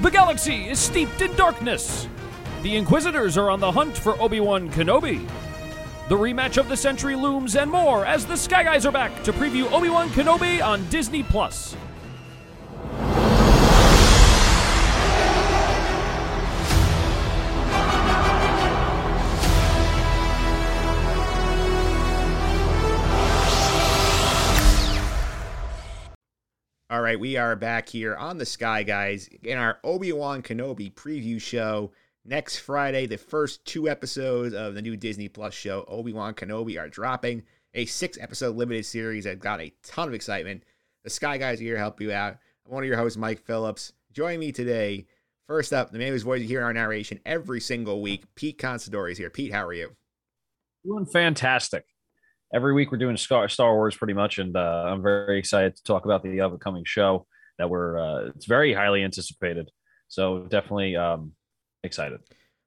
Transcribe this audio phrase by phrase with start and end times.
[0.00, 2.08] The galaxy is steeped in darkness.
[2.62, 5.28] The Inquisitors are on the hunt for Obi Wan Kenobi.
[6.08, 9.32] The rematch of the century looms and more as the Sky Guys are back to
[9.34, 11.76] preview Obi Wan Kenobi on Disney Plus.
[27.10, 31.40] Right, we are back here on the Sky Guys in our Obi Wan Kenobi preview
[31.40, 31.90] show.
[32.24, 36.80] Next Friday, the first two episodes of the new Disney Plus show, Obi Wan Kenobi,
[36.80, 37.42] are dropping.
[37.74, 40.62] A six episode limited series that got a ton of excitement.
[41.02, 42.36] The Sky Guys are here to help you out.
[42.64, 43.92] I'm one of your hosts, Mike Phillips.
[44.12, 45.08] Join me today.
[45.48, 48.58] First up, the man whose voice you hear in our narration every single week, Pete
[48.58, 49.30] Considori is here.
[49.30, 49.96] Pete, how are you?
[50.84, 51.86] Doing fantastic
[52.52, 55.82] every week we're doing Star, Star Wars pretty much, and uh, I'm very excited to
[55.82, 57.26] talk about the upcoming show
[57.58, 57.98] that we're.
[57.98, 59.70] Uh, it's very highly anticipated,
[60.08, 61.32] so definitely um,
[61.84, 62.20] excited.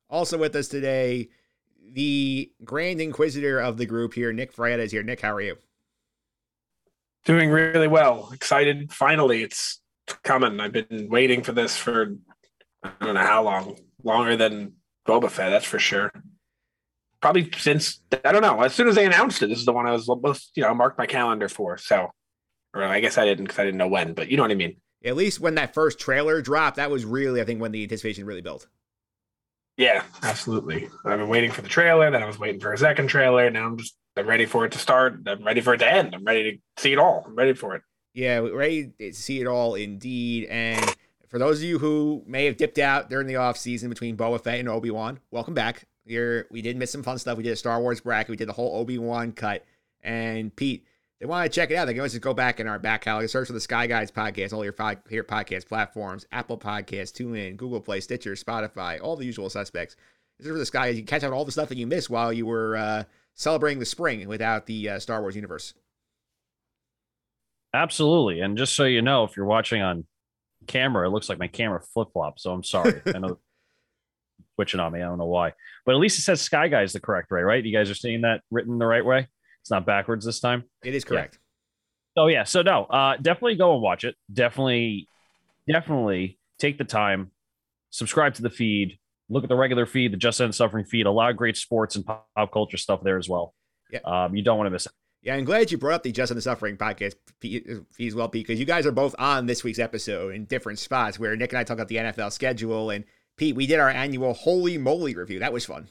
[0.10, 1.30] Also with us today,
[1.92, 5.04] the Grand Inquisitor of the group here, Nick Frietta is here.
[5.04, 5.58] Nick, how are you?
[7.26, 8.30] Doing really well.
[8.34, 8.92] Excited.
[8.92, 9.82] Finally, it's
[10.24, 10.60] coming.
[10.60, 12.16] I've been waiting for this for
[12.84, 13.78] I don't know how long.
[14.04, 14.74] Longer than
[15.08, 16.12] Boba Fett, that's for sure
[17.24, 18.62] probably since I don't know.
[18.62, 20.74] As soon as they announced it, this is the one I was most you know
[20.76, 21.78] marked my calendar for.
[21.78, 22.12] So,
[22.74, 24.56] or I guess I didn't because I didn't know when, but you know what I
[24.56, 24.76] mean.
[25.06, 28.26] At least when that first trailer dropped, that was really I think when the anticipation
[28.26, 28.68] really built.
[29.78, 30.90] Yeah, absolutely.
[31.06, 33.50] I've been waiting for the trailer, then I was waiting for a second trailer.
[33.50, 35.22] Now I'm just I'm ready for it to start.
[35.26, 36.14] I'm ready for it to end.
[36.14, 37.24] I'm ready to see it all.
[37.26, 37.84] I'm ready for it.
[38.14, 40.46] Yeah, ready to see it all indeed.
[40.50, 40.94] And
[41.30, 44.44] for those of you who may have dipped out during the off season between Boba
[44.44, 45.88] Fett and Obi Wan, welcome back.
[46.06, 47.38] We're, we did miss some fun stuff.
[47.38, 48.30] We did a Star Wars bracket.
[48.30, 49.66] We did the whole Obi Wan cut.
[50.02, 50.86] And Pete,
[51.20, 51.86] they want to check it out.
[51.86, 54.12] They can always just go back in our back catalog, search for the Sky Guys
[54.12, 59.26] podcast, all your favorite podcast platforms, Apple Podcasts, TuneIn, Google Play, Stitcher, Spotify, all the
[59.26, 59.96] usual suspects.
[60.42, 60.98] Search for the Sky Guys.
[60.98, 63.04] You catch out all the stuff that you missed while you were uh,
[63.36, 65.74] celebrating the spring without the uh, Star Wars universe.
[67.74, 68.42] Absolutely.
[68.42, 70.06] And just so you know, if you're watching on
[70.68, 72.44] camera, it looks like my camera flip flops.
[72.44, 73.02] So I'm sorry.
[73.08, 73.40] I know
[74.56, 75.00] switching on me.
[75.00, 75.54] I don't know why,
[75.86, 77.64] but at least it says Sky Guy is the correct way, right?
[77.64, 79.28] You guys are seeing that written the right way.
[79.62, 80.64] It's not backwards this time.
[80.84, 81.40] It is correct.
[82.16, 82.24] Yeah.
[82.24, 82.44] Oh yeah.
[82.44, 84.16] So no, uh, definitely go and watch it.
[84.32, 85.08] Definitely,
[85.68, 87.32] definitely take the time,
[87.90, 89.00] subscribe to the feed,
[89.30, 91.06] look at the regular feed, the Just End Suffering feed.
[91.06, 93.54] A lot of great sports and pop culture stuff there as well.
[93.92, 94.00] Yeah.
[94.06, 94.92] Um, you don't want to miss it.
[95.22, 97.66] Yeah, I'm glad you brought up the Just End Suffering podcast feed
[98.00, 101.36] as well, because you guys are both on this week's episode in different spots where
[101.36, 103.06] Nick and I talk about the NFL schedule and
[103.38, 105.40] Pete, we did our annual Holy Moly review.
[105.40, 105.88] That was fun.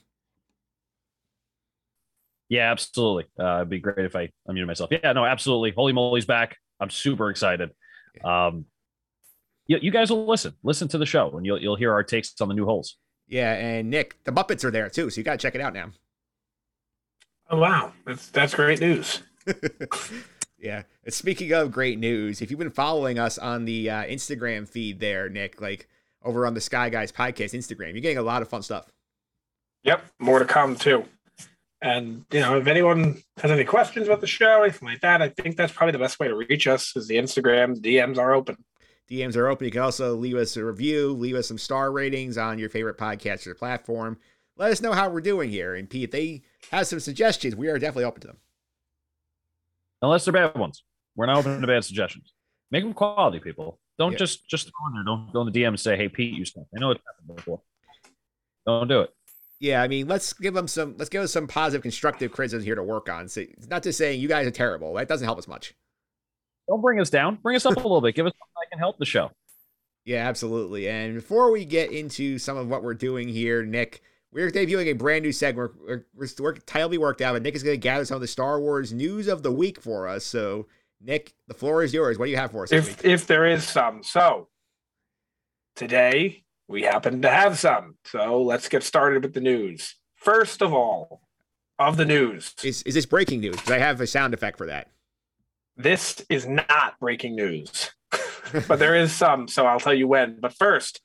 [2.48, 3.24] Yeah, absolutely.
[3.38, 4.90] Uh, it'd be great if I unmuted myself.
[4.92, 5.72] Yeah, no, absolutely.
[5.74, 6.58] Holy Moly's back.
[6.80, 7.70] I'm super excited.
[8.22, 8.66] Um,
[9.66, 12.34] you, you guys will listen, listen to the show, and you'll you'll hear our takes
[12.40, 12.98] on the new holes.
[13.26, 15.72] Yeah, and Nick, the Muppets are there too, so you got to check it out
[15.72, 15.92] now.
[17.48, 19.22] Oh wow, that's that's great news.
[20.58, 20.82] yeah.
[21.08, 25.28] Speaking of great news, if you've been following us on the uh, Instagram feed there,
[25.28, 25.88] Nick, like
[26.24, 27.92] over on the Sky Guys podcast Instagram.
[27.92, 28.90] You're getting a lot of fun stuff.
[29.84, 31.04] Yep, more to come too.
[31.80, 35.28] And you know, if anyone has any questions about the show, anything like that, I
[35.28, 36.94] think that's probably the best way to reach us.
[36.96, 38.56] Is the Instagram DMs are open.
[39.10, 39.64] DMs are open.
[39.64, 42.96] You can also leave us a review, leave us some star ratings on your favorite
[42.96, 44.18] podcast or platform.
[44.56, 45.74] Let us know how we're doing here.
[45.74, 48.38] And Pete, if they have some suggestions, we are definitely open to them.
[50.02, 50.84] Unless they're bad ones.
[51.16, 52.32] We're not open to bad suggestions.
[52.70, 53.78] Make them quality, people.
[53.98, 54.18] Don't yeah.
[54.18, 55.04] just just go in there.
[55.04, 57.36] Don't go in the DM and say, "Hey, Pete, you stuff." I know it's happened
[57.36, 57.60] before.
[58.66, 59.10] Don't do it.
[59.60, 60.96] Yeah, I mean, let's give them some.
[60.98, 63.28] Let's give us some positive, constructive criticism here to work on.
[63.28, 64.94] So it's not just saying you guys are terrible.
[64.94, 65.74] That doesn't help us much.
[66.68, 67.36] Don't bring us down.
[67.42, 68.14] Bring us up a little bit.
[68.14, 69.30] Give us something that can help the show.
[70.04, 70.88] Yeah, absolutely.
[70.88, 74.02] And before we get into some of what we're doing here, Nick,
[74.32, 75.74] we're debuting a brand new segment.
[75.80, 78.26] We're, we're, we're tightly worked out, but Nick is going to gather some of the
[78.26, 80.24] Star Wars news of the week for us.
[80.24, 80.66] So
[81.04, 82.18] Nick, the floor is yours.
[82.18, 82.72] What do you have for us?
[82.72, 84.48] If if there is some, so
[85.74, 87.96] today we happen to have some.
[88.04, 89.96] So let's get started with the news.
[90.14, 91.22] First of all,
[91.78, 93.56] of the news, is is this breaking news?
[93.56, 94.88] Because I have a sound effect for that.
[95.76, 97.90] This is not breaking news,
[98.68, 99.48] but there is some.
[99.48, 100.38] So I'll tell you when.
[100.40, 101.00] But first,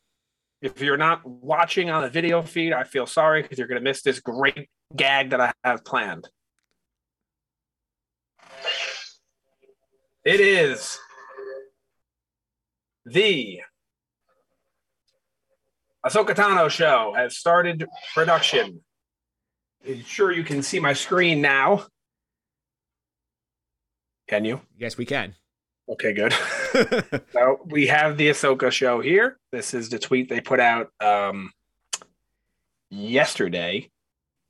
[0.62, 3.84] if you're not watching on the video feed, I feel sorry because you're going to
[3.84, 6.28] miss this great gag that I have planned.
[10.28, 11.00] It is
[13.06, 13.62] the
[16.06, 18.82] Ahsoka Tano show has started production.
[19.88, 21.86] I'm sure you can see my screen now.
[24.28, 24.60] Can you?
[24.78, 25.34] Yes, we can.
[25.88, 26.34] Okay, good.
[27.32, 29.40] so we have the Ahsoka show here.
[29.54, 31.54] This is the tweet they put out um,
[32.90, 33.90] yesterday.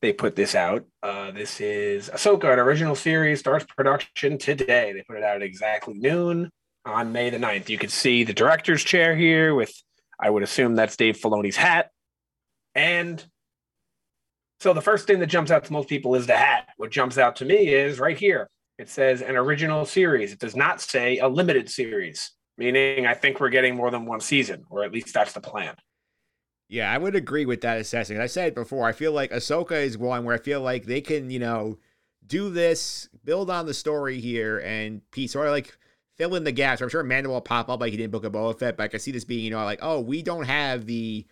[0.01, 0.85] They put this out.
[1.01, 4.93] Uh, this is Ahsoka, an original series, starts production today.
[4.93, 6.51] They put it out at exactly noon
[6.85, 7.67] on May the 9th.
[7.69, 9.71] You can see the director's chair here with,
[10.19, 11.89] I would assume that's Dave Filoni's hat.
[12.75, 13.25] And
[14.59, 16.69] so the first thing that jumps out to most people is the hat.
[16.77, 18.49] What jumps out to me is right here.
[18.77, 20.31] It says an original series.
[20.31, 24.19] It does not say a limited series, meaning I think we're getting more than one
[24.19, 25.75] season, or at least that's the plan.
[26.69, 28.21] Yeah, I would agree with that assessment.
[28.21, 28.85] I said it before.
[28.85, 31.77] I feel like Ahsoka is one where I feel like they can, you know,
[32.25, 35.77] do this, build on the story here, and piece sort of like
[36.17, 36.81] fill in the gaps.
[36.81, 38.83] I'm sure Mando will pop up like he did in Book of Boba Fett, but
[38.83, 41.25] I can see this being, you know, like, oh, we don't have the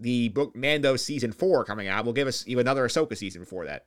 [0.00, 2.04] the book Mando season four coming out.
[2.04, 3.86] We'll give us even another Ahsoka season before that.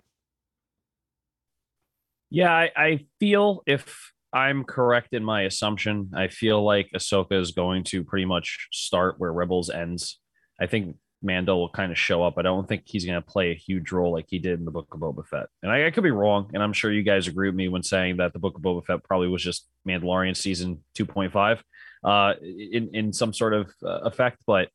[2.29, 7.51] Yeah, I, I feel if I'm correct in my assumption, I feel like Ahsoka is
[7.51, 10.19] going to pretty much start where Rebels ends.
[10.63, 12.38] I think Mando will kind of show up.
[12.38, 14.71] I don't think he's going to play a huge role like he did in the
[14.71, 15.48] Book of Boba Fett.
[15.62, 17.83] And I, I, could be wrong, and I'm sure you guys agree with me when
[17.83, 21.60] saying that the Book of Boba Fett probably was just Mandalorian season 2.5
[22.04, 24.44] uh, in in some sort of uh, effect.
[24.48, 24.69] But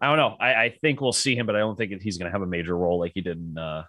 [0.00, 0.36] I don't know.
[0.38, 2.46] I, I, think we'll see him, but I don't think he's going to have a
[2.46, 3.84] major role like he did in uh,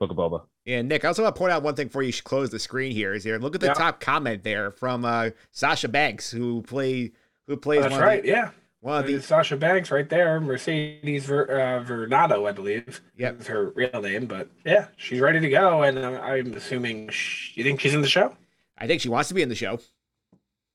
[0.00, 0.44] Book of Boba.
[0.64, 2.92] Yeah, Nick, I also want to point out one thing before you close the screen
[2.92, 3.38] here is here.
[3.38, 3.74] Look at the yeah.
[3.74, 7.12] top comment there from uh, Sasha Banks, who play
[7.46, 7.82] who plays.
[7.82, 8.22] That's right.
[8.22, 8.50] The, yeah.
[8.84, 13.00] One of the Sasha Banks right there, Mercedes Ver, uh, Varnado, I believe.
[13.16, 17.08] Yeah, is her real name, but yeah, she's ready to go, and uh, I'm assuming.
[17.08, 18.36] She, you think she's in the show?
[18.76, 19.80] I think she wants to be in the show.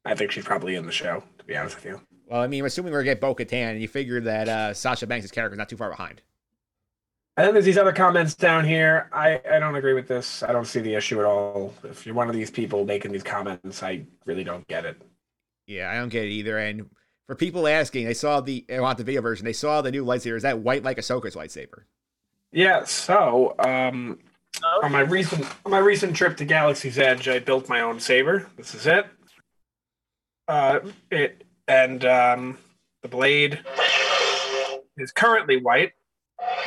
[0.05, 1.23] I think she's probably in the show.
[1.37, 2.01] To be honest with you.
[2.27, 5.05] Well, I mean, assuming we're gonna get Bo Katan, and you figure that uh, Sasha
[5.05, 6.23] Banks' character is not too far behind.
[7.37, 9.07] And then there's these other comments down here.
[9.13, 10.41] I, I don't agree with this.
[10.41, 11.75] I don't see the issue at all.
[11.83, 14.99] If you're one of these people making these comments, I really don't get it.
[15.67, 16.57] Yeah, I don't get it either.
[16.57, 16.89] And
[17.29, 19.45] for people asking, they saw the I want the video version.
[19.45, 20.35] They saw the new lightsaber.
[20.35, 21.83] Is that white like Ahsoka's lightsaber?
[22.51, 22.85] Yeah.
[22.85, 24.17] So um,
[24.57, 24.65] okay.
[24.87, 28.47] on my recent on my recent trip to Galaxy's Edge, I built my own saber.
[28.57, 29.05] This is it.
[30.47, 30.79] Uh,
[31.11, 32.57] it and um,
[33.03, 33.59] the blade
[34.97, 35.93] is currently white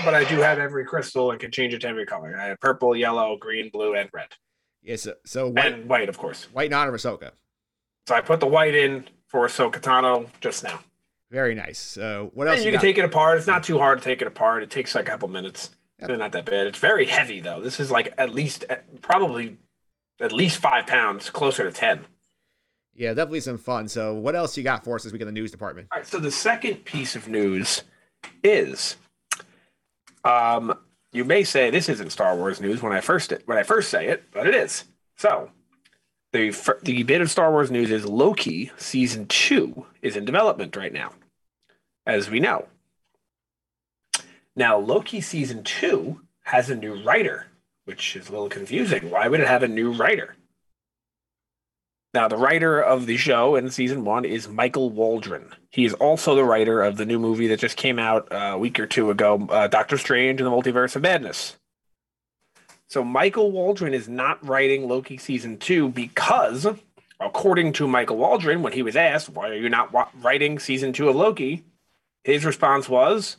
[0.04, 2.36] but I do have every crystal and can change it to every color.
[2.38, 4.28] I have purple, yellow, green, blue, and red.
[4.80, 6.44] Yes, yeah, so, so white, and white, of course.
[6.52, 7.32] White not honor of Ahsoka.
[8.06, 10.78] So I put the white in for Ahsoka Tano just now.
[11.30, 11.78] Very nice.
[11.78, 12.56] So what else?
[12.56, 13.38] And you, you can take it apart.
[13.38, 14.62] It's not too hard to take it apart.
[14.62, 15.70] It takes like a couple minutes.
[15.98, 16.10] Yep.
[16.10, 16.66] It's not that bad.
[16.66, 17.60] It's very heavy though.
[17.60, 18.66] This is like at least
[19.00, 19.56] probably
[20.20, 22.04] at least five pounds, closer to ten.
[22.94, 23.88] Yeah, definitely some fun.
[23.88, 25.88] So what else you got for us this week in the news department?
[25.90, 26.06] All right.
[26.06, 27.82] So the second piece of news
[28.44, 28.96] is
[30.24, 30.78] um,
[31.12, 34.08] you may say this isn't Star Wars news when I first when I first say
[34.08, 34.84] it, but it is.
[35.16, 35.50] So,
[36.32, 36.50] the
[36.82, 41.12] the bit of Star Wars news is Loki season two is in development right now,
[42.06, 42.66] as we know.
[44.56, 47.46] Now, Loki season two has a new writer,
[47.84, 49.10] which is a little confusing.
[49.10, 50.36] Why would it have a new writer?
[52.14, 55.54] Now, the writer of the show in season one is Michael Waldron.
[55.70, 58.58] He is also the writer of the new movie that just came out uh, a
[58.58, 61.56] week or two ago, uh, Doctor Strange and the Multiverse of Madness.
[62.92, 66.66] So, Michael Waldron is not writing Loki season two because,
[67.18, 71.08] according to Michael Waldron, when he was asked, Why are you not writing season two
[71.08, 71.64] of Loki?
[72.22, 73.38] His response was,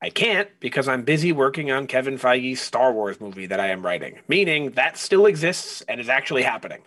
[0.00, 3.84] I can't because I'm busy working on Kevin Feige's Star Wars movie that I am
[3.84, 6.80] writing, meaning that still exists and is actually happening.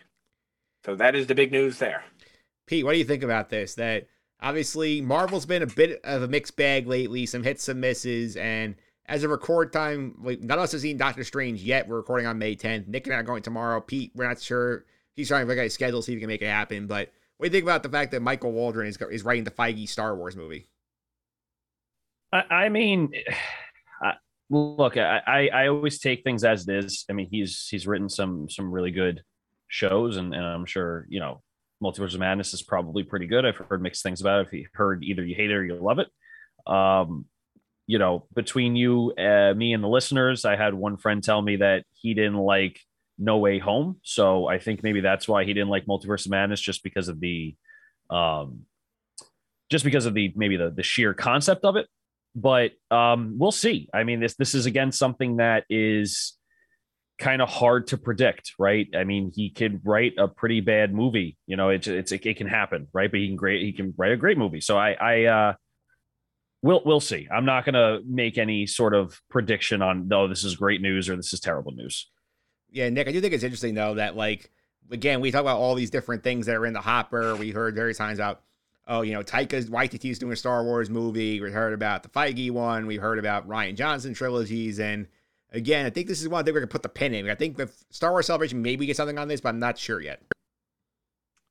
[0.85, 2.05] So that is the big news there.
[2.65, 3.75] Pete, what do you think about this?
[3.75, 4.07] That
[4.41, 8.73] obviously Marvel's been a bit of a mixed bag lately, some hits, some misses, and
[9.05, 11.88] as a record time, like none of us have seen Doctor Strange yet.
[11.88, 12.88] We're recording on May 10th.
[12.88, 13.81] Nick and I are going tomorrow.
[13.81, 14.86] Pete, we're not sure.
[15.15, 16.88] He's trying to look at his schedule, see if he can make it happen.
[16.88, 19.51] But what do you think about the fact that Michael Waldron is is writing the
[19.51, 20.69] Feige Star Wars movie?
[22.31, 23.12] I, I mean,
[24.50, 27.05] look, I, I always take things as it is.
[27.10, 29.22] I mean, he's he's written some some really good
[29.67, 31.41] shows, and, and I'm sure you know
[31.83, 33.45] Multiverse of Madness is probably pretty good.
[33.45, 34.48] I've heard mixed things about it.
[34.48, 36.07] If you heard either you hate it or you love it.
[36.65, 37.25] Um,
[37.87, 41.57] you know, between you, uh, me, and the listeners, I had one friend tell me
[41.57, 42.79] that he didn't like
[43.17, 43.99] No Way Home.
[44.03, 47.19] So I think maybe that's why he didn't like Multiverse of Madness, just because of
[47.19, 47.55] the,
[48.09, 48.61] um,
[49.69, 51.87] just because of the maybe the the sheer concept of it.
[52.35, 53.89] But um, we'll see.
[53.93, 56.37] I mean, this this is again something that is
[57.19, 58.87] kind of hard to predict, right?
[58.95, 61.37] I mean, he could write a pretty bad movie.
[61.47, 63.11] You know, it's it's it, can happen, right?
[63.11, 64.61] But he can great he can write a great movie.
[64.61, 65.53] So I I uh
[66.63, 67.27] we'll we'll see.
[67.32, 71.08] I'm not going to make any sort of prediction on no this is great news
[71.10, 72.10] or this is terrible news.
[72.72, 74.50] Yeah, Nick, I do think it's interesting though that like
[74.89, 77.36] again, we talk about all these different things that are in the hopper.
[77.36, 78.41] We heard various times about,
[78.88, 81.39] oh, you know, Taika's Waititi's doing a Star Wars movie.
[81.39, 82.88] We heard about the Feige one.
[82.88, 84.79] We heard about Rian Johnson trilogies.
[84.79, 85.08] And
[85.51, 87.29] again, I think this is one thing we're gonna put the pin in.
[87.29, 90.01] I think the Star Wars Celebration maybe get something on this, but I'm not sure
[90.01, 90.22] yet.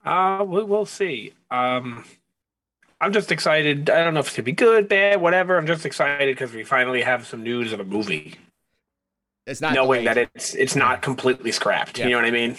[0.04, 1.32] Uh, we, we'll see.
[1.50, 2.04] Um,
[3.02, 3.90] I'm just excited.
[3.90, 5.58] I don't know if it's gonna be good, bad, whatever.
[5.58, 8.36] I'm just excited because we finally have some news of a movie,
[9.46, 10.16] It's not knowing delayed.
[10.16, 11.98] that it's it's not completely scrapped.
[11.98, 12.04] Yeah.
[12.06, 12.56] You know what I mean?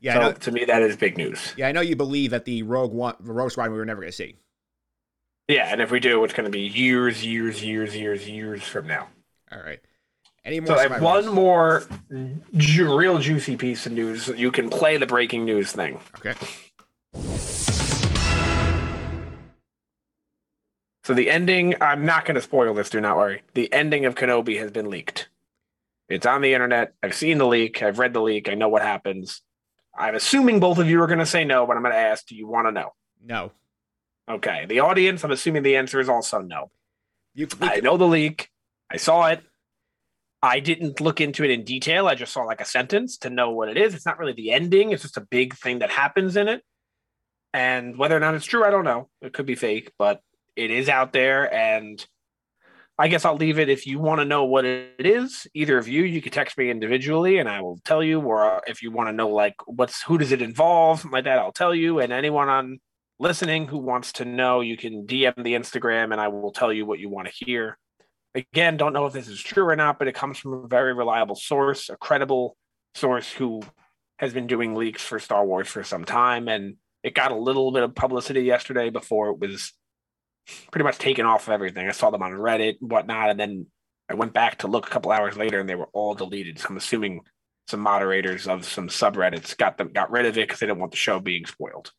[0.00, 1.54] yeah, so know, to me, that is big news.
[1.56, 4.00] yeah, I know you believe that the Rogue One, the Rogue Squadron, we were never
[4.02, 4.36] gonna see.
[5.48, 8.86] Yeah, and if we do, it's going to be years, years, years, years, years from
[8.86, 9.08] now.
[9.50, 9.80] All right.
[10.44, 10.66] Any more?
[10.66, 11.84] So I have one more
[12.54, 14.28] ju- real juicy piece of news.
[14.28, 16.00] You can play the breaking news thing.
[16.18, 16.34] Okay.
[21.08, 23.40] So the ending, I'm not going to spoil this, do not worry.
[23.54, 25.30] The ending of Kenobi has been leaked.
[26.10, 26.92] It's on the internet.
[27.02, 27.82] I've seen the leak.
[27.82, 28.50] I've read the leak.
[28.50, 29.40] I know what happens.
[29.96, 32.26] I'm assuming both of you are going to say no, but I'm going to ask,
[32.26, 32.92] do you want to know?
[33.24, 33.52] No.
[34.28, 34.66] Okay.
[34.68, 36.70] The audience, I'm assuming the answer is also no.
[37.32, 37.48] You.
[37.62, 38.50] I know the leak.
[38.90, 39.42] I saw it.
[40.42, 42.06] I didn't look into it in detail.
[42.06, 43.94] I just saw like a sentence to know what it is.
[43.94, 46.62] It's not really the ending, it's just a big thing that happens in it.
[47.54, 49.08] And whether or not it's true, I don't know.
[49.22, 50.20] It could be fake, but
[50.58, 51.52] it is out there.
[51.54, 52.04] And
[52.98, 55.46] I guess I'll leave it if you want to know what it is.
[55.54, 58.20] Either of you, you can text me individually and I will tell you.
[58.20, 61.52] Or if you want to know, like, what's who does it involve, like that, I'll
[61.52, 62.00] tell you.
[62.00, 62.80] And anyone on
[63.20, 66.84] listening who wants to know, you can DM the Instagram and I will tell you
[66.84, 67.78] what you want to hear.
[68.34, 70.92] Again, don't know if this is true or not, but it comes from a very
[70.92, 72.56] reliable source, a credible
[72.96, 73.62] source who
[74.18, 76.48] has been doing leaks for Star Wars for some time.
[76.48, 79.72] And it got a little bit of publicity yesterday before it was
[80.70, 81.88] pretty much taken off of everything.
[81.88, 83.30] I saw them on Reddit and whatnot.
[83.30, 83.66] And then
[84.08, 86.58] I went back to look a couple hours later and they were all deleted.
[86.58, 87.20] So I'm assuming
[87.66, 90.92] some moderators of some subreddits got them got rid of it because they didn't want
[90.92, 91.92] the show being spoiled.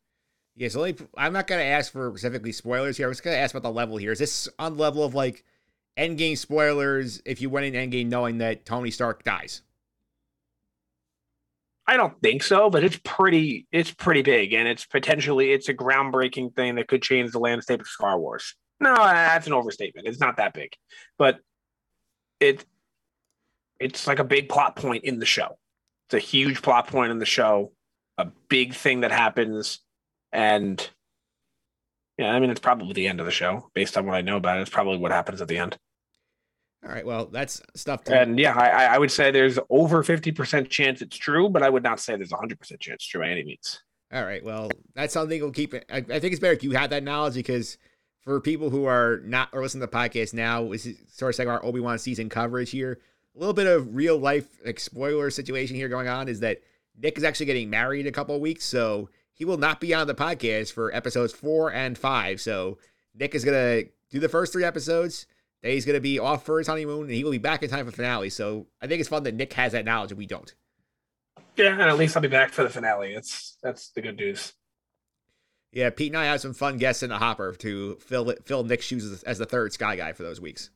[0.55, 3.05] Yeah, so let me, I'm not to ask for specifically spoilers here.
[3.05, 4.11] I was to ask about the level here.
[4.11, 5.45] Is this on the level of like
[5.97, 9.61] Endgame spoilers if you went in Endgame knowing that Tony Stark dies?
[11.89, 15.73] I don't think so, but it's pretty it's pretty big and it's potentially it's a
[15.73, 18.53] groundbreaking thing that could change the landscape of Star Wars.
[18.79, 20.05] No, that's an overstatement.
[20.07, 20.71] It's not that big.
[21.17, 21.39] But
[22.39, 22.63] it
[23.79, 25.57] it's like a big plot point in the show.
[26.05, 27.71] It's a huge plot point in the show,
[28.19, 29.79] a big thing that happens
[30.31, 30.87] and
[32.19, 34.37] yeah, I mean it's probably the end of the show based on what I know
[34.37, 34.61] about it.
[34.61, 35.75] It's probably what happens at the end.
[36.85, 38.21] All right, well, that's stuff to.
[38.21, 41.83] And yeah, I, I would say there's over 50% chance it's true, but I would
[41.83, 43.81] not say there's 100% chance it's true by any means.
[44.13, 45.73] All right, well, that's something we'll keep.
[45.75, 47.77] I, I think it's better if you have that knowledge because
[48.21, 51.39] for people who are not or listening to the podcast now, this is sort of
[51.39, 52.99] like our Obi Wan season coverage here.
[53.35, 56.61] A little bit of real life like spoiler situation here going on is that
[56.97, 59.93] Nick is actually getting married in a couple of weeks, so he will not be
[59.93, 62.41] on the podcast for episodes four and five.
[62.41, 62.77] So
[63.13, 65.27] Nick is gonna do the first three episodes.
[65.61, 67.85] Then he's gonna be off for his honeymoon, and he will be back in time
[67.85, 68.29] for finale.
[68.29, 70.53] So I think it's fun that Nick has that knowledge and we don't.
[71.55, 73.13] Yeah, and at least I'll be back for the finale.
[73.13, 74.53] It's that's the good news.
[75.71, 78.63] Yeah, Pete and I have some fun guests in the hopper to fill it, fill
[78.63, 80.71] Nick's shoes as, as the third Sky Guy for those weeks.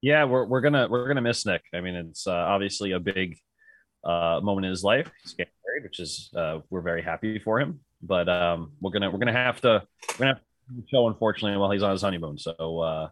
[0.00, 1.62] Yeah, we're we're gonna we're gonna miss Nick.
[1.72, 3.38] I mean, it's uh, obviously a big
[4.04, 5.10] uh, moment in his life.
[5.22, 7.80] He's getting married, which is uh, we're very happy for him.
[8.02, 11.70] But um, we're gonna we're gonna have to we're gonna have to show unfortunately while
[11.70, 12.36] he's on his honeymoon.
[12.36, 13.08] So uh,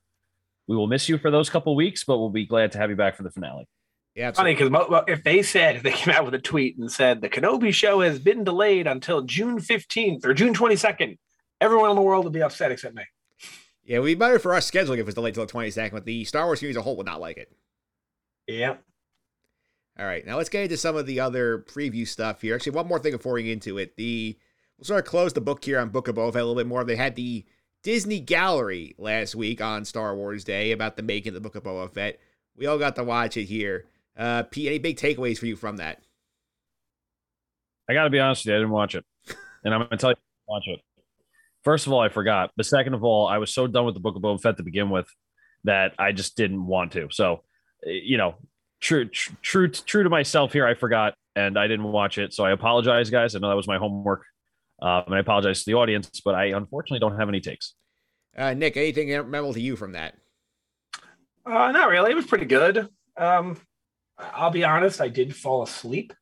[0.72, 2.96] we will miss you for those couple weeks, but we'll be glad to have you
[2.96, 3.68] back for the finale.
[4.14, 4.70] Yeah, it's Funny because
[5.06, 8.00] if they said if they came out with a tweet and said the Kenobi show
[8.00, 11.18] has been delayed until June fifteenth or June twenty second,
[11.60, 13.04] everyone in the world would be upset except me.
[13.84, 15.90] Yeah, it would be better for us scheduling if it was delayed till the 22nd,
[15.90, 17.50] but the Star Wars series as a whole would not like it.
[18.46, 18.82] Yep.
[19.98, 22.54] All right, now let's get into some of the other preview stuff here.
[22.54, 23.96] Actually, one more thing before we get into it.
[23.96, 24.38] The
[24.78, 26.66] we'll sort of close the book here on Book of Boba Fett a little bit
[26.66, 26.84] more.
[26.84, 27.44] They had the
[27.82, 31.64] Disney Gallery last week on Star Wars Day about the making of the Book of
[31.64, 32.18] Boba Fett.
[32.56, 33.86] We all got to watch it here.
[34.16, 36.02] Uh, Pete, any big takeaways for you from that?
[37.88, 39.04] I got to be honest with you, I didn't watch it,
[39.64, 40.80] and I'm gonna tell you, watch it.
[41.64, 44.00] First of all, I forgot, but second of all, I was so done with the
[44.00, 45.06] Book of Boba Fett to begin with
[45.64, 47.08] that I just didn't want to.
[47.10, 47.42] So,
[47.86, 48.36] eh, you know,
[48.80, 52.34] true, true, true to myself here, I forgot and I didn't watch it.
[52.34, 53.34] So I apologize, guys.
[53.34, 54.24] I know that was my homework,
[54.82, 57.74] um, and I apologize to the audience, but I unfortunately don't have any takes.
[58.36, 60.14] Uh, Nick, anything memorable to you from that?
[61.46, 62.10] Uh, not really.
[62.10, 62.88] It was pretty good.
[63.16, 63.58] Um,
[64.18, 65.00] I'll be honest.
[65.00, 66.12] I did fall asleep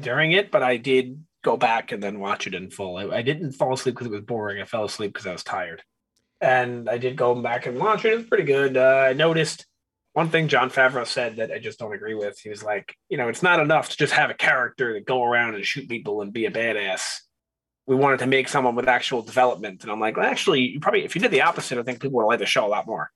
[0.00, 2.96] during it, but I did go back and then watch it in full.
[2.96, 4.62] I, I didn't fall asleep because it was boring.
[4.62, 5.82] I fell asleep because I was tired.
[6.40, 8.12] And I did go back and watch it.
[8.14, 8.78] It was pretty good.
[8.78, 9.66] Uh, I noticed
[10.14, 12.38] one thing Jon Favreau said that I just don't agree with.
[12.38, 15.24] He was like, you know, it's not enough to just have a character that go
[15.24, 17.18] around and shoot people and be a badass.
[17.86, 19.82] We wanted to make someone with actual development.
[19.82, 22.18] And I'm like, well, actually, you probably if you did the opposite, I think people
[22.18, 23.10] would like the show a lot more.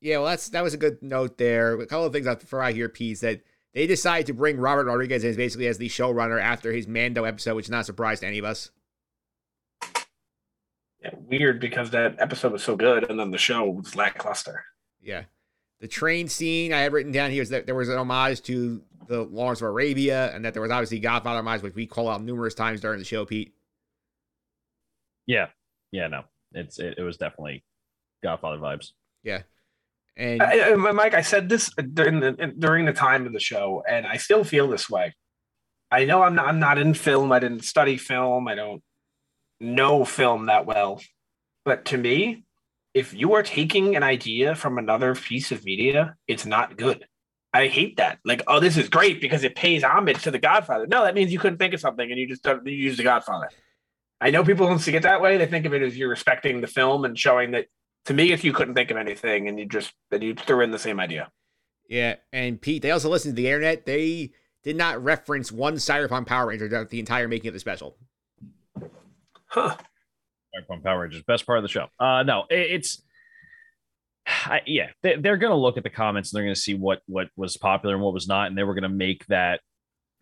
[0.00, 1.74] Yeah, well, that's that was a good note there.
[1.74, 3.42] A couple of things before I hear Pete that
[3.74, 7.54] they decided to bring Robert Rodriguez in basically as the showrunner after his Mando episode,
[7.54, 8.70] which is not a surprise to any of us.
[11.02, 14.64] Yeah, weird because that episode was so good and then the show was lackluster.
[15.02, 15.24] Yeah.
[15.80, 18.82] The train scene I had written down here is that there was an homage to
[19.10, 22.22] the Lawrence of Arabia and that there was obviously Godfather homage, which we call out
[22.22, 23.52] numerous times during the show, Pete.
[25.26, 25.48] Yeah.
[25.90, 26.22] Yeah, no.
[26.52, 27.64] It's it, it was definitely
[28.22, 28.92] Godfather vibes.
[29.24, 29.42] Yeah.
[30.16, 33.82] And I, I, Mike, I said this during the during the time of the show,
[33.88, 35.14] and I still feel this way.
[35.90, 37.32] I know I'm not I'm not in film.
[37.32, 38.46] I didn't study film.
[38.46, 38.82] I don't
[39.58, 41.00] know film that well.
[41.64, 42.44] But to me,
[42.94, 47.06] if you are taking an idea from another piece of media, it's not good.
[47.52, 48.18] I hate that.
[48.24, 50.86] Like, oh, this is great because it pays homage to The Godfather.
[50.86, 53.02] No, that means you couldn't think of something and you just don't you use The
[53.02, 53.48] Godfather.
[54.20, 55.36] I know people don't see it that way.
[55.36, 57.66] They think of it as you're respecting the film and showing that.
[58.06, 60.70] To me, if you couldn't think of anything and you just then you threw in
[60.70, 61.30] the same idea.
[61.86, 63.84] Yeah, and Pete, they also listened to the internet.
[63.84, 67.96] They did not reference one Cyberpunk Power Ranger throughout the entire making of the special.
[69.46, 69.76] Huh.
[70.54, 71.88] Cyberpunk Power Rangers, best part of the show.
[71.98, 73.02] Uh, no, it, it's
[74.26, 76.74] I, yeah, they, they're going to look at the comments and they're going to see
[76.74, 79.60] what what was popular and what was not, and they were going to make that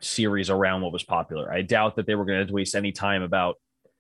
[0.01, 1.53] series around what was popular.
[1.53, 3.57] I doubt that they were going to waste any time about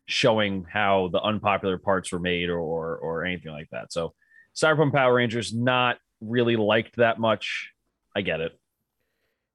[0.06, 3.92] showing how the unpopular parts were made or or, or anything like that.
[3.92, 4.14] So,
[4.54, 7.70] Cyberpunk Power Rangers not really liked that much.
[8.16, 8.58] I get it.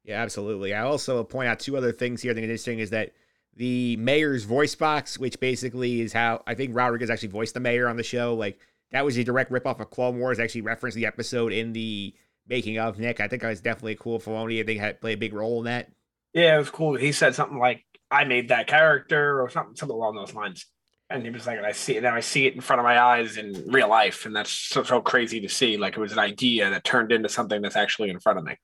[0.04, 0.74] Yeah, absolutely.
[0.74, 2.32] I also point out two other things here.
[2.32, 3.12] I think interesting is that
[3.56, 7.88] the mayor's voice box, which basically is how I think Rodriguez actually voiced the mayor
[7.88, 8.34] on the show.
[8.34, 8.58] Like
[8.94, 10.38] that was a direct ripoff of Clone Wars.
[10.38, 12.14] Actually referenced the episode in the
[12.46, 13.18] making of Nick.
[13.18, 14.20] I think that was definitely cool.
[14.20, 15.90] Filoni, I think had played a big role in that.
[16.32, 16.94] Yeah, it was cool.
[16.94, 20.66] He said something like, "I made that character" or something, something along those lines.
[21.10, 22.14] And he was like, "I see it now.
[22.14, 25.00] I see it in front of my eyes in real life, and that's so, so
[25.00, 25.76] crazy to see.
[25.76, 28.56] Like it was an idea that turned into something that's actually in front of me."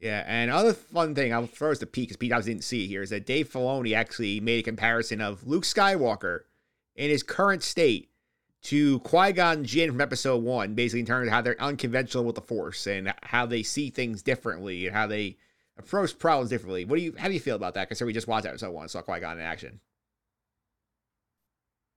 [0.00, 2.84] Yeah, and other fun thing I'll throw as to Pete because Pete obviously didn't see
[2.84, 6.40] it here is that Dave Filoni actually made a comparison of Luke Skywalker
[6.94, 8.07] in his current state
[8.64, 12.34] to Qui Gon Jinn from Episode One, basically in terms of how they're unconventional with
[12.34, 15.36] the Force and how they see things differently and how they
[15.78, 16.84] approach problems differently.
[16.84, 17.88] What do you how do you feel about that?
[17.88, 19.80] Because we just watched Episode One, saw Qui Gon in action.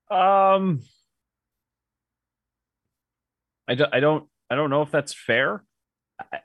[0.09, 0.81] Um,
[3.67, 5.63] I don't, I don't, I don't know if that's fair.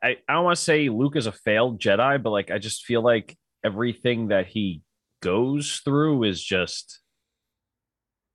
[0.03, 2.85] I, I don't want to say Luke is a failed Jedi, but like I just
[2.85, 4.83] feel like everything that he
[5.21, 7.01] goes through is just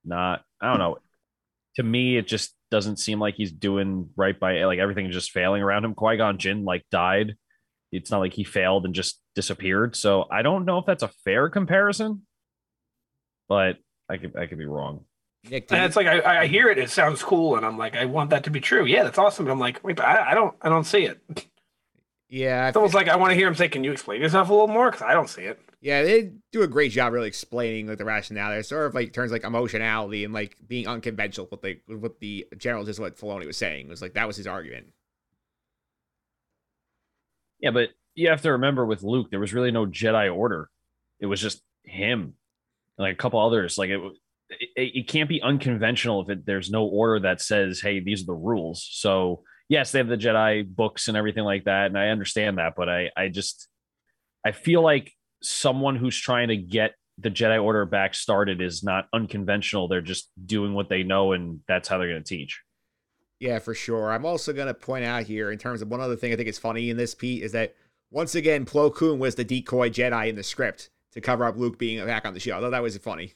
[0.04, 0.44] not.
[0.60, 0.98] I don't know.
[1.76, 5.32] To me, it just doesn't seem like he's doing right by like everything is just
[5.32, 5.94] failing around him.
[5.94, 7.36] Qui Gon Jinn like died.
[7.92, 9.96] It's not like he failed and just disappeared.
[9.96, 12.26] So I don't know if that's a fair comparison,
[13.48, 13.78] but
[14.10, 15.06] I could I could be wrong.
[15.50, 18.06] Nick, and it's like I, I hear it, it sounds cool, and I'm like, I
[18.06, 18.86] want that to be true.
[18.86, 19.46] Yeah, that's awesome.
[19.46, 21.20] But I'm like, wait, but I, I don't, I don't see it.
[22.30, 24.54] Yeah, it's almost like I want to hear him say, "Can you explain yourself a
[24.54, 25.60] little more?" Because I don't see it.
[25.82, 28.52] Yeah, they do a great job really explaining like the rationale.
[28.52, 32.48] It sort of like turns like emotionality and like being unconventional with the with the
[32.56, 33.88] general is what Filoni was saying.
[33.88, 34.88] It was like that was his argument.
[37.60, 40.70] Yeah, but you have to remember with Luke, there was really no Jedi Order.
[41.20, 42.36] It was just him,
[42.98, 43.78] and like a couple others.
[43.80, 44.00] Like it,
[44.76, 48.28] it, it can't be unconventional if it, there's no order that says, "Hey, these are
[48.28, 52.10] the rules." So yes, they have the Jedi books and everything like that, and I
[52.10, 53.67] understand that, but I I just
[54.46, 59.08] I feel like someone who's trying to get the Jedi Order back started is not
[59.13, 59.88] unconventional.
[59.88, 62.62] They're just doing what they know, and that's how they're going to teach.
[63.39, 64.12] Yeah, for sure.
[64.12, 66.47] I'm also going to point out here, in terms of one other thing I think
[66.47, 67.75] is funny in this, Pete, is that
[68.12, 71.77] once again, Plo Koon was the decoy Jedi in the script to cover up Luke
[71.77, 72.58] being back on the show.
[72.58, 73.34] I thought that was funny.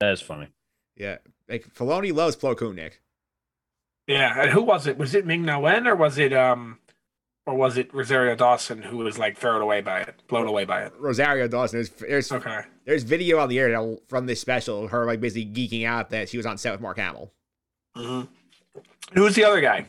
[0.00, 0.48] That is funny.
[0.96, 3.00] Yeah, like Filoni loves Plo Koon, Nick.
[4.06, 4.98] Yeah, and who was it?
[4.98, 6.78] Was it Ming Na Wen or was it um
[7.50, 10.82] or was it Rosario Dawson who was like thrown away by it, blown away by
[10.82, 10.92] it?
[10.98, 11.78] Rosario Dawson.
[11.78, 12.62] There's there's, okay.
[12.84, 16.36] there's video on the internet from this special, her like basically geeking out that she
[16.36, 17.32] was on set with Mark Hamill.
[17.96, 19.18] Mm-hmm.
[19.18, 19.86] Who's the other guy?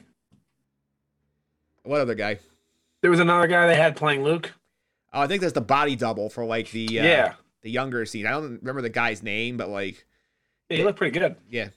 [1.83, 2.39] What other guy?
[3.01, 4.51] There was another guy they had playing Luke.
[5.13, 8.25] Oh, I think that's the body double for like the uh, yeah the younger scene.
[8.25, 10.03] I don't remember the guy's name, but like
[10.69, 11.35] yeah, he looked pretty good.
[11.47, 11.69] Yeah,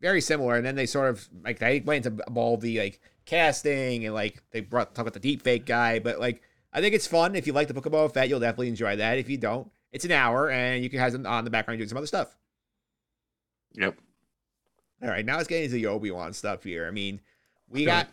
[0.00, 0.56] very similar.
[0.56, 4.42] And then they sort of like they went into all the like casting and like
[4.50, 6.00] they brought talk about the deep fake guy.
[6.00, 7.36] But like I think it's fun.
[7.36, 9.18] If you like the Book of Boba Fett, you'll definitely enjoy that.
[9.18, 11.88] If you don't, it's an hour and you can have them on the background doing
[11.88, 12.36] some other stuff.
[13.74, 13.96] Yep.
[15.02, 16.86] All right, now let's get into the Obi Wan stuff here.
[16.86, 17.20] I mean,
[17.68, 18.08] we got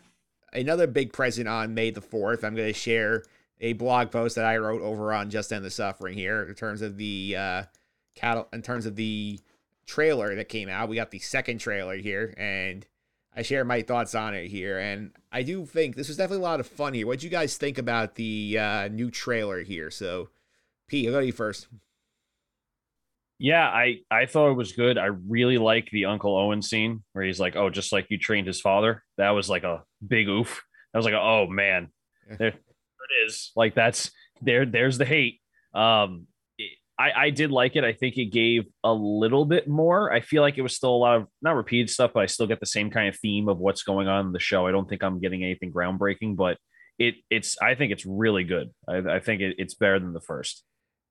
[0.54, 2.46] another big present on May the 4th.
[2.46, 3.24] I'm going to share
[3.60, 6.82] a blog post that I wrote over on Just End the Suffering here in terms
[6.82, 7.64] of the uh,
[8.16, 9.40] cattle, in terms of the
[9.86, 10.88] trailer that came out.
[10.88, 12.86] We got the second trailer here, and
[13.38, 14.80] I share my thoughts on it here.
[14.80, 17.06] And I do think this was definitely a lot of fun here.
[17.06, 19.92] What do you guys think about the uh, new trailer here?
[19.92, 20.30] So,
[20.88, 21.68] Pete, I'll go to you first.
[23.38, 24.98] Yeah, I I thought it was good.
[24.98, 28.48] I really like the Uncle Owen scene where he's like, "Oh, just like you trained
[28.48, 30.64] his father." That was like a big oof.
[30.92, 31.90] I was like, "Oh man,
[32.28, 34.10] there, there it is." Like that's
[34.42, 34.66] there.
[34.66, 35.40] There's the hate.
[35.76, 36.26] Um,
[37.00, 37.84] I I did like it.
[37.84, 40.12] I think it gave a little bit more.
[40.12, 42.48] I feel like it was still a lot of not repeated stuff, but I still
[42.48, 44.68] get the same kind of theme of what's going on in the show.
[44.68, 46.58] I don't think I'm getting anything groundbreaking, but
[46.98, 48.72] it it's I think it's really good.
[48.88, 50.64] I, I think it, it's better than the first.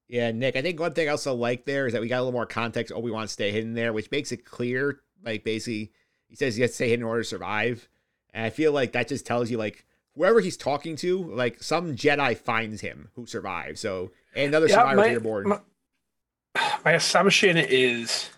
[0.08, 0.56] Yeah, Nick.
[0.56, 2.46] I think one thing I also like there is that we got a little more
[2.46, 2.92] context.
[2.92, 5.00] Oh, Obi Wan stay hidden there, which makes it clear.
[5.24, 5.92] Like basically,
[6.28, 7.88] he says he has to stay hidden in order to survive,
[8.32, 9.84] and I feel like that just tells you like
[10.16, 13.80] whoever he's talking to, like some Jedi finds him who survives.
[13.80, 15.46] So and another yeah, survivor my, board.
[15.46, 15.60] My,
[16.84, 18.30] my assumption is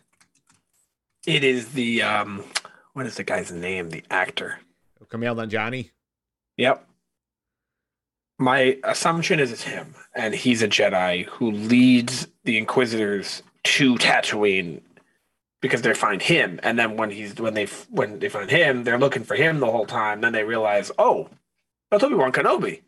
[1.27, 2.45] it is the um
[2.93, 3.91] what is the guy's name?
[3.91, 4.59] The actor.
[5.11, 5.91] Kumail Nanjiani.
[6.57, 6.89] Yep
[8.39, 14.81] my assumption is it's him, and he's a Jedi who leads the Inquisitors to Tatooine
[15.61, 18.99] because they find him, and then when he's when they when they find him, they're
[18.99, 20.21] looking for him the whole time.
[20.21, 21.29] Then they realize, oh,
[21.91, 22.83] that's Obi Wan Kenobi,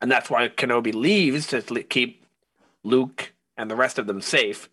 [0.00, 2.24] and that's why Kenobi leaves to keep
[2.82, 4.70] Luke and the rest of them safe.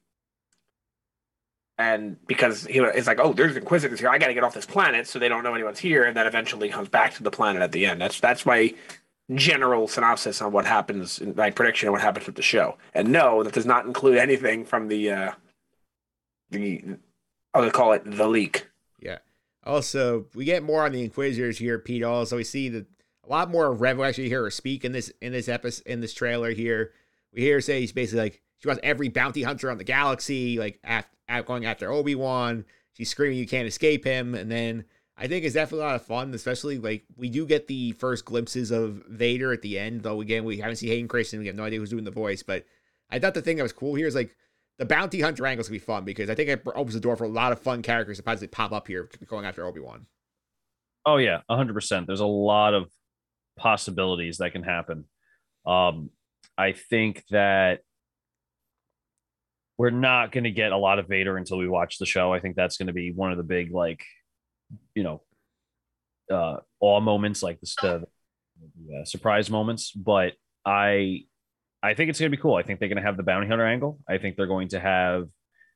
[1.81, 4.67] And because he is like, oh, there's Inquisitors here, I got to get off this
[4.67, 7.63] planet, so they don't know anyone's here, and then eventually comes back to the planet
[7.63, 7.99] at the end.
[7.99, 8.75] That's that's why
[9.33, 12.77] general synopsis on what happens, my prediction of what happens with the show.
[12.93, 15.31] And no, that does not include anything from the uh,
[16.51, 16.83] the
[17.55, 18.67] I'll call it the leak.
[18.99, 19.17] Yeah.
[19.65, 22.03] Also, we get more on the Inquisitors here, Pete.
[22.03, 22.85] Also, we see that
[23.25, 25.99] a lot more of Reva actually hear her speak in this in this episode in
[25.99, 26.91] this trailer here.
[27.33, 30.59] We hear her say he's basically like she wants every bounty hunter on the galaxy,
[30.59, 31.09] like after,
[31.45, 32.65] going after Obi Wan.
[32.93, 34.85] She's screaming, "You can't escape him!" And then
[35.17, 38.25] I think it's definitely a lot of fun, especially like we do get the first
[38.25, 41.55] glimpses of Vader at the end, though again we haven't seen Hayden Christensen, we have
[41.55, 42.43] no idea who's doing the voice.
[42.43, 42.65] But
[43.09, 44.35] I thought the thing that was cool here is like
[44.79, 47.15] the bounty hunter angle is gonna be fun because I think it opens the door
[47.15, 50.07] for a lot of fun characters to possibly pop up here going after Obi Wan.
[51.05, 52.07] Oh yeah, hundred percent.
[52.07, 52.89] There's a lot of
[53.57, 55.05] possibilities that can happen.
[55.67, 56.09] Um,
[56.57, 57.81] I think that
[59.81, 62.31] we're not going to get a lot of Vader until we watch the show.
[62.31, 64.05] I think that's going to be one of the big like
[64.93, 65.23] you know,
[66.31, 68.05] uh, awe moments, like the,
[68.61, 69.91] the uh, surprise moments.
[69.91, 71.23] But I,
[71.81, 72.53] I think it's going to be cool.
[72.53, 73.99] I think they're going to have the bounty hunter angle.
[74.07, 75.29] I think they're going to have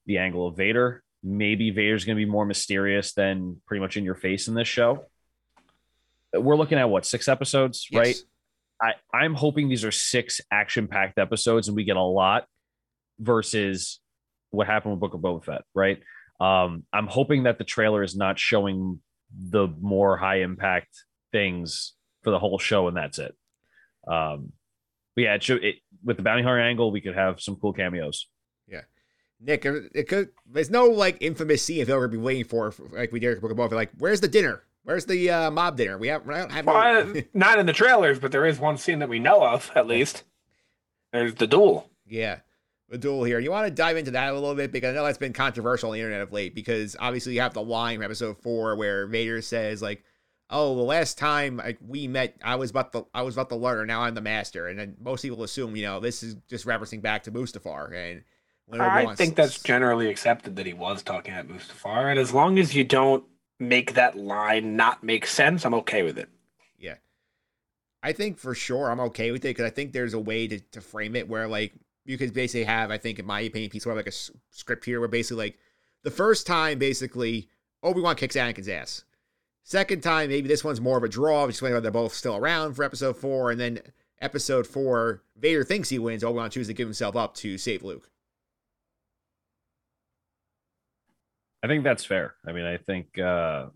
[0.06, 1.02] the angle of Vader.
[1.24, 4.68] Maybe Vader's going to be more mysterious than pretty much in your face in this
[4.68, 5.04] show.
[6.32, 8.00] We're looking at what six episodes, yes.
[8.00, 8.16] right?
[9.12, 12.46] I, I'm hoping these are six action packed episodes and we get a lot
[13.20, 14.00] versus
[14.52, 16.00] what happened with Book of Boba Fett, right?
[16.40, 19.00] Um, I'm hoping that the trailer is not showing
[19.38, 20.90] the more high impact
[21.32, 23.36] things for the whole show, and that's it.
[24.08, 24.52] Um,
[25.16, 27.74] but yeah, it should, it, with the bounty hunter angle, we could have some cool
[27.74, 28.28] cameos.
[28.68, 28.82] Yeah,
[29.40, 30.30] Nick, it could.
[30.50, 33.58] There's no like infamous scene if ever be waiting for, like we did Book of
[33.58, 33.72] Boba.
[33.72, 34.64] Like, where's the dinner?
[34.84, 35.98] Where's the uh, mob dinner?
[35.98, 37.22] We have, we have well, no...
[37.34, 40.24] not in the trailers, but there is one scene that we know of at least.
[41.12, 41.90] There's the duel.
[42.06, 42.40] Yeah
[42.92, 43.40] a duel here.
[43.40, 45.90] You want to dive into that a little bit because I know that's been controversial
[45.90, 49.08] on the internet of late because obviously you have the line from episode four where
[49.08, 50.04] Vader says like,
[50.50, 53.56] "Oh, the last time like, we met, I was about the I was about the
[53.56, 53.86] learner.
[53.86, 57.02] Now I'm the master." And then most people assume you know this is just referencing
[57.02, 57.94] back to Mustafar.
[57.94, 58.24] And
[58.82, 62.76] I think that's generally accepted that he was talking at Mustafar, and as long as
[62.76, 63.24] you don't
[63.60, 66.30] make that line not make sense, I'm okay with it.
[66.78, 66.96] Yeah.
[68.04, 70.60] I think for sure I'm okay with it because I think there's a way to,
[70.60, 71.74] to frame it where like
[72.06, 74.12] you could basically have, I think, in my opinion, piece of like a
[74.52, 75.60] script here where basically like
[76.04, 77.50] the first time, basically,
[77.82, 79.04] Obi Wan kicks Anakin's ass.
[79.64, 82.76] Second time, maybe this one's more of a draw, is why they're both still around
[82.76, 83.50] for episode four.
[83.50, 83.80] And then
[84.22, 86.24] episode four, Vader thinks he wins.
[86.24, 88.10] Obi Wan chooses to give himself up to save Luke.
[91.64, 92.36] I think that's fair.
[92.46, 93.68] I mean, I think uh,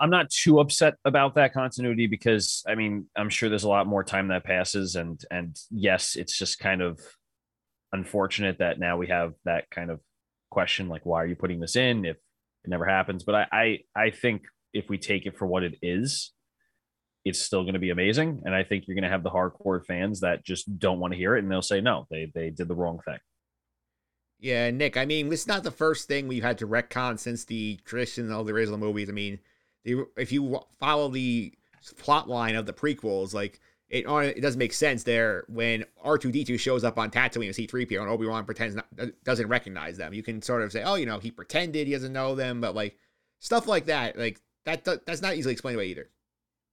[0.00, 3.86] I'm not too upset about that continuity because I mean I'm sure there's a lot
[3.86, 7.00] more time that passes and and yes it's just kind of
[7.92, 10.00] unfortunate that now we have that kind of
[10.50, 13.78] question like why are you putting this in if it never happens but I I,
[13.94, 16.32] I think if we take it for what it is
[17.24, 19.84] it's still going to be amazing and I think you're going to have the hardcore
[19.84, 22.68] fans that just don't want to hear it and they'll say no they they did
[22.68, 23.18] the wrong thing.
[24.40, 24.96] Yeah, Nick.
[24.96, 28.46] I mean, it's not the first thing we've had to retcon since the tradition of
[28.46, 29.08] the original movies.
[29.08, 29.40] I mean,
[30.16, 31.52] if you follow the
[31.98, 36.30] plot line of the prequels, like it it doesn't make sense there when R two
[36.30, 38.86] D two shows up on Tatooine and C three PO and Obi Wan pretends not,
[39.24, 40.12] doesn't recognize them.
[40.12, 42.74] You can sort of say, oh, you know, he pretended he doesn't know them, but
[42.74, 42.98] like
[43.40, 46.08] stuff like that, like that that's not easily explained away either.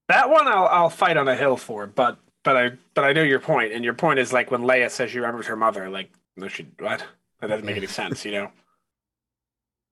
[0.09, 3.23] That one I'll I'll fight on a hill for, but but I but I know
[3.23, 6.11] your point, and your point is like when Leia says she remembers her mother, like
[6.35, 7.03] no, she what?
[7.39, 8.51] That doesn't make any sense, you know.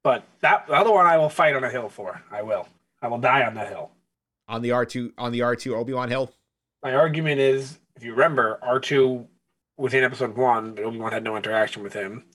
[0.04, 2.22] But that the other one I will fight on a hill for.
[2.32, 2.68] I will.
[3.04, 3.92] I will die on that hill.
[4.48, 6.34] On the R two on the R two Obi Wan hill.
[6.82, 9.28] My argument is, if you remember, R two
[9.78, 12.26] was in episode one, but Obi Wan had no interaction with him.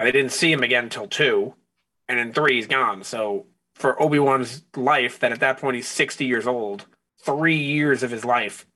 [0.00, 1.54] I didn't see him again until two,
[2.08, 3.04] and in three he's gone.
[3.04, 6.86] So for Obi Wan's life, that at that point he's sixty years old,
[7.20, 8.66] three years of his life,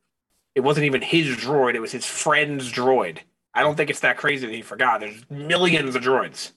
[0.55, 3.19] it wasn't even his droid; it was his friend's droid.
[3.55, 5.01] I don't think it's that crazy that he forgot.
[5.01, 6.53] There's millions of droids.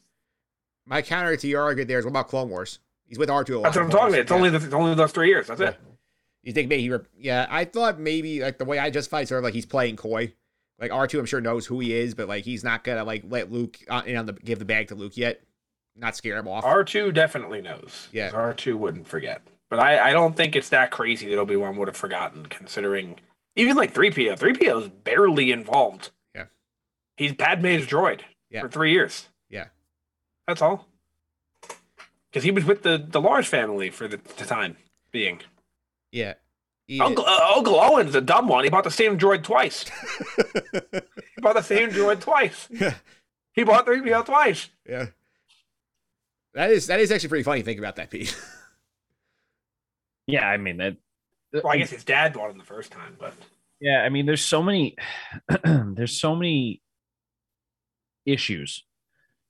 [0.85, 2.79] My counter to your argument there is what about Clone Wars?
[3.05, 3.61] He's with R two.
[3.61, 4.19] That's what I'm talking about.
[4.19, 4.37] It's yeah.
[4.37, 5.47] only the, it's only those three years.
[5.47, 5.69] That's yeah.
[5.69, 5.79] it.
[6.43, 6.97] You think maybe he?
[7.17, 9.95] yeah, I thought maybe like the way I just fight, sort of like he's playing
[9.95, 10.33] coy.
[10.79, 13.23] Like R two, I'm sure knows who he is, but like he's not gonna like
[13.27, 15.41] let Luke uh, in on the give the bag to Luke yet.
[15.95, 16.65] Not scare him off.
[16.65, 18.09] R two definitely knows.
[18.11, 19.41] Yeah, R two wouldn't forget.
[19.69, 23.19] But I, I don't think it's that crazy that Obi Wan would have forgotten, considering
[23.55, 24.35] even like three PO.
[24.35, 26.11] Three PO is barely involved.
[26.35, 26.45] Yeah,
[27.15, 28.61] he's Padme's droid yeah.
[28.61, 29.29] for three years.
[29.49, 29.67] Yeah,
[30.47, 30.87] that's all
[32.33, 34.75] because he was with the the Lars family for the, the time
[35.11, 35.41] being.
[36.11, 36.33] Yeah.
[36.99, 38.63] Uncle uh, Uncle Owen's a dumb one.
[38.63, 39.85] He bought the same droid twice.
[40.41, 42.67] he bought the same droid twice.
[42.71, 42.95] Yeah.
[43.53, 44.69] He bought 3PO twice.
[44.87, 45.07] Yeah.
[46.55, 47.61] That is that is actually pretty funny.
[47.61, 48.35] Think about that, Pete.
[50.27, 50.97] yeah, I mean that.
[51.53, 53.33] Well, I guess his dad bought him the first time, but
[53.79, 54.95] yeah, I mean, there's so many,
[55.63, 56.81] there's so many
[58.25, 58.83] issues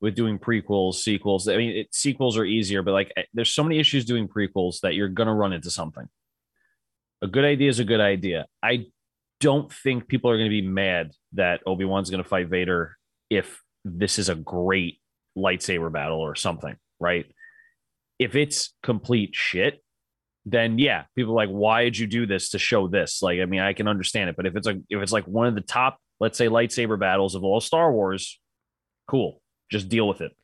[0.03, 1.47] with doing prequels, sequels.
[1.47, 4.81] I mean, it, sequels are easier, but like eh, there's so many issues doing prequels
[4.81, 6.09] that you're going to run into something.
[7.21, 8.45] A good idea is a good idea.
[8.61, 8.87] I
[9.39, 12.97] don't think people are going to be mad that Obi-Wan's going to fight Vader
[13.29, 14.99] if this is a great
[15.37, 17.25] lightsaber battle or something, right?
[18.19, 19.81] If it's complete shit,
[20.45, 23.21] then yeah, people like, why did you do this to show this?
[23.21, 25.47] Like, I mean, I can understand it, but if it's like if it's like one
[25.47, 28.37] of the top, let's say, lightsaber battles of all Star Wars,
[29.07, 29.39] cool
[29.73, 30.35] just deal with it.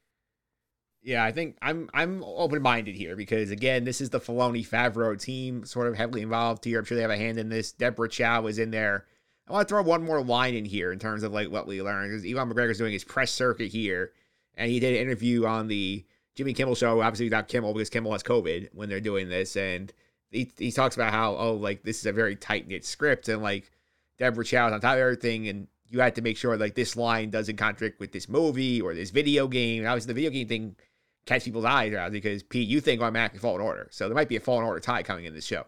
[1.02, 5.20] Yeah, I think I'm I'm open minded here because again, this is the Filoni Favreau
[5.20, 6.80] team, sort of heavily involved here.
[6.80, 7.72] I'm sure they have a hand in this.
[7.72, 9.06] Deborah Chow is in there.
[9.48, 11.82] I want to throw one more line in here in terms of like what we
[11.82, 14.12] learned because Ewan McGregor's doing his press circuit here,
[14.56, 17.02] and he did an interview on the Jimmy Kimmel show.
[17.02, 19.94] Obviously, not Kimmel because Kimmel has COVID when they're doing this, and
[20.32, 23.42] he he talks about how oh like this is a very tight knit script and
[23.42, 23.72] like
[24.18, 27.30] Deborah Chow's on top of everything and you had to make sure like this line
[27.30, 29.80] doesn't contradict with this movie or this video game.
[29.80, 30.76] And obviously, the video game thing
[31.26, 34.36] catch people's eyes out because Pete, you think automatically Fallen Order, so there might be
[34.36, 35.66] a Fallen Order tie coming in this show.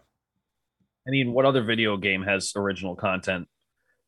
[1.06, 3.48] I mean, what other video game has original content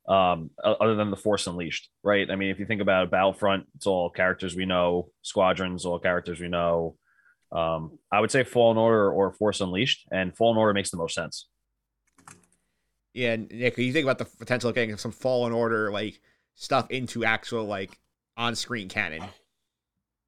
[0.08, 2.30] um, other than the Force Unleashed, right?
[2.30, 5.08] I mean, if you think about Battlefront, it's all characters we know.
[5.22, 6.96] Squadrons, all characters we know.
[7.50, 11.14] Um, I would say Fallen Order or Force Unleashed, and Fallen Order makes the most
[11.14, 11.48] sense.
[13.14, 16.20] Yeah, Nick, you think about the potential of getting some Fallen Order like
[16.56, 17.98] stuff into actual like
[18.36, 19.22] on-screen canon.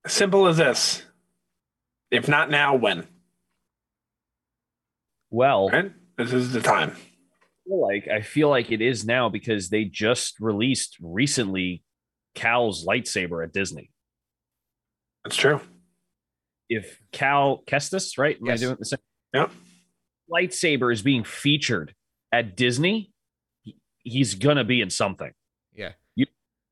[0.07, 1.03] Simple as this.
[2.13, 3.09] If not now, when?
[5.31, 5.91] Well, right?
[6.17, 6.93] this is the time.
[6.93, 11.83] I feel like I feel like it is now because they just released recently
[12.37, 13.91] Cal's lightsaber at Disney.
[15.25, 15.61] That's true.
[16.69, 18.37] If Cal Kestis, right?
[18.37, 18.61] Am yes.
[18.61, 18.99] I doing the same?
[19.35, 19.51] Yep.
[20.33, 21.95] Lightsaber is being featured
[22.37, 23.13] at Disney,
[24.03, 25.33] he's gonna be in something.
[25.75, 25.93] Yeah.
[26.15, 26.27] You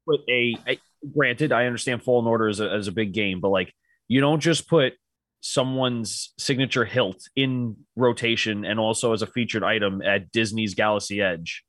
[0.07, 0.79] put a, a
[1.17, 3.73] granted, I understand Fallen Order is a, is a big game, but like
[4.07, 4.93] you don't just put
[5.41, 11.65] someone's signature hilt in rotation and also as a featured item at Disney's Galaxy Edge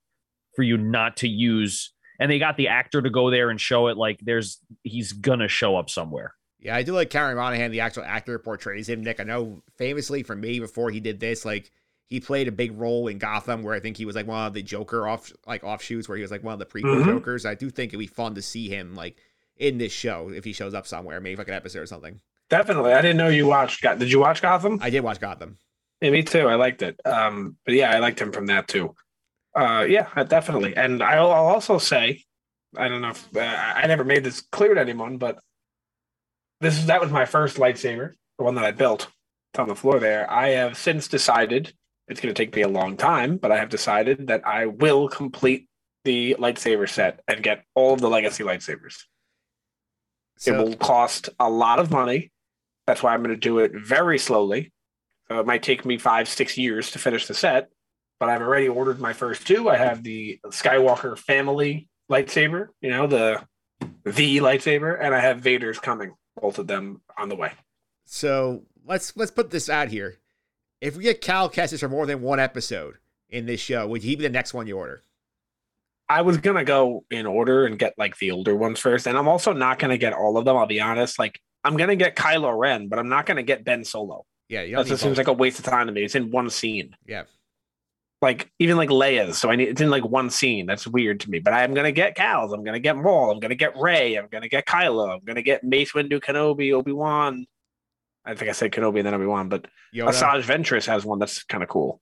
[0.55, 1.93] for you not to use.
[2.19, 5.47] And they got the actor to go there and show it like there's he's gonna
[5.47, 6.33] show up somewhere.
[6.59, 9.03] Yeah, I do like Cameron Monaghan, the actual actor portrays him.
[9.03, 11.71] Nick, I know famously for me before he did this, like
[12.09, 14.53] he played a big role in Gotham, where I think he was like one of
[14.53, 17.09] the Joker off like offshoots, where he was like one of the prequel mm-hmm.
[17.09, 17.45] Jokers.
[17.45, 19.17] I do think it'd be fun to see him like
[19.57, 22.21] in this show if he shows up somewhere, maybe like an episode or something.
[22.49, 23.81] Definitely, I didn't know you watched.
[23.81, 24.79] Did you watch Gotham?
[24.81, 25.57] I did watch Gotham.
[26.01, 26.47] Yeah, me too.
[26.47, 26.99] I liked it.
[27.05, 28.93] Um, but yeah, I liked him from that too.
[29.55, 30.75] Uh, yeah, definitely.
[30.75, 32.23] And I'll, I'll also say,
[32.77, 35.39] I don't know if uh, I never made this clear to anyone, but
[36.61, 39.07] this that was my first lightsaber, the one that I built.
[39.53, 40.29] It's on the floor there.
[40.29, 41.73] I have since decided
[42.07, 45.07] it's going to take me a long time, but I have decided that I will
[45.07, 45.67] complete
[46.03, 48.95] the lightsaber set and get all of the legacy lightsabers.
[50.37, 52.31] So, it will cost a lot of money.
[52.85, 54.71] That's why I'm going to do it very slowly.
[55.27, 57.69] So it might take me five, six years to finish the set,
[58.19, 59.69] but I've already ordered my first two.
[59.69, 63.43] I have the Skywalker family lightsaber, you know, the
[64.03, 67.51] the lightsaber, and I have Vader's coming, both of them on the way.
[68.05, 70.19] So let's let's put this out here.
[70.81, 72.95] If we get Cal Kestis for more than one episode
[73.29, 75.03] in this show, would he be the next one you order?
[76.07, 79.27] I was gonna go in order and get like the older ones first, and I'm
[79.27, 80.55] also not gonna get all of them.
[80.55, 81.17] I'll be honest.
[81.17, 84.25] Like I'm gonna get Kylo Ren, but I'm not gonna get Ben Solo.
[84.47, 86.03] Yeah, That just seems like a waste of time to me.
[86.03, 86.95] It's in one scene.
[87.07, 87.23] Yeah.
[88.21, 90.67] Like even like Leia's, so I need it's in like one scene.
[90.67, 91.39] That's weird to me.
[91.39, 92.53] But I'm gonna get Cal's.
[92.53, 93.31] I'm gonna get Maul.
[93.31, 94.15] I'm gonna get Rey.
[94.15, 95.11] I'm gonna get Kylo.
[95.11, 97.47] I'm gonna get Mace Windu, Kenobi, Obi Wan.
[98.25, 100.09] I think I said Kenobi and then Obi Wan, but Yoda.
[100.09, 102.01] Asajj Ventress has one that's kind of cool.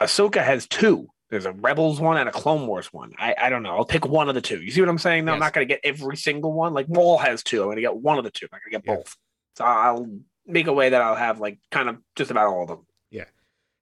[0.00, 1.08] Ahsoka has two.
[1.30, 3.12] There's a Rebels one and a Clone Wars one.
[3.18, 3.76] I, I don't know.
[3.76, 4.62] I'll pick one of the two.
[4.62, 5.24] You see what I'm saying?
[5.24, 6.72] No, I'm not going to get every single one.
[6.72, 7.60] Like Maul has two.
[7.62, 8.46] I'm going to get one of the two.
[8.52, 8.96] I'm going to get Yeah.
[8.96, 9.16] both.
[9.56, 10.06] So I'll
[10.46, 12.86] make a way that I'll have like kind of just about all of them.
[13.10, 13.24] Yeah.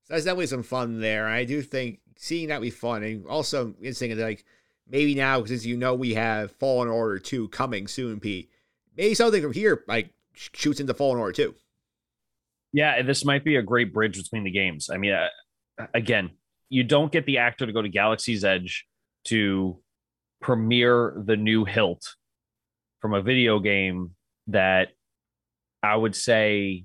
[0.04, 1.26] So there's definitely some fun there.
[1.28, 4.44] I do think seeing that be fun, and also interesting like
[4.88, 8.48] maybe now since you know we have Fallen Order two coming soon, Pete.
[8.96, 11.54] Maybe something from here like shoots into Fallen Order too.
[12.72, 14.90] Yeah, this might be a great bridge between the games.
[14.90, 15.28] I mean, uh,
[15.94, 16.30] again,
[16.68, 18.84] you don't get the actor to go to Galaxy's Edge
[19.26, 19.80] to
[20.40, 22.02] premiere the new hilt
[23.00, 24.10] from a video game
[24.48, 24.88] that
[25.82, 26.84] I would say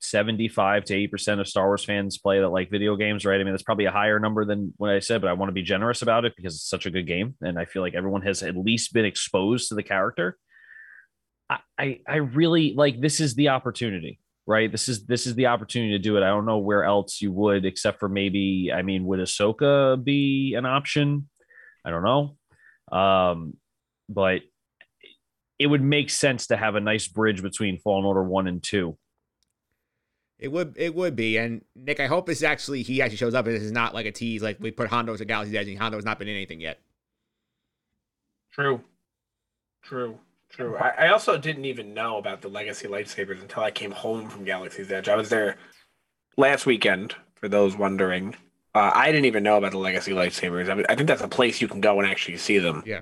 [0.00, 3.40] 75 to 80% of Star Wars fans play that like video games, right?
[3.40, 5.54] I mean, that's probably a higher number than what I said, but I want to
[5.54, 7.34] be generous about it because it's such a good game.
[7.40, 10.38] And I feel like everyone has at least been exposed to the character.
[11.50, 14.70] I, I, I really like this is the opportunity, right?
[14.70, 16.22] This is this is the opportunity to do it.
[16.22, 20.54] I don't know where else you would, except for maybe, I mean, would Ahsoka be
[20.56, 21.28] an option?
[21.84, 22.36] I don't know.
[22.96, 23.54] Um,
[24.08, 24.40] but
[25.58, 28.96] it would make sense to have a nice bridge between Fallen Order one and two.
[30.38, 31.36] It would it would be.
[31.36, 34.06] And Nick, I hope this actually he actually shows up and this is not like
[34.06, 36.36] a tease like we put Hondo as a Galaxy's Edge and Hondo's not been in
[36.36, 36.78] anything yet.
[38.52, 38.82] True.
[39.82, 40.18] True.
[40.50, 40.76] True.
[40.76, 44.44] I, I also didn't even know about the legacy lightsabers until I came home from
[44.44, 45.08] Galaxy's Edge.
[45.08, 45.56] I was there
[46.36, 48.34] last weekend, for those wondering.
[48.74, 50.70] Uh, I didn't even know about the legacy lightsabers.
[50.70, 52.82] I, mean, I think that's a place you can go and actually see them.
[52.86, 53.00] Yeah.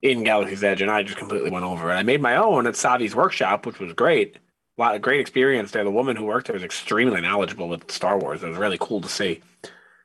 [0.00, 1.94] In Galaxy's Edge, and I just completely went over it.
[1.94, 4.36] I made my own at Savi's workshop, which was great.
[4.36, 5.82] A lot of great experience there.
[5.82, 8.44] The woman who worked there was extremely knowledgeable with Star Wars.
[8.44, 9.40] It was really cool to see.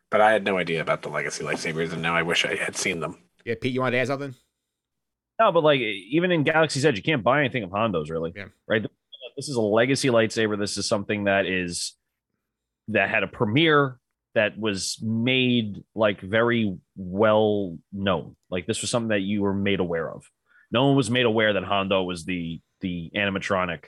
[0.10, 2.76] But I had no idea about the legacy lightsabers, and now I wish I had
[2.76, 3.20] seen them.
[3.46, 4.34] Yeah, Pete, you want to add something?
[5.40, 8.34] No, but like even in Galaxy's Edge, you can't buy anything of Hondo's really.
[8.36, 8.46] Yeah.
[8.68, 8.86] Right.
[9.36, 10.58] This is a legacy lightsaber.
[10.58, 11.96] This is something that is
[12.90, 14.00] that had a premiere
[14.36, 18.36] that was made like very well known.
[18.50, 20.24] Like this was something that you were made aware of.
[20.72, 23.86] No one was made aware that Hondo was the the animatronic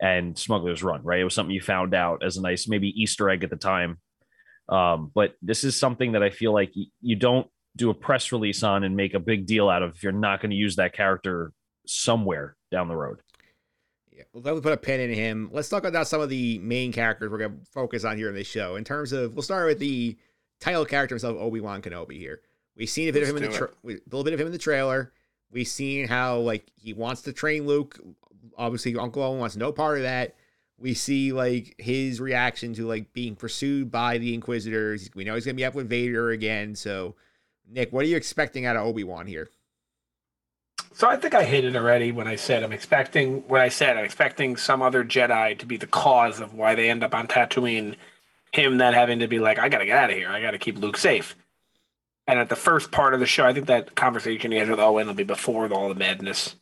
[0.00, 1.20] and Smuggler's Run, right?
[1.20, 3.98] It was something you found out as a nice maybe Easter egg at the time.
[4.68, 8.62] Um, but this is something that I feel like you don't do a press release
[8.62, 10.92] on and make a big deal out of if you're not going to use that
[10.92, 11.52] character
[11.86, 13.18] somewhere down the road.
[14.12, 15.48] Yeah, we'll definitely put a pin in him.
[15.52, 18.34] Let's talk about some of the main characters we're going to focus on here in
[18.34, 18.76] this show.
[18.76, 20.16] In terms of, we'll start with the
[20.60, 22.18] title character himself, Obi Wan Kenobi.
[22.18, 22.42] Here,
[22.76, 24.52] we've seen a bit of him in the tra- a little bit of him in
[24.52, 25.12] the trailer.
[25.50, 27.98] We've seen how like he wants to train Luke.
[28.56, 30.34] Obviously, Uncle Owen wants no part of that.
[30.78, 35.10] We see like his reaction to like being pursued by the Inquisitors.
[35.14, 36.74] We know he's gonna be up with Vader again.
[36.74, 37.14] So,
[37.72, 39.48] Nick, what are you expecting out of Obi Wan here?
[40.92, 43.96] So I think I hit it already when I said I'm expecting what I said.
[43.96, 47.26] I'm expecting some other Jedi to be the cause of why they end up on
[47.26, 47.96] Tatooine.
[48.52, 50.28] Him that having to be like, I gotta get out of here.
[50.28, 51.34] I gotta keep Luke safe.
[52.26, 54.78] And at the first part of the show, I think that conversation he has with
[54.78, 56.56] Owen will be before all the madness.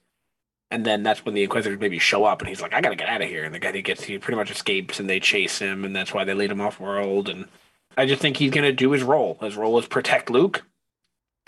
[0.71, 3.09] And then that's when the Inquisitors maybe show up, and he's like, "I gotta get
[3.09, 5.59] out of here." And the guy he gets, he pretty much escapes, and they chase
[5.59, 7.29] him, and that's why they lead him off world.
[7.29, 7.49] And
[7.97, 9.37] I just think he's gonna do his role.
[9.41, 10.63] His role is protect Luke.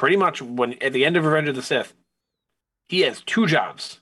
[0.03, 1.95] Pretty much when at the end of Revenge of the Sith,
[2.89, 4.01] he has two jobs,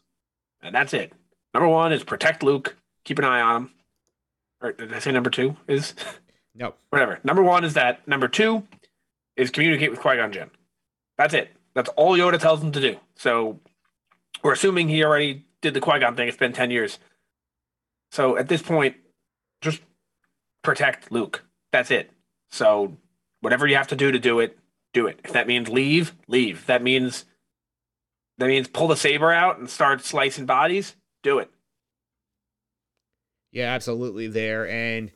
[0.63, 1.13] and that's it.
[1.53, 3.71] Number one is protect Luke, keep an eye on him.
[4.63, 5.95] Or did I say number two is
[6.55, 7.21] No, whatever?
[7.23, 8.09] Number one is that.
[8.09, 8.67] Number two
[9.37, 10.51] is communicate with Qui Gon Jinn.
[11.19, 11.51] That's it.
[11.75, 12.97] That's all Yoda tells him to do.
[13.17, 13.61] So
[14.43, 16.29] we're assuming he already did the Qui Gon thing.
[16.29, 16.99] It's been ten years.
[18.11, 18.97] So at this point,
[19.61, 19.83] just
[20.63, 21.45] protect Luke.
[21.73, 22.11] That's it.
[22.51, 22.97] So
[23.43, 24.57] whatever you have to do to do it,
[24.93, 25.21] do it.
[25.25, 26.59] If that means leave, leave.
[26.59, 27.25] If that means
[28.39, 31.51] that means pull the saber out and start slicing bodies, do it.
[33.53, 34.69] Yeah, absolutely there.
[34.69, 35.11] And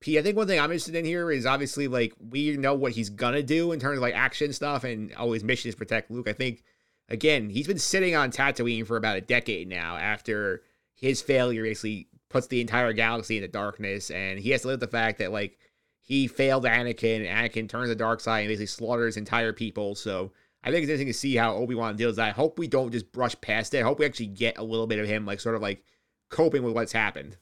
[0.00, 2.92] P, I think one thing I'm interested in here is obviously like we know what
[2.92, 6.28] he's gonna do in terms of like action stuff and oh mission is protect Luke.
[6.28, 6.62] I think
[7.08, 10.62] again, he's been sitting on Tatooine for about a decade now after
[10.94, 14.90] his failure basically puts the entire galaxy into darkness, and he has to live with
[14.90, 15.58] the fact that like
[16.06, 19.96] he failed Anakin, and Anakin turns the dark side and basically slaughters entire people.
[19.96, 20.30] So
[20.62, 22.20] I think it's interesting to see how Obi Wan deals.
[22.20, 23.80] I hope we don't just brush past it.
[23.80, 25.82] I hope we actually get a little bit of him, like sort of like
[26.30, 27.36] coping with what's happened.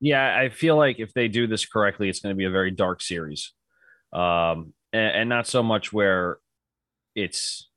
[0.00, 2.70] Yeah, I feel like if they do this correctly, it's going to be a very
[2.70, 3.52] dark series,
[4.12, 6.38] um, and, and not so much where
[7.16, 7.68] it's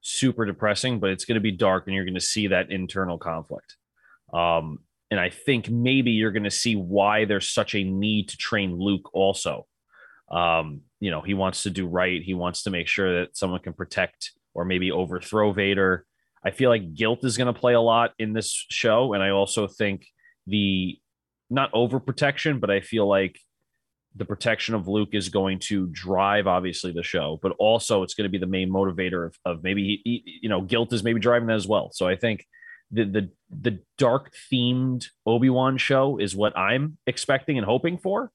[0.00, 3.18] super depressing, but it's going to be dark, and you're going to see that internal
[3.18, 3.76] conflict.
[4.32, 4.78] Um,
[5.10, 8.76] and I think maybe you're going to see why there's such a need to train
[8.76, 9.66] Luke also.
[10.30, 12.22] Um, you know, he wants to do right.
[12.22, 16.04] He wants to make sure that someone can protect or maybe overthrow Vader.
[16.44, 19.12] I feel like guilt is going to play a lot in this show.
[19.14, 20.06] And I also think
[20.46, 20.98] the
[21.50, 23.38] not overprotection, but I feel like
[24.16, 28.24] the protection of Luke is going to drive obviously the show, but also it's going
[28.24, 31.56] to be the main motivator of, of maybe, you know, guilt is maybe driving that
[31.56, 31.90] as well.
[31.92, 32.46] So I think
[32.90, 38.32] the, the, the dark themed Obi-Wan show is what I'm expecting and hoping for.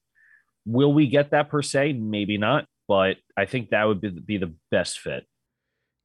[0.66, 1.94] Will we get that per se?
[1.94, 5.26] Maybe not, but I think that would be, be the best fit.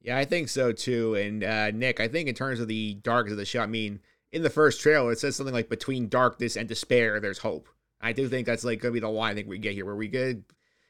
[0.00, 1.14] Yeah, I think so too.
[1.14, 4.00] And uh, Nick, I think in terms of the darkness of the show, I mean,
[4.32, 7.68] in the first trailer, it says something like between darkness and despair, there's hope.
[8.00, 9.96] I do think that's like gonna be the line I think we get here, where
[9.96, 10.44] we could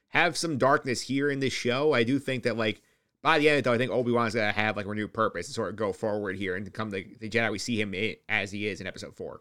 [0.08, 1.92] have some darkness here in this show.
[1.92, 2.82] I do think that like
[3.22, 5.54] by the end, though, I think Obi Wan's gonna have like a renewed purpose and
[5.54, 8.52] sort of go forward here and become the, the Jedi we see him in, as
[8.52, 9.40] he is in Episode Four.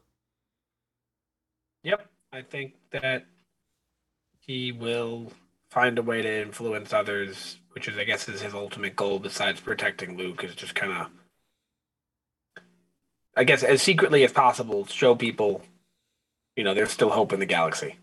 [1.83, 3.25] Yep, I think that
[4.39, 5.31] he will
[5.69, 9.59] find a way to influence others, which is, I guess, is his ultimate goal besides
[9.59, 10.43] protecting Luke.
[10.43, 11.07] Is just kind of,
[13.35, 15.61] I guess, as secretly as possible, show people,
[16.55, 17.97] you know, there's still hope in the galaxy.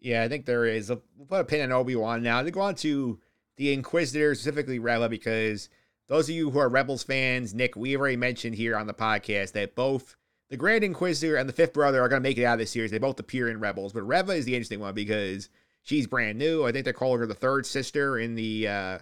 [0.00, 0.90] Yeah, I think there is.
[0.90, 2.42] We'll put a pin in Obi Wan now.
[2.42, 3.18] To go on to
[3.56, 5.68] the Inquisitor, specifically Reva, because
[6.08, 9.52] those of you who are Rebels fans, Nick, we already mentioned here on the podcast
[9.52, 10.16] that both
[10.50, 12.70] the Grand Inquisitor and the Fifth Brother are going to make it out of this
[12.70, 12.90] series.
[12.90, 15.48] They both appear in Rebels, but Reva is the interesting one because
[15.82, 16.66] she's brand new.
[16.66, 18.98] I think they're calling her the third sister in the uh,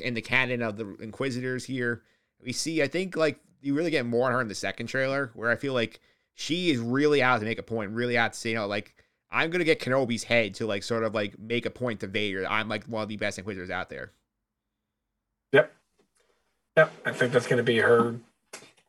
[0.00, 2.02] in the canon of the Inquisitors here.
[2.40, 5.32] We see, I think, like you really get more on her in the second trailer,
[5.34, 6.00] where I feel like
[6.34, 8.94] she is really out to make a point, really out to say, you know, like
[9.30, 12.46] I'm gonna get Kenobi's head to like sort of like make a point to Vader.
[12.48, 14.12] I'm like one of the best Inquisitors out there.
[15.52, 15.72] Yep.
[16.76, 16.92] Yep.
[17.04, 18.14] I think that's gonna be her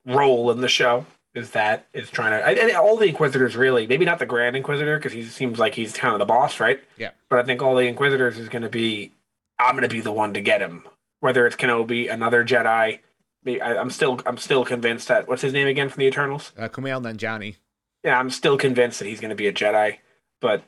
[0.05, 1.05] role in the show.
[1.35, 4.97] Is that is trying to and all the Inquisitors really maybe not the Grand Inquisitor
[4.97, 6.81] because he seems like he's kind of the boss, right?
[6.97, 7.11] Yeah.
[7.29, 9.11] But I think all the Inquisitors is going to be
[9.59, 10.85] I'm going to be the one to get him.
[11.19, 12.99] Whether it's Kenobi, another Jedi,
[13.45, 16.51] I, am still I'm still convinced that what's his name again from the Eternals?
[16.57, 17.55] Uh, Kumail Nanjiani.
[18.03, 19.97] Yeah, I'm still convinced that he's going to be a Jedi.
[20.41, 20.63] But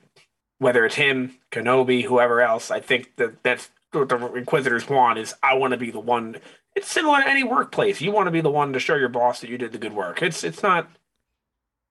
[0.57, 5.33] whether it's him, Kenobi, whoever else, I think that that's what the Inquisitors want is
[5.41, 6.37] I want to be the one.
[6.75, 8.01] It's similar to any workplace.
[8.01, 9.93] You want to be the one to show your boss that you did the good
[9.93, 10.21] work.
[10.21, 10.89] It's it's not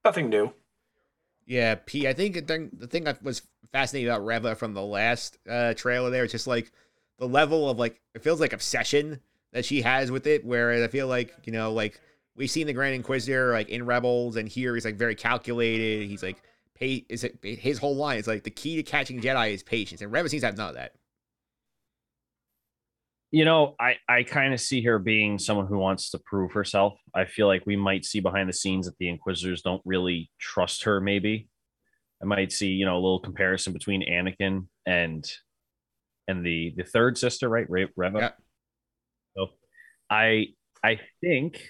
[0.03, 0.53] nothing new.
[1.45, 2.07] Yeah, P.
[2.07, 6.23] I think the thing, that was fascinating about Reva from the last uh, trailer there
[6.23, 6.71] is just like
[7.19, 9.19] the level of like it feels like obsession
[9.51, 10.45] that she has with it.
[10.45, 11.99] Whereas I feel like you know like
[12.35, 16.07] we've seen the Grand Inquisitor like in Rebels, and here he's like very calculated.
[16.07, 16.41] He's like
[16.81, 20.11] is it his whole line is like the key to catching Jedi is patience, and
[20.11, 20.93] Reva seems to have none of that.
[23.31, 26.93] You know, I I kind of see her being someone who wants to prove herself.
[27.15, 30.83] I feel like we might see behind the scenes that the Inquisitors don't really trust
[30.83, 30.99] her.
[30.99, 31.47] Maybe
[32.21, 35.23] I might see you know a little comparison between Anakin and
[36.27, 38.17] and the the third sister, right, Reva.
[38.17, 38.31] Yeah.
[39.37, 39.47] So
[40.09, 40.47] I
[40.83, 41.63] I think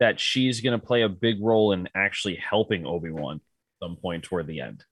[0.00, 3.40] that she's going to play a big role in actually helping Obi Wan
[3.82, 4.84] some point toward the end.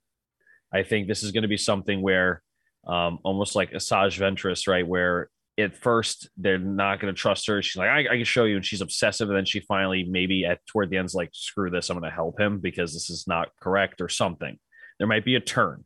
[0.73, 2.43] I think this is going to be something where
[2.87, 4.87] um, almost like Asajj Ventress, right?
[4.87, 7.63] Where at first they're not going to trust her.
[7.63, 8.57] She's like, I, I, can show you.
[8.57, 9.29] And she's obsessive.
[9.29, 11.89] And then she finally, maybe at toward the end's like, screw this.
[11.89, 14.59] I'm going to help him because this is not correct or something.
[14.99, 15.85] There might be a turn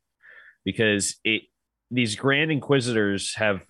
[0.64, 1.42] because it,
[1.90, 3.64] these grand inquisitors have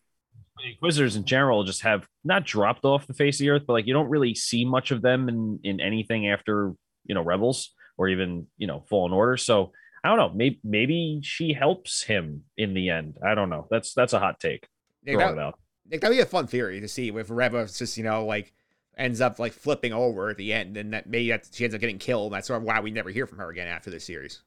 [0.66, 3.86] inquisitors in general just have not dropped off the face of the earth, but like
[3.86, 6.74] you don't really see much of them in, in anything after,
[7.04, 9.36] you know, rebels or even you know Fallen Order.
[9.36, 9.72] So
[10.02, 10.30] I don't know.
[10.34, 13.18] Maybe maybe she helps him in the end.
[13.24, 13.66] I don't know.
[13.70, 14.68] That's that's a hot take.
[15.04, 15.54] Nick, that,
[15.88, 18.52] Nick, that'd be a fun theory to see if Reva just you know like
[18.96, 21.80] ends up like flipping over at the end, and that maybe that she ends up
[21.80, 22.32] getting killed.
[22.32, 24.40] That's sort of why we never hear from her again after this series.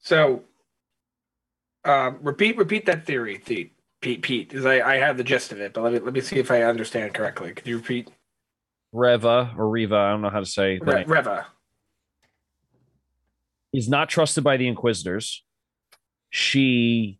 [0.00, 0.44] So,
[1.84, 3.74] uh, repeat repeat that theory, Pete.
[4.00, 6.20] Pete, Pete, because I, I have the gist of it, but let me let me
[6.20, 7.52] see if I understand correctly.
[7.52, 8.08] Could you repeat?
[8.92, 10.78] Reva or Reva, I don't know how to say.
[10.78, 11.48] Re- Reva.
[13.72, 15.44] Is not trusted by the Inquisitors.
[16.30, 17.18] She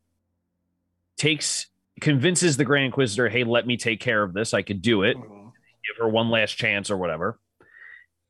[1.17, 1.67] takes
[2.01, 4.55] convinces the Grand Inquisitor, "Hey, let me take care of this.
[4.55, 5.17] I could do it.
[5.17, 5.49] Mm-hmm.
[5.49, 7.39] Give her one last chance or whatever."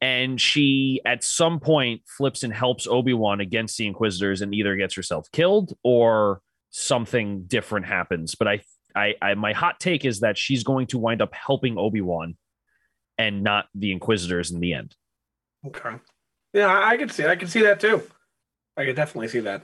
[0.00, 4.94] and she at some point flips and helps Obi-Wan against the Inquisitors and either gets
[4.94, 6.40] herself killed or
[6.70, 8.34] something different happens.
[8.34, 8.60] But I
[8.94, 12.36] I, I my hot take is that she's going to wind up helping Obi-Wan
[13.16, 14.94] and not the Inquisitors in the end.
[15.66, 15.96] Okay.
[16.52, 18.02] Yeah, I, I could see I could see that too.
[18.76, 19.62] I could definitely see that.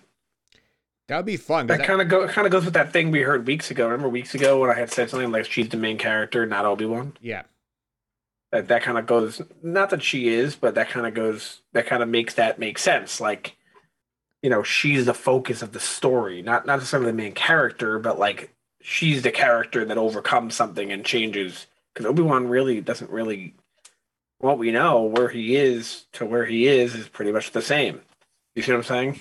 [1.08, 1.66] That would be fun.
[1.66, 3.84] That that- kind of go kind of goes with that thing we heard weeks ago.
[3.86, 6.86] Remember weeks ago when I had said something like she's the main character, not Obi
[6.86, 7.16] Wan.
[7.20, 7.42] yeah.
[8.52, 9.42] That that kind of goes.
[9.62, 11.60] Not that she is, but that kind of goes.
[11.72, 13.20] That kind of makes that make sense.
[13.20, 13.56] Like,
[14.42, 18.18] you know, she's the focus of the story, not not necessarily the main character, but
[18.18, 21.66] like she's the character that overcomes something and changes.
[21.92, 23.54] Because Obi Wan really doesn't really.
[24.44, 28.02] What we know, where he is to where he is, is pretty much the same.
[28.54, 29.20] You see what I'm saying?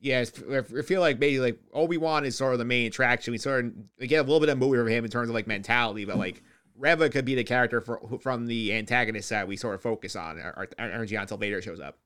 [0.00, 3.30] Yeah, I feel like maybe like Obi Wan is sort of the main attraction.
[3.30, 5.34] We sort of we get a little bit of movie from him in terms of
[5.36, 6.42] like mentality, but like
[6.76, 10.40] Reva could be the character for, from the antagonist side we sort of focus on
[10.40, 11.96] our, our energy until Vader shows up.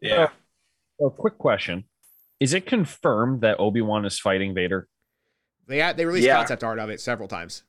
[0.00, 0.22] Yeah.
[0.22, 0.28] Uh,
[1.00, 1.82] so, quick question:
[2.38, 4.86] Is it confirmed that Obi Wan is fighting Vader?
[5.66, 6.36] They had, they released Yeah.
[6.36, 7.64] concept art of it several times.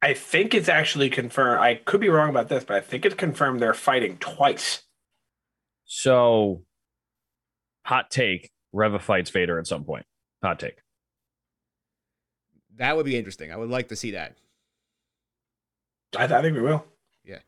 [0.00, 1.60] I think it's actually confirmed.
[1.60, 4.82] I could be wrong about this, but I think it's confirmed they're fighting twice.
[5.84, 6.62] So,
[7.84, 10.06] hot take: Reva fights Vader at some point.
[10.42, 10.78] Hot take.
[12.76, 13.52] That would be interesting.
[13.52, 14.36] I would like to see that.
[16.16, 16.84] I, I think we will.
[17.24, 17.40] Yeah.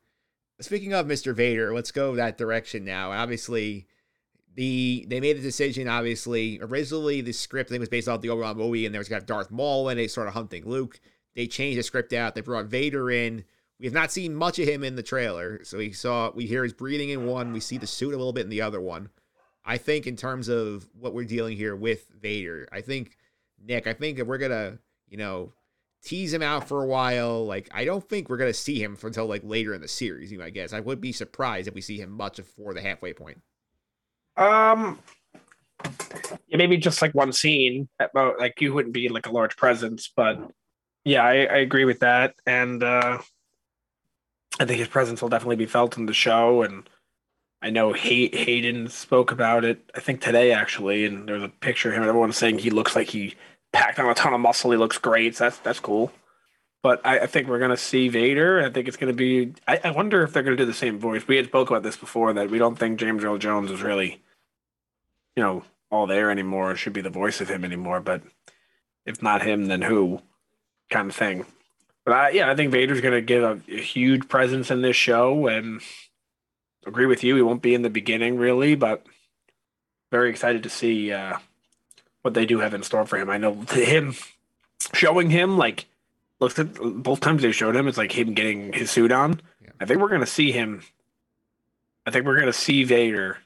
[0.60, 1.34] Speaking of Mr.
[1.34, 3.12] Vader, let's go that direction now.
[3.12, 3.86] Obviously,
[4.56, 5.86] the they made a decision.
[5.86, 9.20] Obviously, originally the script thing was based off the Obi-Wan movie, and there was gonna
[9.20, 10.98] have Darth Maul and they started hunting Luke.
[11.34, 12.34] They changed the script out.
[12.34, 13.44] They brought Vader in.
[13.78, 16.62] We have not seen much of him in the trailer, so we saw we hear
[16.62, 17.52] his breathing in one.
[17.52, 19.08] We see the suit a little bit in the other one.
[19.64, 23.16] I think in terms of what we're dealing here with Vader, I think
[23.64, 24.78] Nick, I think if we're gonna,
[25.08, 25.52] you know,
[26.02, 27.46] tease him out for a while.
[27.46, 30.32] Like, I don't think we're gonna see him until like later in the series.
[30.32, 33.12] You I guess I would be surprised if we see him much before the halfway
[33.12, 33.40] point.
[34.36, 34.98] Um,
[36.50, 37.88] maybe just like one scene.
[38.14, 40.50] Like you wouldn't be like a large presence, but
[41.04, 42.34] yeah, I, I agree with that.
[42.46, 43.18] And uh,
[44.58, 46.62] I think his presence will definitely be felt in the show.
[46.62, 46.88] And
[47.62, 49.90] I know Hay- Hayden spoke about it.
[49.94, 52.02] I think today actually, and there was a picture of him.
[52.02, 53.34] And everyone's saying he looks like he
[53.72, 54.70] packed on a ton of muscle.
[54.70, 55.36] He looks great.
[55.36, 56.12] So that's that's cool.
[56.82, 58.64] But I, I think we're gonna see Vader.
[58.64, 59.52] I think it's gonna be.
[59.68, 61.28] I, I wonder if they're gonna do the same voice.
[61.28, 64.22] We had spoke about this before that we don't think James Earl Jones is really,
[65.36, 66.74] you know, all there anymore.
[66.76, 68.00] Should be the voice of him anymore.
[68.00, 68.22] But
[69.04, 70.22] if not him, then who?
[70.90, 71.46] Kind of thing.
[72.04, 75.46] But I, yeah, I think Vader's gonna give a, a huge presence in this show,
[75.46, 75.80] and
[76.86, 77.36] agree with you.
[77.36, 79.04] He won't be in the beginning really, but
[80.10, 81.38] very excited to see uh,
[82.22, 83.30] what they do have in store for him.
[83.30, 84.14] I know him
[84.94, 85.86] showing him like
[86.40, 89.40] looks at both times they showed him, it's like him getting his suit on.
[89.62, 89.70] Yeah.
[89.80, 90.82] I think we're gonna see him.
[92.06, 93.38] I think we're gonna see Vader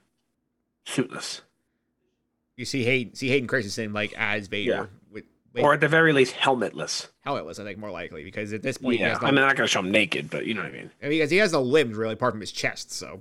[0.86, 1.42] suitless,
[2.56, 4.86] You see Hayden, see Hayden Christensen like as Vader Yeah.
[5.54, 7.08] With, or at the very least helmetless.
[7.26, 7.58] helmetless.
[7.58, 9.68] I think more likely because at this point, he yeah, I mean, they're not gonna
[9.68, 10.90] show him naked, but you know what I mean.
[11.02, 12.92] I mean, because he has no limbs really apart from his chest.
[12.92, 13.20] So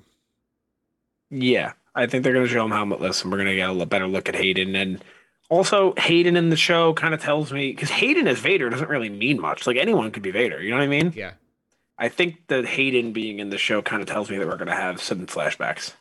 [1.29, 4.27] Yeah, I think they're gonna show him helmetless, and we're gonna get a better look
[4.27, 4.75] at Hayden.
[4.75, 5.03] And
[5.49, 9.09] also, Hayden in the show kind of tells me because Hayden as Vader doesn't really
[9.09, 9.67] mean much.
[9.67, 10.61] Like anyone could be Vader.
[10.61, 11.13] You know what I mean?
[11.15, 11.33] yeah,
[11.97, 14.75] I think that Hayden being in the show kind of tells me that we're gonna
[14.75, 15.93] have some flashbacks.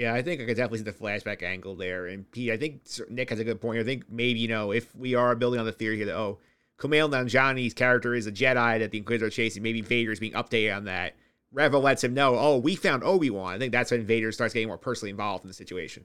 [0.00, 2.06] Yeah, I think I could definitely see the flashback angle there.
[2.06, 2.80] And Pete, I think
[3.10, 3.80] Nick has a good point.
[3.80, 6.38] I think maybe you know if we are building on the theory here that oh,
[6.78, 10.32] Kumail Nanjiani's character is a Jedi that the Inquisitor are chasing, maybe Vader is being
[10.32, 11.16] updated on that.
[11.52, 13.52] Reva lets him know, oh, we found Obi Wan.
[13.52, 16.04] I think that's when Vader starts getting more personally involved in the situation.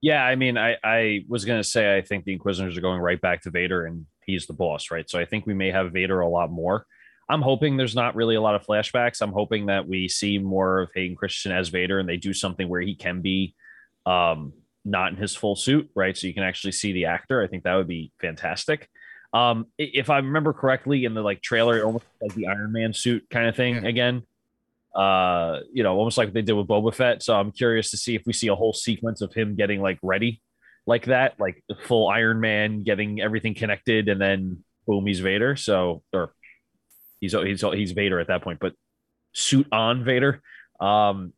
[0.00, 3.20] Yeah, I mean, I, I was gonna say I think the Inquisitors are going right
[3.20, 5.08] back to Vader, and he's the boss, right?
[5.08, 6.84] So I think we may have Vader a lot more.
[7.28, 9.22] I'm hoping there's not really a lot of flashbacks.
[9.22, 12.68] I'm hoping that we see more of Hayden Christian as Vader, and they do something
[12.68, 13.54] where he can be
[14.04, 14.52] um,
[14.84, 16.16] not in his full suit, right?
[16.16, 17.40] So you can actually see the actor.
[17.42, 18.88] I think that would be fantastic.
[19.32, 22.92] Um, if I remember correctly, in the like trailer, it almost like the Iron Man
[22.92, 23.88] suit kind of thing Yeah.
[23.88, 24.22] again.
[24.94, 27.22] Uh, you know, almost like they did with Boba Fett.
[27.22, 29.98] So I'm curious to see if we see a whole sequence of him getting like
[30.02, 30.42] ready
[30.86, 35.56] like that, like the full Iron Man, getting everything connected, and then boom, he's Vader.
[35.56, 36.34] So or
[37.22, 38.74] he's he's he's Vader at that point, but
[39.32, 40.42] suit on Vader.
[40.80, 41.32] Um,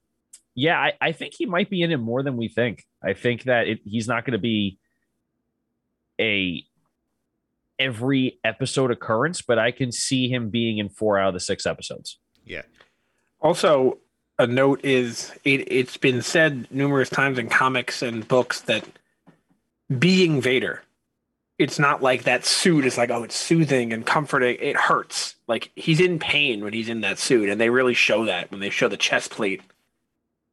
[0.54, 2.84] yeah, I, I think he might be in it more than we think.
[3.02, 4.78] I think that it, he's not going to be
[6.20, 6.64] a
[7.78, 11.66] every episode occurrence, but I can see him being in four out of the six
[11.66, 12.18] episodes.
[12.44, 12.62] Yeah.
[13.40, 13.98] Also,
[14.38, 18.84] a note is it, it's been said numerous times in comics and books that
[19.98, 20.83] being Vader,
[21.58, 24.56] it's not like that suit is like, oh, it's soothing and comforting.
[24.60, 25.36] It hurts.
[25.46, 27.48] Like he's in pain when he's in that suit.
[27.48, 29.62] And they really show that when they show the chest plate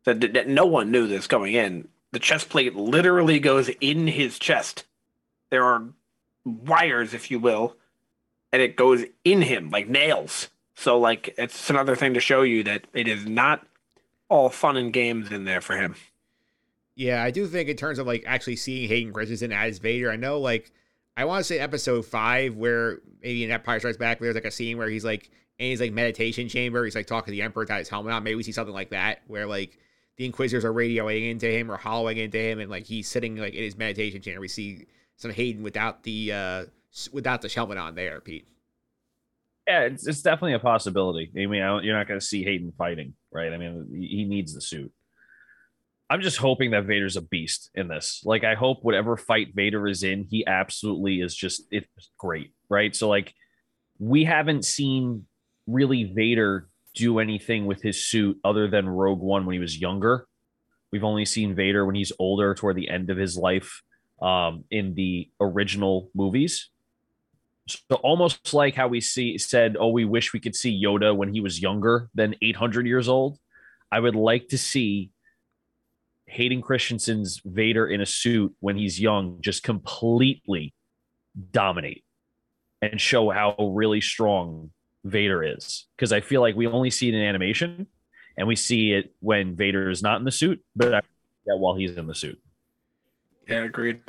[0.06, 1.88] that, that no one knew this going in.
[2.12, 4.86] The chest plate literally goes in his chest.
[5.50, 5.86] There are
[6.46, 7.76] wires, if you will,
[8.52, 10.50] and it goes in him like nails.
[10.76, 13.66] So like it's another thing to show you that it is not
[14.30, 15.96] all fun and games in there for him.
[16.96, 20.18] Yeah, I do think in terms of like actually seeing Hayden Christensen as Vader, I
[20.18, 20.72] know like
[21.18, 24.52] I want to say episode five where maybe in Empire Strikes Back there's like a
[24.52, 27.66] scene where he's like in his like meditation chamber, he's like talking to the Emperor,
[27.66, 28.24] got his helmet on.
[28.24, 29.78] Maybe we see something like that where like
[30.18, 33.54] the Inquisitors are radioing into him or hollowing into him, and like he's sitting like
[33.54, 34.42] in his meditation chamber.
[34.42, 34.86] We see
[35.18, 36.66] some Hayden without the uh
[37.12, 38.48] without the helmet on there, Pete.
[39.68, 41.32] Yeah, it's, it's definitely a possibility.
[41.36, 43.54] I mean, I you're not going to see Hayden fighting, right?
[43.54, 44.92] I mean, he needs the suit.
[46.12, 48.22] I'm just hoping that Vader's a beast in this.
[48.26, 51.88] Like, I hope whatever fight Vader is in, he absolutely is just it's
[52.18, 52.94] great, right?
[52.94, 53.34] So, like,
[53.98, 55.26] we haven't seen
[55.68, 60.28] really Vader do anything with his suit other than Rogue One when he was younger.
[60.92, 63.82] We've only seen Vader when he's older, toward the end of his life,
[64.22, 66.72] um, in the original movies.
[67.70, 71.34] So almost like how we see said, oh, we wish we could see Yoda when
[71.34, 73.40] he was younger than 800 years old.
[73.94, 75.11] I would like to see
[76.32, 80.74] Hayden Christensen's Vader in a suit when he's young just completely
[81.52, 82.06] dominate
[82.82, 84.72] and show how really strong
[85.04, 85.88] Vader is.
[85.96, 87.86] Because I feel like we only see it in animation
[88.38, 91.02] and we see it when Vader is not in the suit, but I,
[91.46, 92.40] yeah, while he's in the suit.
[93.50, 94.00] Yeah, agreed.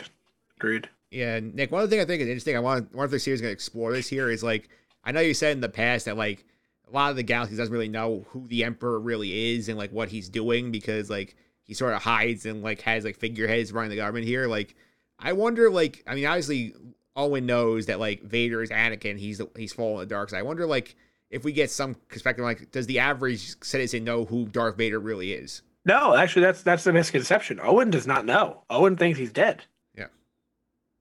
[0.58, 0.88] Agreed.
[1.10, 1.72] Yeah, Nick.
[1.72, 2.56] One of the things I think is interesting.
[2.56, 4.68] I want one of the series going to explore this here is like
[5.04, 6.44] I know you said in the past that like
[6.88, 9.90] a lot of the galaxy doesn't really know who the Emperor really is and like
[9.90, 11.34] what he's doing because like
[11.64, 14.46] he sort of hides and like has like figureheads running the government here.
[14.46, 14.74] Like
[15.18, 16.74] I wonder, like I mean, obviously
[17.16, 19.18] Owen knows that like Vader is Anakin.
[19.18, 20.38] He's he's fallen the dark side.
[20.38, 20.96] I wonder like
[21.30, 25.32] if we get some perspective, like does the average citizen know who Darth Vader really
[25.32, 25.62] is?
[25.84, 27.58] No, actually, that's that's the misconception.
[27.62, 28.62] Owen does not know.
[28.70, 29.64] Owen thinks he's dead.
[29.96, 30.06] Yeah.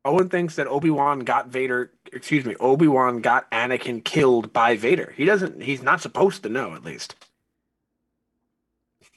[0.06, 1.92] Owen thinks that Obi Wan got Vader.
[2.12, 5.14] Excuse me, Obi Wan got Anakin killed by Vader.
[5.16, 5.62] He doesn't.
[5.62, 6.74] He's not supposed to know.
[6.74, 7.16] At least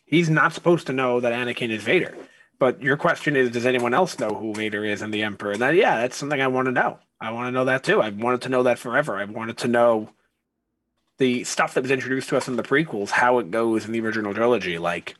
[0.04, 2.16] he's not supposed to know that Anakin is Vader.
[2.58, 5.52] But your question is, does anyone else know who Vader is and the Emperor?
[5.52, 6.98] And that, yeah, that's something I want to know.
[7.20, 8.00] I want to know that too.
[8.00, 9.16] I've wanted to know that forever.
[9.16, 10.10] I've wanted to know
[11.18, 14.00] the stuff that was introduced to us in the prequels, how it goes in the
[14.00, 15.16] original trilogy, like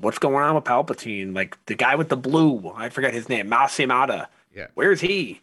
[0.00, 3.48] what's going on with Palpatine, like the guy with the blue, I forget his name,
[3.48, 4.26] Mas Amedda.
[4.54, 4.66] Yeah.
[4.74, 5.40] Where's he?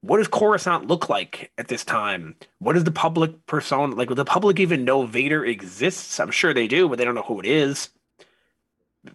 [0.00, 2.36] What does Coruscant look like at this time?
[2.60, 4.08] What is the public persona like?
[4.08, 6.20] Will the public even know Vader exists?
[6.20, 7.88] I'm sure they do, but they don't know who it is.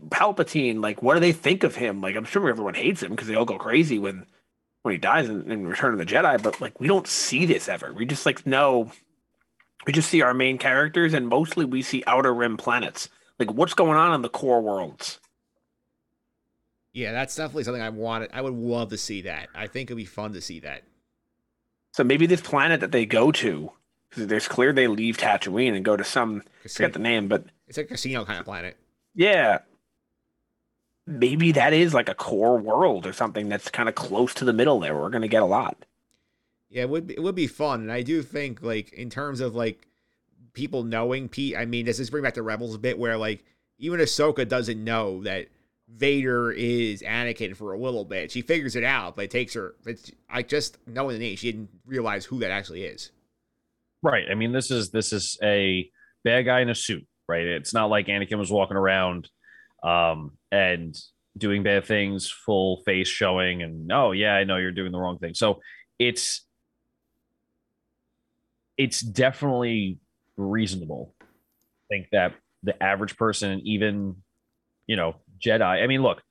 [0.09, 2.01] Palpatine, like, what do they think of him?
[2.01, 4.25] Like, I'm sure everyone hates him because they all go crazy when
[4.83, 6.41] when he dies in, in Return of the Jedi.
[6.41, 7.93] But like, we don't see this ever.
[7.93, 8.91] We just like know.
[9.85, 13.09] We just see our main characters, and mostly we see outer rim planets.
[13.37, 15.19] Like, what's going on in the core worlds?
[16.93, 18.29] Yeah, that's definitely something I wanted.
[18.33, 19.49] I would love to see that.
[19.55, 20.83] I think it'd be fun to see that.
[21.91, 23.71] So maybe this planet that they go to,
[24.09, 26.43] because there's clear they leave Tatooine and go to some.
[26.63, 28.77] I forget the name, but It's a casino kind of planet.
[29.15, 29.59] yeah,
[31.05, 34.53] maybe that is like a core world or something that's kind of close to the
[34.53, 34.95] middle there.
[34.95, 35.85] We're gonna get a lot.
[36.69, 39.39] Yeah, it would be, it would be fun, and I do think like in terms
[39.39, 39.87] of like
[40.53, 41.57] people knowing Pete.
[41.57, 43.43] I mean, this is bring back the Rebels a bit, where like
[43.77, 45.47] even Ahsoka doesn't know that
[45.89, 48.31] Vader is Anakin for a little bit.
[48.31, 49.75] She figures it out, but it takes her.
[49.85, 53.11] It's like just knowing the name, she didn't realize who that actually is.
[54.01, 54.25] Right.
[54.29, 55.89] I mean, this is this is a
[56.23, 57.45] bad guy in a suit, right?
[57.45, 59.29] It's not like Anakin was walking around
[59.83, 60.95] um, and
[61.37, 65.17] doing bad things, full face showing, and oh yeah, I know you're doing the wrong
[65.17, 65.33] thing.
[65.33, 65.61] So
[65.99, 66.45] it's
[68.77, 69.99] it's definitely
[70.37, 71.13] reasonable.
[71.19, 71.25] to
[71.89, 74.15] think that the average person, even
[74.87, 75.83] you know, Jedi.
[75.83, 76.21] I mean, look,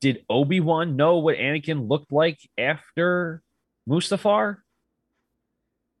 [0.00, 3.42] did Obi Wan know what Anakin looked like after
[3.88, 4.58] Mustafar?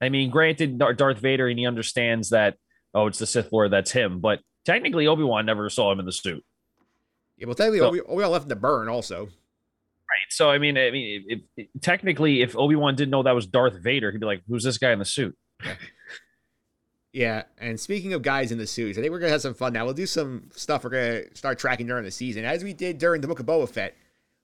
[0.00, 2.56] I mean, granted, Darth Vader, and he understands that,
[2.94, 4.20] oh, it's the Sith Lord, that's him.
[4.20, 6.42] But technically, Obi Wan never saw him in the suit.
[7.40, 9.24] Yeah, well, technically, So- Obi Obi Wan left in the burn also.
[9.24, 10.28] Right.
[10.28, 13.46] So, I mean, I mean, if, if, technically, if Obi Wan didn't know that was
[13.46, 15.36] Darth Vader, he'd be like, who's this guy in the suit?
[17.12, 19.72] Yeah, and speaking of guys in the suits, I think we're gonna have some fun
[19.72, 19.84] now.
[19.84, 23.20] We'll do some stuff we're gonna start tracking during the season, as we did during
[23.20, 23.96] the Book of Boba Fett.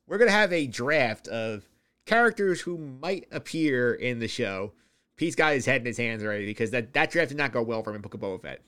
[0.09, 1.63] We're gonna have a draft of
[2.07, 4.73] characters who might appear in the show.
[5.17, 7.63] Pete's got his head in his hands already because that, that draft did not go
[7.63, 8.63] well for him in Book of Boba Fett.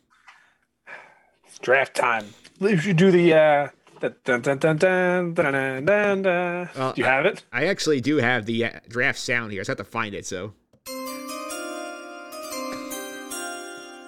[1.49, 2.27] It's draft time.
[2.61, 3.69] You should do the uh
[4.01, 5.35] dun dun dun
[6.95, 7.45] do you have it?
[7.53, 9.61] I actually do have the uh, draft sound here.
[9.61, 10.27] I just have to find it.
[10.27, 10.55] So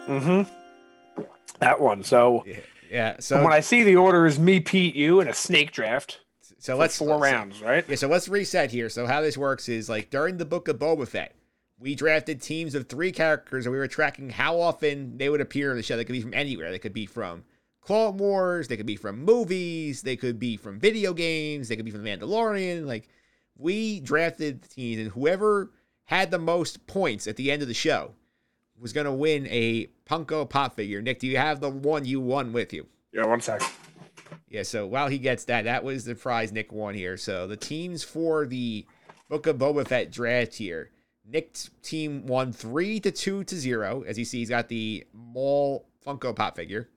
[0.08, 1.22] Mm-hmm.
[1.60, 2.02] That one.
[2.02, 2.56] So Yeah.
[2.90, 3.16] Yeah.
[3.20, 6.18] So when I see the order is me, Pete, you, and a snake draft.
[6.58, 7.84] so let's 4 let's- rounds, right?
[7.88, 8.88] Yeah, so let's reset here.
[8.88, 11.34] So how this works is like during the book of Boba Fett,
[11.78, 15.70] we drafted teams of three characters and we were tracking how often they would appear
[15.70, 15.96] in the show.
[15.96, 16.70] They could be from anywhere.
[16.72, 17.44] They could be from
[17.80, 21.84] Clone Wars, they could be from movies, they could be from video games, they could
[21.84, 22.86] be from The Mandalorian.
[22.86, 23.08] Like
[23.56, 25.70] we drafted the teams and whoever
[26.04, 28.12] had the most points at the end of the show
[28.78, 31.02] was gonna win a Funko pop figure.
[31.02, 32.86] Nick, do you have the one you won with you?
[33.12, 33.62] Yeah, one sec.
[34.48, 37.16] Yeah, so while he gets that, that was the prize Nick won here.
[37.16, 38.86] So the teams for the
[39.28, 40.90] Book of Boba Fett draft here.
[41.24, 44.02] Nick's team won three to two to zero.
[44.06, 46.88] As you see, he's got the Maul Funko Pop figure.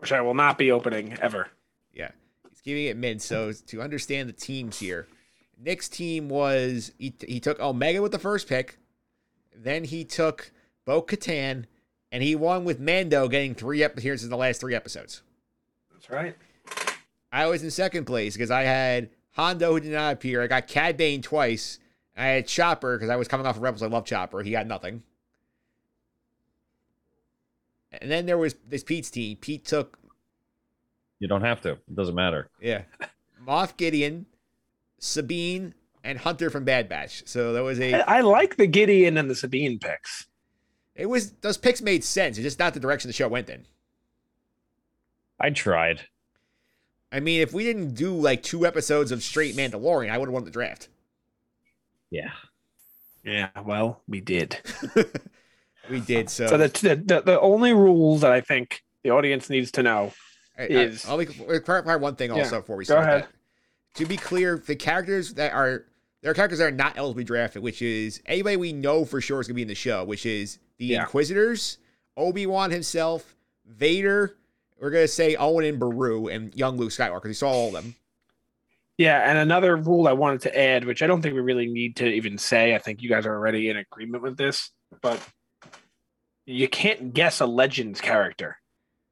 [0.00, 1.48] Which I will not be opening ever.
[1.92, 2.10] Yeah,
[2.48, 3.22] he's keeping it mid.
[3.22, 5.06] So to understand the teams here,
[5.58, 8.78] Nick's team was he, he took Omega with the first pick,
[9.54, 10.52] then he took
[10.86, 11.66] Bo Katan,
[12.10, 15.22] and he won with Mando getting three appearances in the last three episodes.
[15.92, 16.36] That's right.
[17.30, 20.42] I was in second place because I had Hondo who did not appear.
[20.42, 21.78] I got Cad Bane twice.
[22.16, 23.82] I had Chopper because I was coming off of Rebels.
[23.82, 24.42] I love Chopper.
[24.42, 25.02] He got nothing.
[27.92, 29.36] And then there was this Pete's team.
[29.40, 29.98] Pete took,
[31.18, 31.72] You don't have to.
[31.72, 32.48] It doesn't matter.
[32.60, 32.82] yeah,
[33.46, 34.26] Moff Gideon,
[34.98, 35.74] Sabine,
[36.04, 37.22] and Hunter from Bad Batch.
[37.26, 40.26] So that was I, a, I like the Gideon and the Sabine picks.
[40.94, 42.38] it was, those picks made sense.
[42.38, 43.66] It's just not the direction the show went in.
[45.40, 46.02] I tried.
[47.12, 50.32] I mean, if we didn't do like two episodes of straight Mandalorian, I would have
[50.34, 50.88] won the draft.
[52.10, 52.30] Yeah.
[53.24, 54.58] Yeah, well, we did.
[55.90, 56.30] we did.
[56.30, 60.12] So, So the, the the only rules that I think the audience needs to know.
[60.58, 61.24] I- I- is- I'll
[61.60, 63.04] clarify one thing Yeah, also before we go start.
[63.04, 63.22] ahead.
[63.24, 63.28] that.
[63.98, 65.84] To be clear, the characters that are
[66.22, 69.04] there are characters that are not eligible to be drafted, which is anybody we know
[69.06, 71.00] for sure is going to be in the show, which is the Yeah.
[71.02, 71.78] Inquisitors,
[72.16, 73.34] Obi Wan himself,
[73.66, 74.36] Vader.
[74.78, 77.16] We're gonna say Owen and Beru and young Luke Skywalker.
[77.16, 77.94] because We saw all of them.
[78.98, 81.96] Yeah, and another rule I wanted to add, which I don't think we really need
[81.96, 82.74] to even say.
[82.74, 84.70] I think you guys are already in agreement with this,
[85.00, 85.18] but
[86.50, 88.56] you can't guess a Legends character.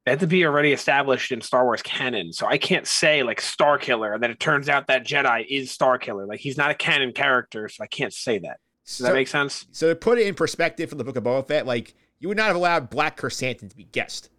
[0.05, 2.33] They have to be already established in Star Wars canon.
[2.33, 5.71] So I can't say like Star Killer, and then it turns out that Jedi is
[5.71, 6.25] Star Killer.
[6.25, 8.57] Like he's not a canon character, so I can't say that.
[8.85, 9.67] Does So, that make sense?
[9.71, 12.37] so to put it in perspective from the Book of Boba Fett, like you would
[12.37, 14.29] not have allowed Black Chrysanthemum to be guessed.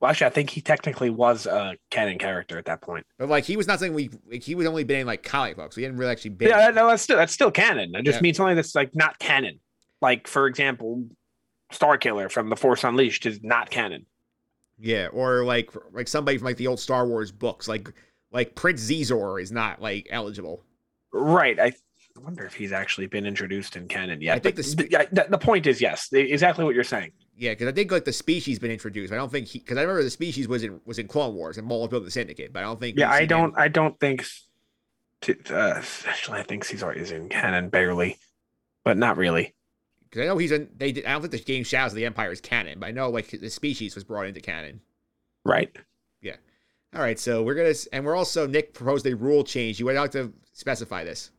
[0.00, 3.04] Well, actually, I think he technically was a canon character at that point.
[3.18, 5.56] But like he was not something we like, he was only been in like comic
[5.56, 5.76] books.
[5.76, 6.48] We hadn't really actually been.
[6.48, 7.94] Yeah, no, that's still that's still canon.
[7.94, 8.22] I just Yeah.
[8.22, 9.60] mean something that's like not canon.
[10.00, 11.04] Like for example,
[11.70, 14.06] Star Killer from The Force Unleashed is not canon.
[14.78, 17.92] Yeah, or like like somebody from like the old Star Wars books, like
[18.32, 20.64] like Prince Xizor is not like eligible.
[21.12, 21.58] Right.
[21.58, 21.72] I
[22.22, 24.36] wonder if he's actually been introduced in canon yet.
[24.36, 27.12] I think the th- yeah, the, the point is yes, exactly what you're saying.
[27.36, 29.12] Yeah, because I think like the species been introduced.
[29.12, 31.66] I don't think because I remember the species was in was in Clone Wars and
[31.66, 32.98] Maul built the Syndicate, but I don't think.
[32.98, 33.50] Yeah, I don't.
[33.50, 33.54] him.
[33.56, 34.26] I don't think.
[35.50, 38.18] Uh, actually, I think Xizor is in canon barely,
[38.84, 39.54] but not really.
[40.10, 40.68] Because I know he's in.
[40.76, 42.90] They did, I don't think the game Shadows of the Empire is canon, but I
[42.90, 44.80] know like the species was brought into canon.
[45.44, 45.70] Right.
[46.20, 46.36] Yeah.
[46.94, 49.78] All right, so we're gonna and we're also Nick proposed a rule change.
[49.78, 51.30] You would like to specify this?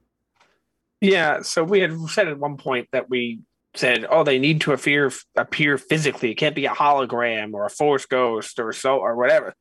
[1.01, 1.41] Yeah.
[1.41, 3.41] So we had said at one point that we
[3.73, 6.31] said, oh, they need to appear appear physically.
[6.31, 9.53] It can't be a hologram or a force ghost or so or whatever.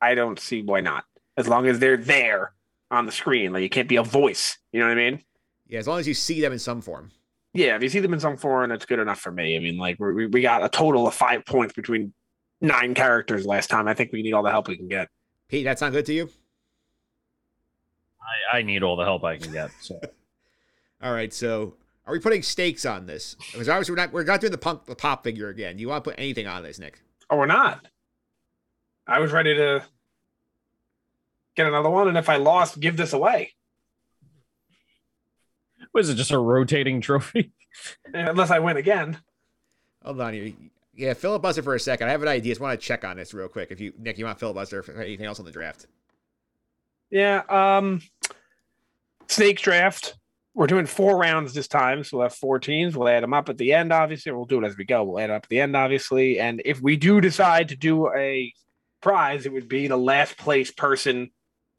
[0.00, 1.04] I don't see why not.
[1.36, 2.52] As long as they're there
[2.92, 4.58] on the screen, like it can't be a voice.
[4.70, 5.24] You know what I mean?
[5.66, 7.10] Yeah, as long as you see them in some form.
[7.54, 9.56] Yeah, if you see them in some form, that's good enough for me.
[9.56, 12.12] I mean, like we we got a total of five points between
[12.60, 13.86] nine characters last time.
[13.86, 15.08] I think we need all the help we can get.
[15.48, 16.30] Pete, that's not good to you?
[18.52, 19.70] I, I need all the help I can get.
[19.80, 20.00] So
[21.02, 21.74] All right, so
[22.06, 23.36] are we putting stakes on this?
[23.52, 25.78] Because obviously we're not we're not doing the punk the pop figure again.
[25.78, 27.02] You want to put anything on this, Nick?
[27.30, 27.86] Oh, we're not.
[29.06, 29.84] I was ready to
[31.56, 33.52] get another one, and if I lost, give this away.
[35.94, 37.52] Was it just a rotating trophy?
[38.12, 39.18] Unless I win again.
[40.04, 40.52] Hold on here.
[40.94, 42.08] Yeah, filibuster for a second.
[42.08, 42.52] I have an idea.
[42.52, 43.70] Just want to check on this real quick.
[43.70, 45.86] If you Nick, you want filibuster for anything else on the draft?
[47.10, 47.42] Yeah.
[47.48, 48.00] Um,
[49.28, 50.16] snake draft.
[50.54, 52.96] We're doing four rounds this time, so we'll have four teams.
[52.96, 54.30] We'll add them up at the end, obviously.
[54.30, 55.02] We'll do it as we go.
[55.02, 56.38] We'll add up at the end, obviously.
[56.38, 58.52] And if we do decide to do a
[59.00, 61.30] prize, it would be the last place person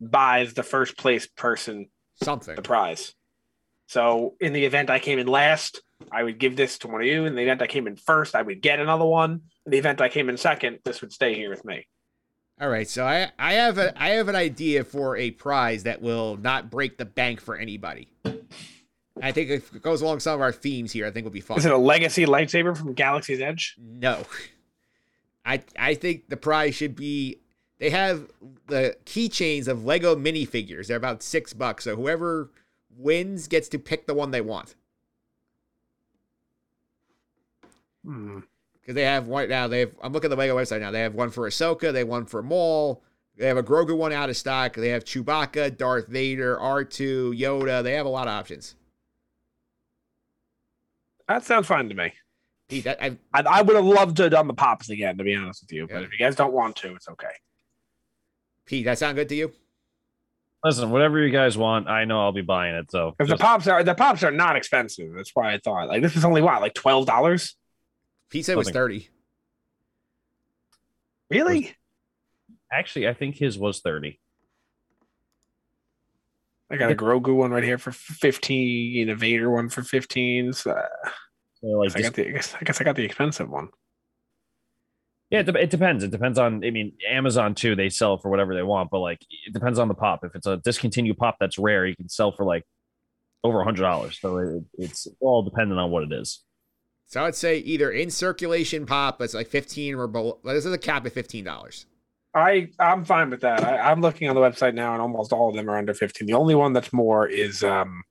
[0.01, 1.89] buys the first place person
[2.21, 2.55] Something.
[2.55, 3.13] the prize.
[3.87, 5.81] So in the event I came in last,
[6.11, 7.25] I would give this to one of you.
[7.25, 9.41] In the event I came in first, I would get another one.
[9.65, 11.87] In the event I came in second, this would stay here with me.
[12.59, 16.01] All right, so I I have a I have an idea for a prize that
[16.01, 18.07] will not break the bank for anybody.
[19.21, 21.41] I think if it goes along some of our themes here, I think will be
[21.41, 21.57] fun.
[21.57, 23.75] Is it a legacy lightsaber from Galaxy's Edge?
[23.77, 24.23] No.
[25.45, 27.39] I I think the prize should be
[27.79, 28.29] they have
[28.67, 30.87] the keychains of Lego minifigures.
[30.87, 31.83] They're about six bucks.
[31.83, 32.51] So whoever
[32.97, 34.75] wins gets to pick the one they want.
[38.03, 38.39] Hmm.
[38.81, 39.67] Because they have one now.
[39.67, 39.91] They have.
[40.03, 40.91] I'm looking at the Lego website now.
[40.91, 41.91] They have one for Ahsoka.
[41.91, 43.03] They have one for Maul.
[43.37, 44.75] They have a Grogu one out of stock.
[44.75, 47.83] They have Chewbacca, Darth Vader, R2, Yoda.
[47.83, 48.75] They have a lot of options.
[51.27, 52.13] That sounds fine to me.
[52.69, 55.23] Pete, that, I, I, I would have loved to have done the pops again, to
[55.23, 55.87] be honest with you.
[55.87, 57.27] But if you guys don't want to, it's okay.
[58.65, 59.51] Pete, that sound good to you?
[60.65, 62.89] Listen, whatever you guys want, I know I'll be buying it.
[62.89, 65.13] So Because the pops are the pops are not expensive.
[65.15, 67.55] That's why I thought like this is only what like twelve dollars.
[68.31, 68.81] He said it was Something.
[68.81, 69.09] 30.
[71.29, 71.75] Really?
[72.71, 74.19] actually, I think his was thirty.
[76.71, 80.51] I got a Grogu one right here for fifteen, a Vader one for fifteen.
[80.51, 80.81] So uh,
[81.61, 83.69] So like, I, just- got the, I, guess, I guess I got the expensive one.
[85.29, 86.03] Yeah, it, de- it depends.
[86.03, 86.63] It depends on.
[86.63, 87.75] I mean, Amazon too.
[87.75, 90.23] They sell for whatever they want, but like, it depends on the pop.
[90.23, 92.63] If it's a discontinued pop that's rare, you can sell for like
[93.43, 94.17] over a hundred dollars.
[94.19, 96.43] So it, it's all dependent on what it is.
[97.07, 100.39] So I would say either in circulation pop, it's like 15 or below.
[100.43, 101.85] This is a cap at $15.
[102.33, 103.63] I I'm fine with that.
[103.63, 106.27] I, I'm looking on the website now, and almost all of them are under fifteen.
[106.27, 108.03] The only one that's more is um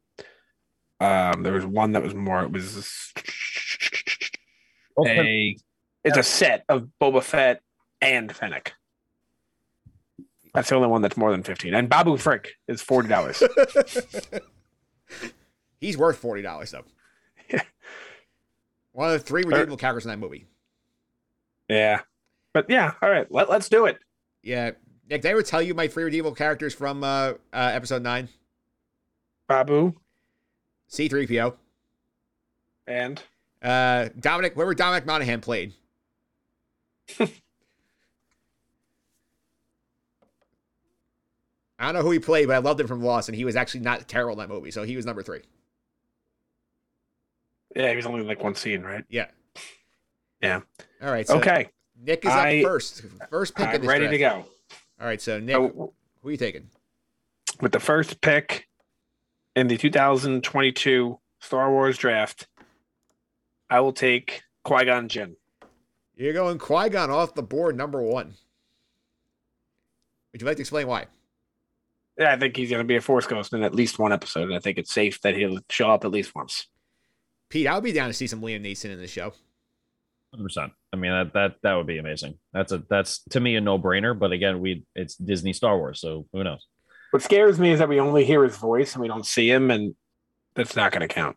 [1.01, 2.43] um there was one that was more.
[2.45, 3.13] It was
[4.97, 5.19] Okay.
[5.21, 5.57] a
[6.05, 7.61] it's a set of Boba Fett
[8.01, 8.73] and Fennec.
[10.53, 11.75] That's the only one that's more than fifteen.
[11.75, 13.43] And Babu Frick is forty dollars.
[15.81, 16.85] He's worth $40, though.
[17.51, 17.61] Yeah.
[18.93, 20.47] One of the three redeemable characters in that movie.
[21.69, 22.01] yeah,
[22.55, 23.31] but yeah, all right.
[23.31, 23.99] Let Let's do it.
[24.43, 24.71] Yeah.
[25.11, 28.29] Nick, did I ever tell you my three redeemable characters from uh, uh, episode 9?
[29.47, 29.93] Babu
[30.91, 31.55] C3PO.
[32.87, 33.21] and
[33.61, 35.75] Uh, Dominic, whoever Dominic Monaghan played.
[41.79, 43.57] I don't know who he played, but I loved him from Lost, and he was
[43.57, 45.41] actually not terrible in that movie, so he was number three.
[47.75, 49.05] yeah, he was only in like one scene, right?
[49.09, 49.27] Yeah.
[50.41, 50.61] Yeah.
[51.03, 51.27] All right.
[51.27, 51.69] So okay,
[52.01, 53.03] Nick is I- up first.
[53.31, 54.47] First pick I'm this ready to go.
[55.01, 55.21] All right.
[55.21, 55.93] So Nick, So,
[56.23, 56.69] who are you taking?
[57.61, 58.69] with the first pick
[59.57, 62.47] in the 2022 Star Wars draft,
[63.71, 65.37] I will take Qui Gon Jinn.
[66.17, 68.35] You're going Qui Gon off the board, number one.
[70.33, 71.07] Would you like to explain why?
[72.19, 74.53] Yeah, I think he's going to be a Force Ghost in at least one episode.
[74.53, 76.69] I think it's safe that he'll show up at least once.
[77.49, 79.33] Pete, I would be down to see some Liam Neeson in the show.
[80.33, 80.73] Hundred percent.
[80.93, 82.39] I mean that that that would be amazing.
[82.53, 84.19] That's a that's to me a no brainer.
[84.19, 86.67] But again, we it's Disney Star Wars, so who knows?
[87.13, 89.71] What scares me is that we only hear his voice and we don't see him,
[89.71, 89.95] and
[90.57, 91.37] that's not going to count.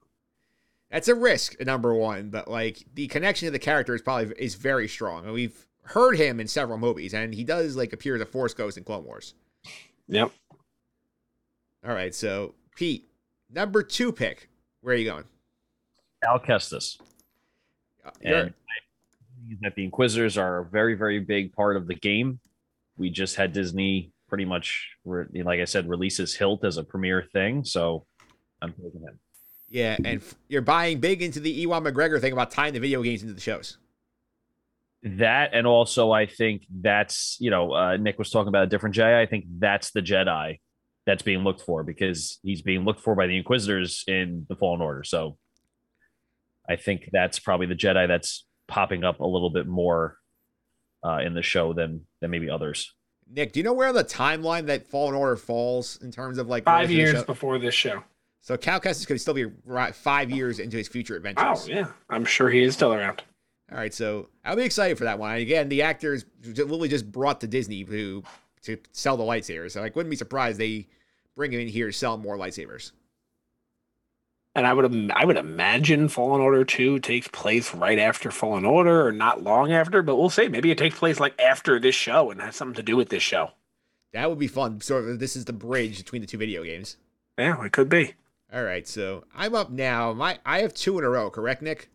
[0.92, 4.56] That's a risk, number one, but like the connection to the character is probably is
[4.56, 5.26] very strong.
[5.26, 8.54] And we've heard him in several movies, and he does like appear as a Force
[8.54, 9.34] Ghost in Clone Wars.
[10.08, 10.32] Yep.
[11.86, 13.10] All right, so Pete,
[13.50, 14.50] number two pick.
[14.82, 15.26] Where are you going?
[16.24, 17.00] Cal Kestis.
[18.22, 18.54] You're-
[19.50, 22.40] And that the Inquisitors are a very, very big part of the game.
[22.98, 27.64] We just had Disney pretty much, like I said, releases Hilt as a premiere thing.
[27.64, 28.06] So
[28.62, 29.20] I'm taking him.
[29.70, 33.02] Yeah, and f- you're buying big into the Ewan McGregor thing about tying the video
[33.02, 33.78] games into the shows.
[35.04, 38.96] That and also I think that's you know uh, Nick was talking about a different
[38.96, 39.22] Jedi.
[39.22, 40.60] I think that's the Jedi
[41.06, 44.82] that's being looked for because he's being looked for by the Inquisitors in the Fallen
[44.82, 45.04] Order.
[45.04, 45.38] So
[46.68, 50.18] I think that's probably the Jedi that's popping up a little bit more
[51.06, 52.94] uh, in the show than than maybe others.
[53.30, 56.64] Nick, do you know where the timeline that Fallen Order falls in terms of like
[56.64, 57.26] Five release of the years show?
[57.26, 58.04] before this show.
[58.48, 59.46] So Cal Kestis could still be
[59.92, 61.68] five years into his future adventures.
[61.68, 61.88] Oh, yeah.
[62.10, 63.22] I'm sure he is still around.
[63.70, 65.32] All right, so I'll be excited for that one.
[65.32, 68.24] And again, the actors literally just brought to Disney to
[68.62, 70.88] to sell the lightsabers, so I wouldn't be surprised they
[71.36, 72.94] bring him in here to sell more lightsabers.
[74.56, 79.08] And I would I would imagine Fallen Order 2 takes place right after Fallen Order
[79.08, 80.48] or not long after, but we'll see.
[80.48, 83.24] Maybe it takes place like after this show and has something to do with this
[83.24, 83.52] show.
[84.14, 84.80] That would be fun.
[84.80, 86.96] So this is the bridge between the two video games.
[87.38, 88.14] Yeah, it could be.
[88.54, 90.14] All right, so I'm up now.
[90.14, 91.90] My I have two in a row, correct, Nick?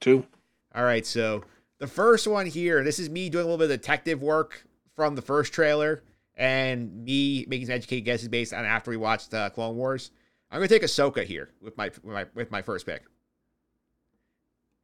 [0.00, 0.26] Two.
[0.74, 1.44] All right, so
[1.78, 5.14] the first one here, this is me doing a little bit of detective work from
[5.14, 6.02] the first trailer
[6.36, 10.10] and me making some educated guesses based on after we watched uh, Clone Wars.
[10.50, 13.02] I'm gonna take Ahsoka here with my with my with my first pick.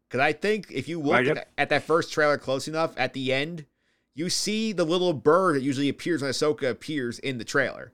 [0.09, 3.33] Because I think if you look at, at that first trailer close enough, at the
[3.33, 3.67] end,
[4.15, 7.93] you see the little bird that usually appears when Ahsoka appears in the trailer.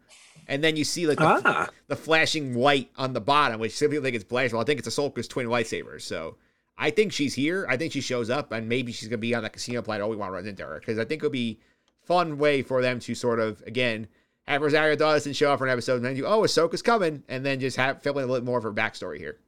[0.50, 3.88] And then you see like the, Ah, the flashing white on the bottom, which some
[3.88, 4.52] people think it's Blaze.
[4.52, 6.02] Well, I think it's a Ahsoka's twin lightsaber.
[6.02, 6.36] So
[6.76, 7.66] I think she's here.
[7.68, 10.08] I think she shows up, and maybe she's gonna be on that casino planet Oh,
[10.08, 11.60] we want to run into her because I think it'll be
[12.02, 14.08] fun way for them to sort of again
[14.48, 17.46] have Rosario Dawson show up for an episode and then you oh Ahsoka's coming and
[17.46, 19.38] then just have fill in a little more of her backstory here.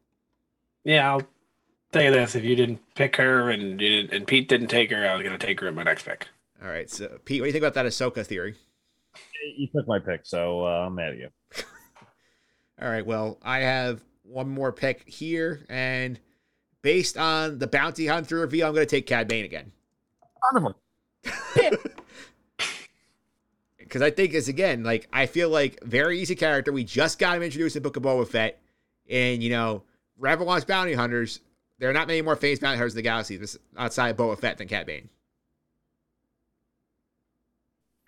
[0.84, 1.22] Yeah, I'll
[1.90, 4.92] tell you this: if you didn't pick her and you didn't, and Pete didn't take
[4.92, 6.28] her, I was gonna take her in my next pick.
[6.62, 8.54] All right, so Pete, what do you think about that Ahsoka theory?
[9.56, 11.28] You took my pick, so uh, I'm mad at you.
[12.80, 16.18] All right, well, I have one more pick here, and
[16.82, 19.72] based on the bounty hunter reveal, I'm going to take Cad Bane again.
[23.78, 26.72] Because I think it's again like I feel like very easy character.
[26.72, 28.60] We just got him introduced in Book of Boba Fett,
[29.08, 29.84] and you know,
[30.18, 31.40] Rebel bounty hunters.
[31.78, 34.38] There are not many more famous bounty hunters in the galaxy this- outside of Boba
[34.38, 35.08] Fett than Cad Bane.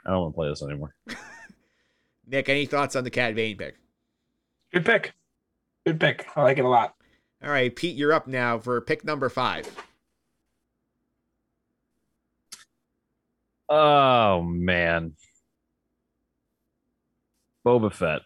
[0.07, 0.95] I don't want to play this anymore.
[2.27, 3.77] Nick, any thoughts on the Cad Bane pick?
[4.73, 5.15] Good pick.
[5.87, 6.27] Good pick.
[6.37, 6.95] I like it a lot.
[7.43, 9.69] All right, Pete, you're up now for pick number five.
[13.69, 15.15] Oh man,
[17.67, 18.23] Boba Fett.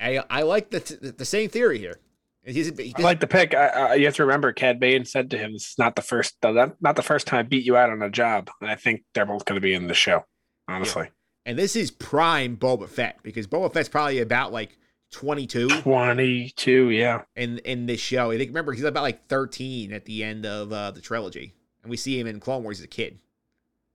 [0.00, 1.98] I I like the the same theory here.
[2.46, 3.54] He's, he I like the pick.
[3.54, 6.02] I, I, you have to remember, Cad Bane said to him, "This is not the
[6.02, 8.76] first, not not the first time I beat you out on a job." And I
[8.76, 10.24] think they're both going to be in the show.
[10.68, 11.10] Honestly,
[11.44, 14.78] and this is prime Boba Fett because Boba Fett's probably about like
[15.12, 16.90] 22 twenty-two.
[16.90, 18.30] Yeah, in in this show.
[18.30, 21.90] I think remember he's about like 13 at the end of uh, the trilogy, and
[21.90, 23.18] we see him in Clone Wars as a kid.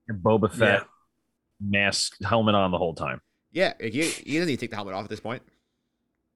[0.08, 0.84] And Boba Fett Yeah.
[1.60, 3.20] mask helmet on the whole time,
[3.52, 5.42] Yeah, he, he doesn't need to take the helmet off at this point.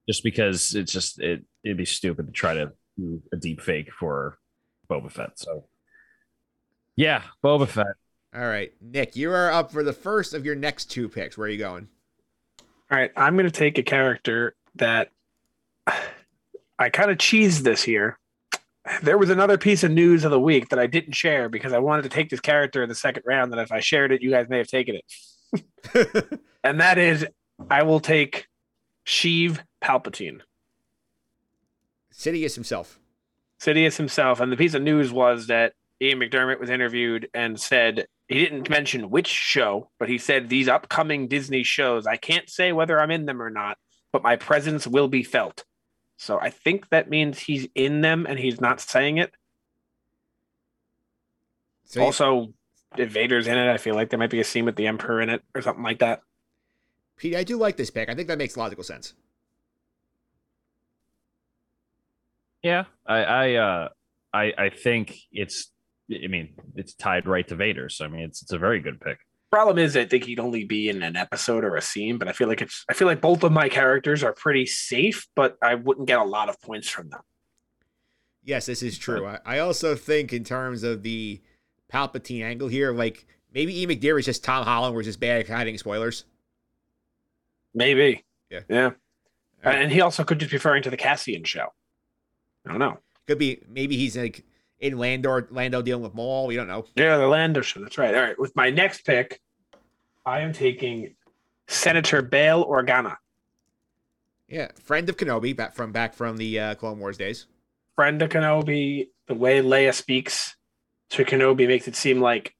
[0.07, 3.91] Just because it's just it it'd be stupid to try to do a deep fake
[3.91, 4.37] for
[4.89, 5.37] Boba Fett.
[5.37, 5.65] So
[6.95, 7.85] yeah, Boba Fett.
[8.35, 11.37] All right, Nick, you are up for the first of your next two picks.
[11.37, 11.87] Where are you going?
[12.91, 15.09] All right, I'm going to take a character that
[16.79, 18.19] I kind of cheesed this year.
[19.01, 21.79] There was another piece of news of the week that I didn't share because I
[21.79, 23.51] wanted to take this character in the second round.
[23.51, 26.39] That if I shared it, you guys may have taken it.
[26.63, 27.25] and that is,
[27.69, 28.46] I will take
[29.07, 30.41] Sheev Palpatine,
[32.13, 32.99] Sidious himself.
[33.59, 34.39] Sidious himself.
[34.39, 38.69] And the piece of news was that Ian McDiarmid was interviewed and said he didn't
[38.69, 43.11] mention which show, but he said these upcoming Disney shows, I can't say whether I'm
[43.11, 43.77] in them or not,
[44.11, 45.63] but my presence will be felt.
[46.17, 49.31] So I think that means he's in them and he's not saying it.
[51.85, 52.53] So also,
[52.97, 55.21] if Vader's in it, I feel like there might be a scene with the Emperor
[55.21, 56.21] in it or something like that.
[57.17, 58.09] Pete, I do like this pick.
[58.09, 59.13] I think that makes logical sense.
[62.63, 63.89] Yeah, I I uh
[64.33, 65.71] I I think it's
[66.11, 67.89] I mean it's tied right to Vader.
[67.89, 69.17] So I mean it's it's a very good pick.
[69.49, 72.33] Problem is, I think he'd only be in an episode or a scene, but I
[72.33, 72.83] feel like it's.
[72.89, 76.23] I feel like both of my characters are pretty safe, but I wouldn't get a
[76.25, 77.21] lot of points from them.
[78.43, 79.25] Yes, this is true.
[79.25, 81.41] I, I also think in terms of the
[81.91, 83.87] Palpatine angle here, like maybe E.
[83.87, 86.25] McDear is just Tom Holland was just bad at hiding spoilers.
[87.77, 88.25] Maybe.
[88.49, 88.61] Yeah.
[88.67, 88.89] Yeah.
[89.63, 89.75] Right.
[89.75, 91.67] And he also could just be referring to the Cassian show.
[92.65, 92.97] I don't know.
[93.27, 94.43] Could be maybe he's like
[94.79, 96.47] in Landor Lando dealing with Maul.
[96.47, 96.85] We don't know.
[96.95, 97.79] Yeah, the Lando show.
[97.81, 98.15] That's right.
[98.15, 98.39] All right.
[98.39, 99.39] With my next pick,
[100.25, 101.15] I am taking
[101.67, 103.17] Senator Bail Organa,
[104.47, 107.45] Yeah, friend of Kenobi back from back from the uh, Clone Wars days.
[107.95, 109.09] friend of Kenobi.
[109.27, 110.55] The way Leia speaks
[111.09, 112.55] to Kenobi makes it seem like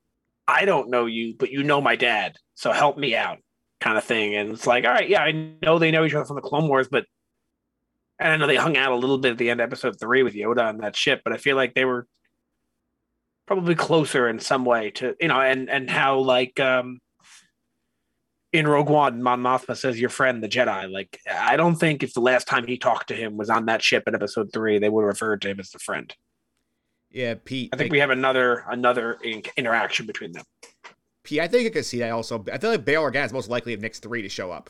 [0.47, 2.35] I don't know you, but you know my dad.
[2.55, 3.37] So help me out,
[3.79, 4.35] kind of thing.
[4.35, 6.67] And it's like, all right, yeah, I know they know each other from the Clone
[6.67, 7.05] Wars, but
[8.19, 10.23] and I know they hung out a little bit at the end of episode three
[10.23, 12.07] with Yoda on that ship, but I feel like they were
[13.45, 16.99] probably closer in some way to you know, and and how like um
[18.53, 20.91] in Rogue One, Mon Mothma says your friend the Jedi.
[20.91, 23.83] Like I don't think if the last time he talked to him was on that
[23.83, 26.13] ship in episode three, they would have referred to him as the friend.
[27.11, 27.69] Yeah, Pete.
[27.73, 30.43] I think like, we have another another in- interaction between them.
[31.31, 32.43] I think I could see that also.
[32.51, 34.69] I feel like Bail Organa is most likely of Nick's three to show up.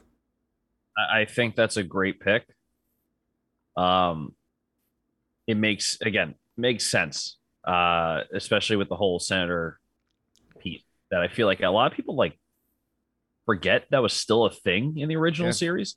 [1.12, 2.44] I think that's a great pick.
[3.76, 4.34] Um,
[5.46, 9.80] it makes again makes sense, uh, especially with the whole Senator
[10.60, 10.84] Pete.
[11.12, 12.38] That I feel like a lot of people like
[13.46, 15.54] forget that was still a thing in the original Yeah.
[15.54, 15.96] series.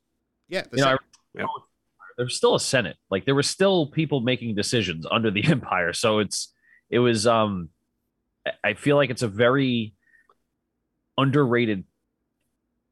[0.48, 0.98] Yeah, the You know,
[1.34, 1.46] Yeah.
[2.16, 2.96] there was still a Senate.
[3.10, 5.92] Like there were still people making decisions under the Empire.
[5.94, 6.52] So it's
[6.90, 7.70] it was um
[8.62, 9.94] I feel like it's a very
[11.20, 11.84] underrated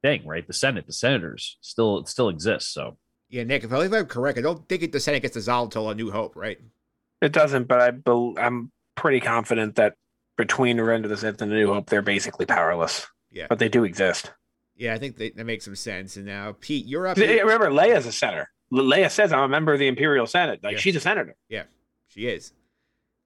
[0.02, 0.46] thing, right?
[0.46, 2.72] The Senate, the senators still it still exists.
[2.72, 2.96] So
[3.28, 3.64] yeah, Nick.
[3.64, 5.94] If I if I'm correct, I don't think it, the Senate gets dissolved until A
[5.94, 6.58] New Hope, right?
[7.20, 9.94] It doesn't, but I bel I'm pretty confident that
[10.36, 13.06] between Revenge of the Sith and A New Hope, they're basically powerless.
[13.30, 13.46] Yeah.
[13.48, 14.32] but they do exist.
[14.74, 16.16] Yeah, I think that, that makes some sense.
[16.16, 17.18] And now, Pete, you're up.
[17.18, 17.44] Yeah, here.
[17.44, 18.48] Remember, Leia's a senator.
[18.70, 20.78] Le- Leia says, "I'm a member of the Imperial Senate." Like Yeah.
[20.78, 21.34] she's a senator.
[21.48, 21.64] Yeah,
[22.06, 22.52] she is.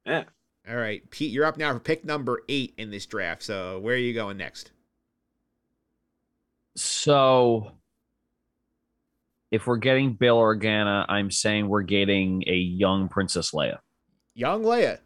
[0.06, 0.24] Yeah.
[0.68, 3.42] All right, Pete, you're up now for pick number eight in this draft.
[3.42, 4.70] So where are you going next?
[6.76, 7.72] So
[9.50, 13.78] if we're getting Bail Organa, I'm saying we're getting a young Princess Leia.
[14.34, 14.98] Young Leia.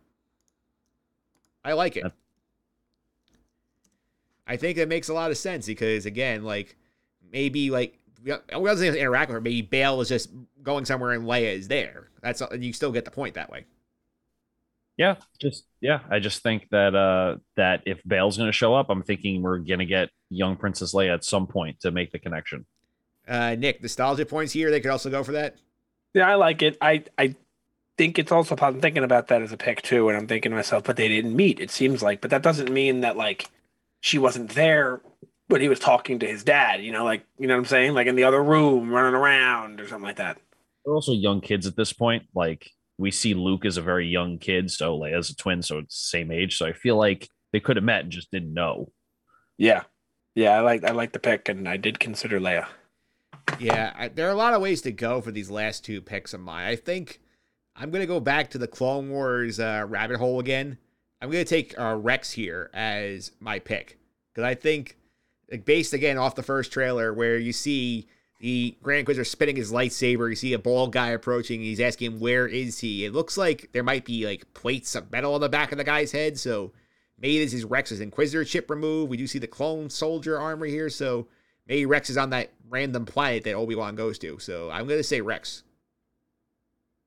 [1.65, 2.05] I like it.
[4.47, 6.77] I think that makes a lot of sense because again, like
[7.33, 7.99] maybe like
[8.53, 9.41] I wasn't interact with her.
[9.41, 10.31] Maybe Bail is just
[10.63, 12.11] going somewhere and Leia is there.
[12.23, 13.67] That's and you still get the point that way.
[14.97, 16.01] Yeah, just yeah.
[16.11, 19.85] I just think that uh that if Bail's gonna show up, I'm thinking we're gonna
[19.85, 22.65] get young Princess Leia at some point to make the connection.
[23.29, 24.71] Uh, Nick, nostalgia points here.
[24.71, 25.57] They could also go for that.
[26.15, 26.79] Yeah, I like it.
[26.81, 27.35] I I
[27.99, 30.57] think it's also I'm thinking about that as a pick too, and I'm thinking to
[30.57, 31.61] myself, but they didn't meet.
[31.61, 33.51] It seems like, but that doesn't mean that like
[34.01, 35.01] she wasn't there
[35.49, 36.83] when he was talking to his dad.
[36.83, 39.81] You know, like you know what I'm saying, like in the other room, running around
[39.81, 40.39] or something like that.
[40.85, 42.25] They're also young kids at this point.
[42.35, 46.03] Like we see Luke as a very young kid, so Leia's a twin, so it's
[46.03, 46.57] the same age.
[46.57, 48.93] So I feel like they could have met and just didn't know.
[49.59, 49.83] Yeah,
[50.35, 52.67] yeah, I like I like the pick, and I did consider Leia.
[53.59, 56.35] Yeah, I, there are a lot of ways to go for these last two picks
[56.35, 56.67] of mine.
[56.67, 57.21] I think
[57.75, 60.79] I'm gonna go back to the Clone Wars uh, rabbit hole again.
[61.21, 63.99] I'm gonna take uh, Rex here as my pick
[64.35, 64.97] because I think,
[65.51, 68.09] like, based again off the first trailer where you see
[68.39, 71.61] the Grand Inquisitor spinning his lightsaber, you see a bald guy approaching.
[71.61, 75.35] He's asking "Where is he?" It looks like there might be like plates of metal
[75.35, 76.39] on the back of the guy's head.
[76.39, 76.73] So
[77.19, 79.11] maybe this is Rex's Inquisitor chip removed.
[79.11, 81.29] We do see the clone soldier armor here, so
[81.67, 84.39] maybe Rex is on that random planet that Obi Wan goes to.
[84.39, 85.63] So I'm gonna say Rex.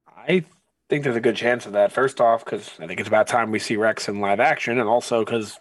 [0.08, 0.44] I
[0.90, 1.92] think there's a good chance of that.
[1.92, 4.90] First off, because I think it's about time we see Rex in live action, and
[4.90, 5.60] also because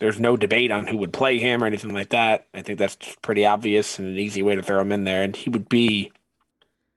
[0.00, 2.46] there's no debate on who would play him or anything like that.
[2.54, 5.22] I think that's pretty obvious and an easy way to throw him in there.
[5.22, 6.10] And he would be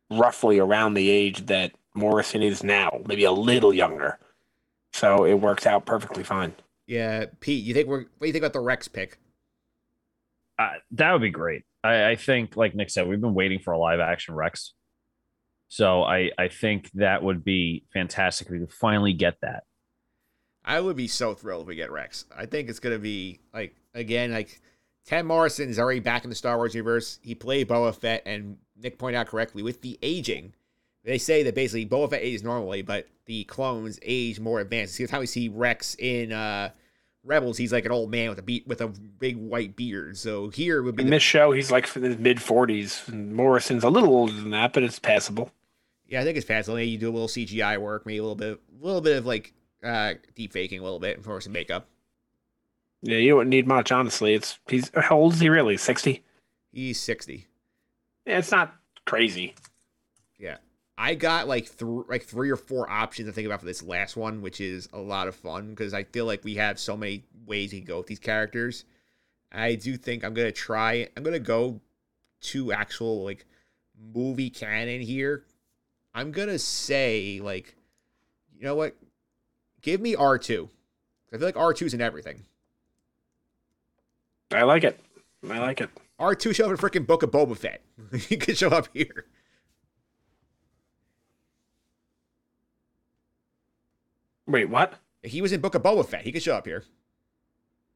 [0.09, 4.19] roughly around the age that Morrison is now, maybe a little younger.
[4.93, 6.53] So it works out perfectly fine.
[6.87, 9.17] Yeah, Pete, you think we're what do you think about the Rex pick?
[10.57, 11.63] Uh, that would be great.
[11.83, 14.73] I, I think, like Nick said, we've been waiting for a live action Rex.
[15.67, 19.63] So I, I think that would be fantastic if we could finally get that.
[20.65, 22.25] I would be so thrilled if we get Rex.
[22.35, 24.61] I think it's gonna be like again, like
[25.05, 27.19] Ted Morrison is already back in the Star Wars universe.
[27.21, 30.53] He played Boba Fett, and Nick pointed out correctly with the aging.
[31.03, 34.95] They say that basically Boba Fett ages normally, but the clones age more advanced.
[34.95, 36.69] See how we see Rex in uh,
[37.25, 37.57] Rebels.
[37.57, 40.17] He's like an old man with a beat with a big white beard.
[40.17, 43.83] So here would be In the, this show, he's like in his mid 40s, Morrison's
[43.83, 45.51] a little older than that, but it's passable.
[46.07, 46.75] yeah, I think it's passable.
[46.77, 49.25] Maybe you do a little CGI work, maybe a little bit, a little bit of
[49.25, 49.53] like
[49.83, 51.87] uh, deep faking a little bit for some makeup.
[53.01, 54.33] Yeah, you wouldn't need much, honestly.
[54.33, 55.77] It's he's how old is he really?
[55.77, 56.23] 60?
[56.71, 57.47] He's sixty.
[58.25, 58.73] Yeah, it's not
[59.05, 59.55] crazy.
[60.39, 60.57] Yeah.
[60.97, 64.15] I got like three, like three or four options to think about for this last
[64.15, 67.25] one, which is a lot of fun because I feel like we have so many
[67.45, 68.85] ways we can go with these characters.
[69.51, 71.07] I do think I'm gonna try.
[71.15, 71.79] I'm gonna go
[72.41, 73.45] to actual like
[74.15, 75.45] movie canon here.
[76.13, 77.75] I'm gonna say like,
[78.55, 78.95] you know what?
[79.83, 80.69] Give me R two.
[81.31, 82.45] I feel like R 2s in everything.
[84.51, 84.99] I like it.
[85.49, 85.89] I like it.
[86.19, 87.81] R two show up in freaking Book of Boba Fett.
[88.29, 89.25] he could show up here.
[94.45, 94.95] Wait, what?
[95.21, 96.23] He was in Book of Boba Fett.
[96.23, 96.83] He could show up here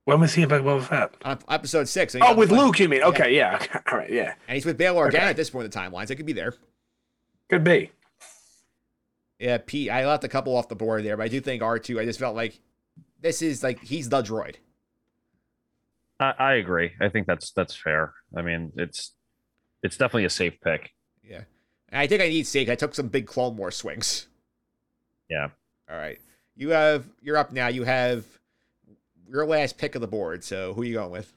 [0.06, 1.14] When was he in Book of Boba Fett?
[1.24, 2.16] on episode six.
[2.22, 3.04] Oh, with Luke, you mean?
[3.04, 3.64] Okay, yeah.
[3.92, 4.34] All right, yeah.
[4.48, 5.18] And he's with Bail Organa Okay.
[5.20, 6.10] at this point in the timelines.
[6.10, 6.54] It could be there.
[7.50, 7.92] Could be.
[9.40, 12.00] Yeah, Pete, I left a couple off the board there, but I do think R2,
[12.00, 12.60] I just felt like
[13.22, 14.56] this is like he's the droid.
[16.20, 16.92] I, I agree.
[17.00, 18.14] I think that's that's fair.
[18.36, 19.14] I mean, it's
[19.84, 20.92] it's definitely a safe pick.
[21.24, 21.42] Yeah.
[21.90, 22.70] And I think I need sake.
[22.70, 24.28] I took some big Clone War swings.
[25.30, 25.50] Yeah.
[25.90, 26.20] All right.
[26.56, 27.68] You have you're up now.
[27.68, 28.26] You have
[29.30, 30.44] your last pick of the board.
[30.44, 31.32] So who are you going with?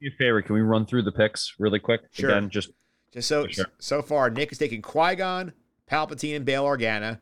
[0.00, 2.02] Do me a favor, can we run through the picks really quick?
[2.12, 2.30] Sure.
[2.30, 2.70] Again, just
[3.12, 3.66] Just so sure.
[3.78, 5.52] so far, Nick is taking Qui-Gon,
[5.90, 7.20] Palpatine, and Bail Organa.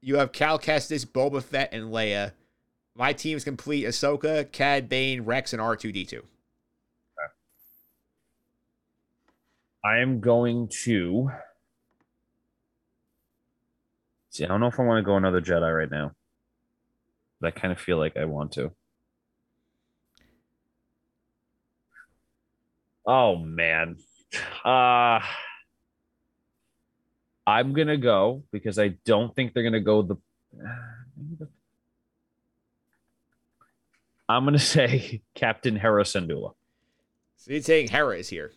[0.00, 2.32] You have Cal Kestis, Boba Fett, and Leia.
[2.94, 6.22] My team is complete: Ahsoka, Cad Bane, Rex, and R2D2.
[9.82, 11.30] I am going to
[14.28, 14.44] see.
[14.44, 16.12] I don't know if I want to go another Jedi right now.
[17.40, 18.72] But I kind of feel like I want to.
[23.06, 23.96] Oh man.
[24.64, 25.20] Uh
[27.46, 30.16] I'm gonna go because I don't think they're gonna go the
[34.28, 36.52] I'm gonna say Captain Hera Syndulla.
[37.36, 38.52] So you're saying Hera is here.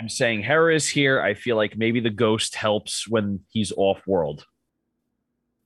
[0.00, 1.20] I'm saying Hera is here.
[1.20, 4.44] I feel like maybe the ghost helps when he's off world.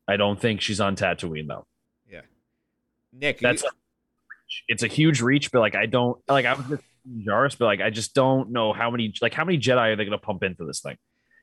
[0.06, 1.66] I don't think she's on Tatooine though.
[2.10, 2.22] Yeah,
[3.12, 3.70] Nick, That's you,
[4.68, 6.82] it's a huge reach, but like I don't like I was just
[7.24, 10.04] Jarvis, but like I just don't know how many like how many Jedi are they
[10.04, 10.96] gonna pump into this thing?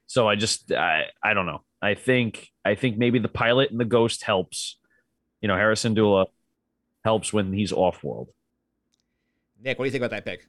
[0.08, 1.64] So I just I I don't know.
[1.82, 4.78] I think I think maybe the pilot and the ghost helps.
[5.42, 6.28] You know, Hera Syndulla
[7.04, 8.30] helps when he's off world.
[9.62, 10.48] Nick, what do you think about that pick?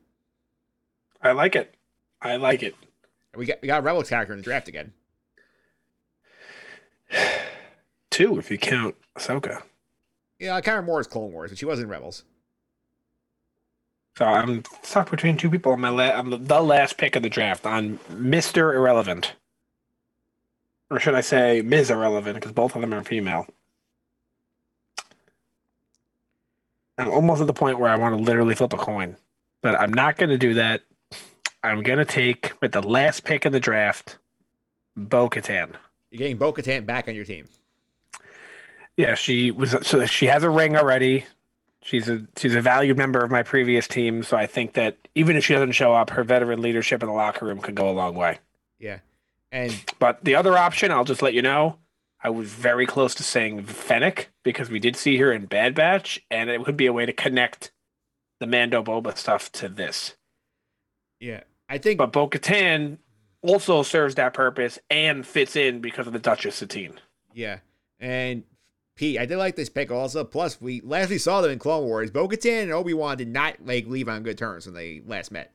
[1.22, 1.74] I like it.
[2.20, 2.74] I like it.
[3.34, 4.92] We got we got a Rebels character in the draft again.
[8.10, 9.62] Two, if you count Ahsoka.
[10.38, 12.24] Yeah, Karen Moore is Clone Wars, but she was in Rebels.
[14.16, 17.22] So I'm stuck between two people on my la- on the, the last pick of
[17.22, 19.34] the draft on Mister Irrelevant,
[20.90, 21.90] or should I say Ms.
[21.90, 23.46] Irrelevant because both of them are female.
[26.98, 29.16] I'm almost at the point where I want to literally flip a coin,
[29.62, 30.82] but I'm not going to do that.
[31.62, 34.18] I'm going to take with the last pick in the draft,
[34.96, 35.74] Bo Katan.
[36.10, 37.46] You're getting Bo Katan back on your team.
[38.96, 39.76] Yeah, she was.
[39.82, 41.26] So she has a ring already.
[41.82, 44.22] She's a she's a valued member of my previous team.
[44.22, 47.14] So I think that even if she doesn't show up, her veteran leadership in the
[47.14, 48.38] locker room could go a long way.
[48.78, 49.00] Yeah.
[49.56, 51.78] And But the other option, I'll just let you know,
[52.22, 56.20] I was very close to saying Fennec because we did see her in Bad Batch,
[56.30, 57.72] and it would be a way to connect
[58.38, 60.16] the Mando Boba stuff to this.
[61.20, 62.98] yeah, I think But Bo Katan
[63.40, 67.00] also serves that purpose and fits in because of the Duchess Satine.
[67.32, 67.60] Yeah.
[67.98, 68.42] And
[68.94, 70.22] Pete, I did like this pick also.
[70.22, 73.28] Plus, we last we saw them in Clone Wars, Bo Katan and Obi Wan did
[73.28, 75.54] not like leave on good terms when they last met.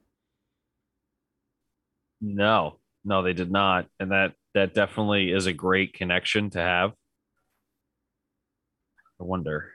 [2.20, 6.92] No, no, they did not, and that that definitely is a great connection to have.
[9.20, 9.72] I wonder.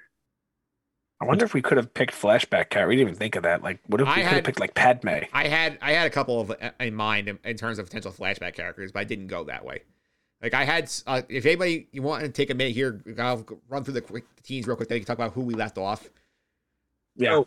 [1.21, 2.87] I wonder if we could have picked flashback cat.
[2.89, 3.63] We didn't even think of that.
[3.63, 5.09] Like, what if we I could had- have picked like Padme?
[5.33, 8.13] I had I had a couple of uh, in mind in, in terms of potential
[8.13, 9.83] flashback characters, but I didn't go that way.
[10.43, 13.83] Like I had, uh, if anybody you want to take a minute here, I'll run
[13.85, 14.89] through the quick teams real quick.
[14.91, 16.11] Then we can talk about who we left off.
[17.17, 17.31] Yeah.
[17.31, 17.47] Go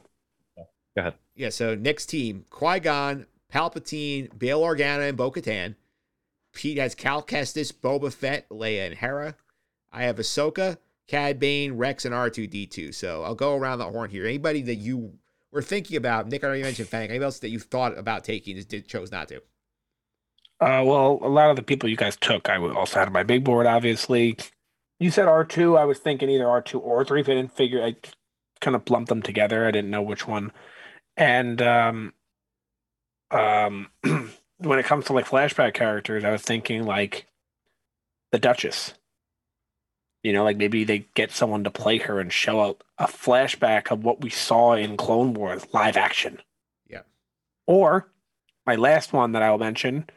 [0.97, 1.13] ahead.
[1.35, 5.75] Yeah, so Nick's team: Qui Gon, Palpatine, Bail Organa, and Bo Katan.
[6.53, 9.35] Pete has Cal Kestis, Boba Fett, Leia, and Hera.
[9.91, 10.77] I have Ahsoka,
[11.07, 12.93] Cad Bane, Rex, and R2D2.
[12.93, 14.25] So I'll go around the horn here.
[14.25, 15.13] Anybody that you
[15.51, 17.09] were thinking about, Nick I already mentioned Fennec.
[17.09, 19.37] Anybody else that you thought about taking just did, chose not to?
[20.61, 23.43] Uh, well, a lot of the people you guys took, I also had my big
[23.43, 23.65] board.
[23.65, 24.37] Obviously,
[24.99, 25.77] you said R two.
[25.77, 27.21] I was thinking either R two or three.
[27.21, 27.95] If I didn't figure, I
[28.59, 29.65] kind of lumped them together.
[29.65, 30.51] I didn't know which one.
[31.15, 32.13] And um,
[33.31, 33.87] um,
[34.57, 37.25] when it comes to like flashback characters, I was thinking like
[38.31, 38.93] the Duchess.
[40.23, 43.89] You know, like maybe they get someone to play her and show out a flashback
[43.89, 46.41] of what we saw in Clone Wars live action.
[46.89, 47.03] Yeah.
[47.67, 48.11] Or
[48.65, 50.09] my last one that I'll mention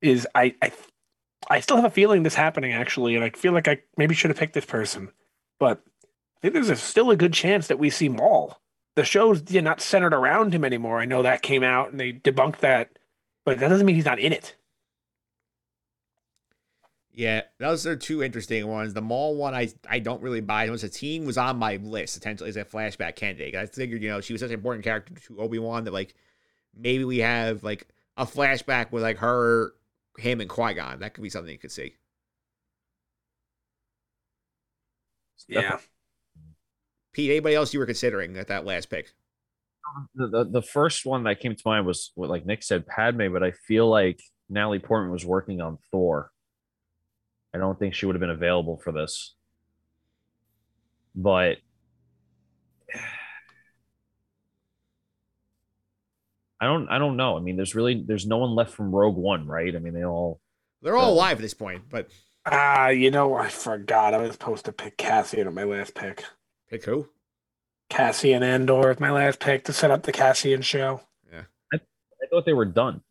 [0.00, 0.72] is I, I
[1.50, 4.30] I still have a feeling this happening actually, and I feel like I maybe should
[4.30, 5.10] have picked this person,
[5.58, 5.82] but
[6.36, 8.60] I think there's a, still a good chance that we see Maul.
[8.94, 11.00] The show's yeah, not centered around him anymore.
[11.00, 12.98] I know that came out and they debunked that,
[13.44, 14.56] but that doesn't mean he's not in it.
[17.14, 18.94] Yeah, those are two interesting ones.
[18.94, 20.68] The Maul one, I I don't really buy.
[20.70, 23.54] Once a team was on my list, potentially as a flashback candidate.
[23.54, 26.14] I figured, you know, she was such an important character to Obi Wan that like
[26.74, 27.86] maybe we have like
[28.16, 29.74] a flashback with like her,
[30.18, 31.00] him, and Qui Gon.
[31.00, 31.96] That could be something you could see.
[35.48, 35.78] Yeah,
[37.12, 39.12] Pete, anybody else you were considering at that last pick?
[40.14, 43.32] The, the the first one that came to mind was what like Nick said, Padme,
[43.32, 46.30] but I feel like Natalie Portman was working on Thor.
[47.54, 49.34] I don't think she would have been available for this.
[51.14, 51.58] But
[56.60, 57.36] I don't I don't know.
[57.36, 59.74] I mean, there's really there's no one left from Rogue One, right?
[59.74, 60.40] I mean, they all
[60.80, 61.14] They're all Yeah.
[61.14, 62.08] alive at this point, but
[62.46, 64.14] ah, you know, I forgot.
[64.14, 66.24] I was supposed to pick Cassian at my last pick.
[66.72, 67.08] Pick who?
[67.90, 71.02] Cassian Andor is my last pick to set up the Cassian show.
[71.30, 71.42] Yeah.
[71.72, 71.78] I
[72.30, 73.02] thought they were done.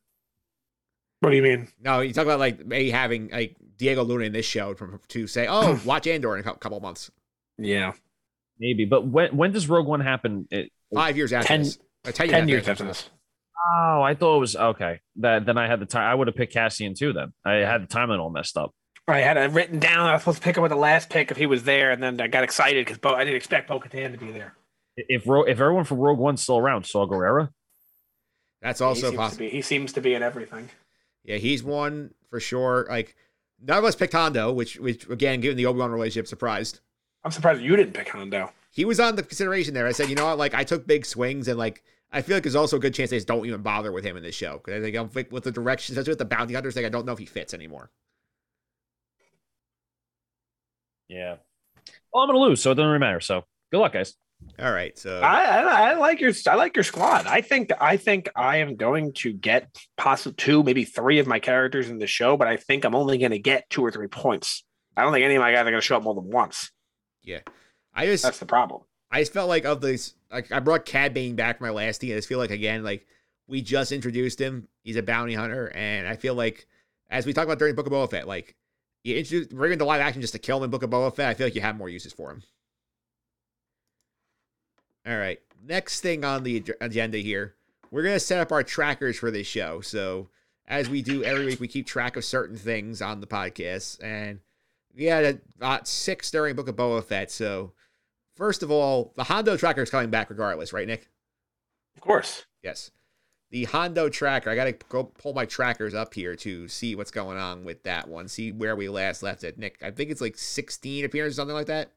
[1.19, 1.67] What do you mean?
[1.79, 5.27] No, you talk about like maybe having like Diego Luna in this show from to
[5.27, 7.11] say, oh, watch Andor in a couple of months,
[7.59, 7.93] Yeah,
[8.59, 8.85] Maybe.
[8.85, 10.47] But when when does Rogue One happen?
[10.49, 11.77] It, five years after Ten- this.
[12.03, 12.69] Uh, ten, ten years this.
[12.69, 13.07] after this.
[13.71, 15.01] oh, I thought it was okay.
[15.17, 17.33] That then I had the time I would have picked Cassian too then.
[17.45, 18.73] I had the timeline all messed up.
[19.11, 20.07] I had it written down.
[20.07, 22.01] I was supposed to pick him with the last pick if he was there, and
[22.01, 24.55] then I got excited because Bo- I didn't expect Bo Katan to be there.
[24.97, 27.49] If Ro- if everyone from Rogue One's still around, Saw Gerrera,
[28.61, 29.45] That's also seems possible.
[29.45, 29.49] be.
[29.49, 30.69] He seems to be in everything.
[31.23, 32.85] Yeah, he's one for sure.
[32.89, 33.15] Like
[33.61, 36.79] none of us picked Hondo, which which again, given the Obi Wan relationship, surprised.
[37.23, 38.51] I'm surprised you didn't pick Hondo.
[38.71, 39.85] He was on the consideration there.
[39.85, 42.43] I said, you know what, like I took big swings and like I feel like
[42.43, 44.57] there's also a good chance they just don't even bother with him in this show.
[44.63, 46.89] Because I think I'm think with the direction, especially with the bounty hunters thing, I
[46.89, 47.89] don't know if he fits anymore.
[51.11, 51.35] Yeah.
[52.13, 53.19] Well, I'm gonna lose, so it doesn't really matter.
[53.19, 54.15] So good luck, guys.
[54.57, 54.97] All right.
[54.97, 57.27] So I, I I like your I like your squad.
[57.27, 61.39] I think I think I am going to get possibly two, maybe three of my
[61.39, 64.07] characters in the show, but I think I'm only going to get two or three
[64.07, 64.63] points.
[64.95, 66.71] I don't think any of my guys are going to show up more than once.
[67.23, 67.39] Yeah.
[67.93, 68.81] I just That's the problem.
[69.11, 71.99] I just felt like of these, like I brought Cad Bane back from my last
[71.99, 72.13] team.
[72.13, 73.05] I just feel like again, like
[73.47, 74.67] we just introduced him.
[74.83, 76.67] He's a bounty hunter, and I feel like
[77.09, 78.55] as we talked about during Book of Boba Fett, like
[79.03, 81.15] you introduce bring him to live action just to kill him in Book of Boba
[81.15, 81.30] Fett.
[81.30, 82.44] I feel like you have more uses for him.
[85.07, 87.56] All right, next thing on the agenda here,
[87.90, 89.82] we're gonna set up our trackers for this show.
[89.82, 90.30] So
[90.68, 94.40] as we do every week, we keep track of certain things on the podcast, and
[94.95, 97.32] we had about six during Book of Boba Fett.
[97.32, 97.73] So
[98.41, 101.10] First of all, the Hondo tracker is coming back regardless, right, Nick?
[101.95, 102.45] Of course.
[102.64, 102.90] Yes.
[103.52, 107.11] The Hondo tracker, I got to go pull my trackers up here to see what's
[107.11, 109.60] going on with that one, see where we last left it.
[109.60, 111.91] Nick, I think it's like 16 appearances, something like that.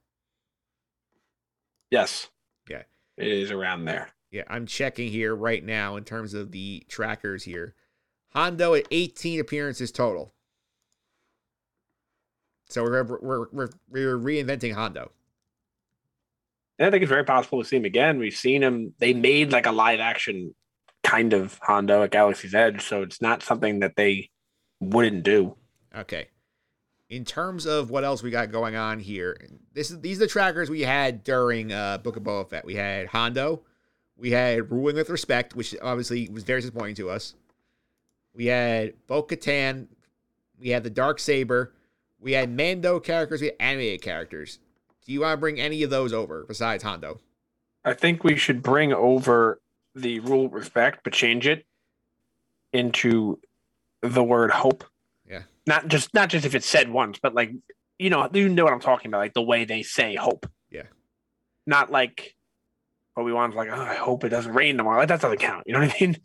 [1.93, 2.29] Yes.
[2.69, 2.83] Yeah.
[3.17, 4.09] It is around there.
[4.33, 7.77] Yeah, I'm checking here right now in terms of the trackers here.
[8.31, 10.35] Hondo at 18 appearances total.
[12.69, 15.13] So we're we're we're, we're reinventing Hondo.
[16.81, 18.19] And I think it's very possible to see him again.
[18.19, 18.95] We've seen him.
[18.99, 20.53] They made like a live action
[21.05, 24.31] kind of Hondo at Galaxy's Edge, so it's not something that they
[24.81, 25.57] wouldn't do.
[25.97, 26.29] Okay.
[27.09, 29.37] In terms of what else we got going on here,
[29.73, 32.65] this is these are the trackers we had during uh, Book of Boba Fett.
[32.65, 33.63] We had Hondo,
[34.17, 37.35] we had Ruling with Respect, which obviously was very disappointing to us.
[38.35, 39.89] We had Bo Katan,
[40.59, 41.73] we had the Dark Saber,
[42.19, 44.59] we had Mando characters, we had animated characters.
[45.07, 47.21] Do you want to bring any of those over besides Hondo?
[47.85, 49.61] I think we should bring over
[49.95, 51.65] the rule of respect, but change it
[52.73, 53.41] into
[54.03, 54.85] the word hope.
[55.29, 55.43] Yeah.
[55.67, 57.53] Not just not just if it's said once, but like
[57.99, 60.47] you know, you know what I'm talking about, like the way they say hope.
[60.71, 60.83] Yeah.
[61.67, 62.35] Not like
[63.17, 64.99] Obi Wan's like, oh, I hope it doesn't rain tomorrow.
[64.99, 65.65] Like, that doesn't count.
[65.67, 66.17] You know what I mean?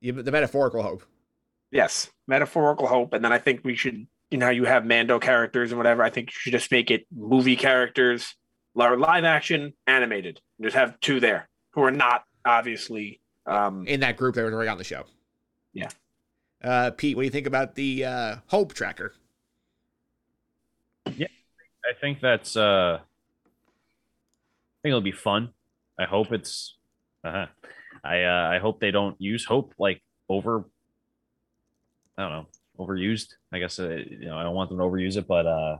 [0.00, 1.02] Yeah, the metaphorical hope.
[1.72, 2.10] Yes.
[2.26, 3.12] Metaphorical hope.
[3.12, 6.02] And then I think we should, you know, you have Mando characters and whatever.
[6.02, 8.34] I think you should just make it movie characters,
[8.74, 10.40] live action, animated.
[10.62, 14.70] Just have two there who are not obviously um in that group that was already
[14.70, 15.04] on the show.
[15.72, 15.88] Yeah.
[16.64, 19.14] Uh, Pete, what do you think about the uh, Hope tracker?
[21.16, 21.28] Yeah,
[21.84, 25.50] I think that's uh I think it'll be fun.
[25.98, 26.74] I hope it's
[27.24, 27.46] uh
[28.02, 30.64] I uh I hope they don't use hope like over
[32.16, 32.46] I don't know,
[32.78, 33.34] overused.
[33.52, 35.76] I guess uh, you know, I don't want them to overuse it, but uh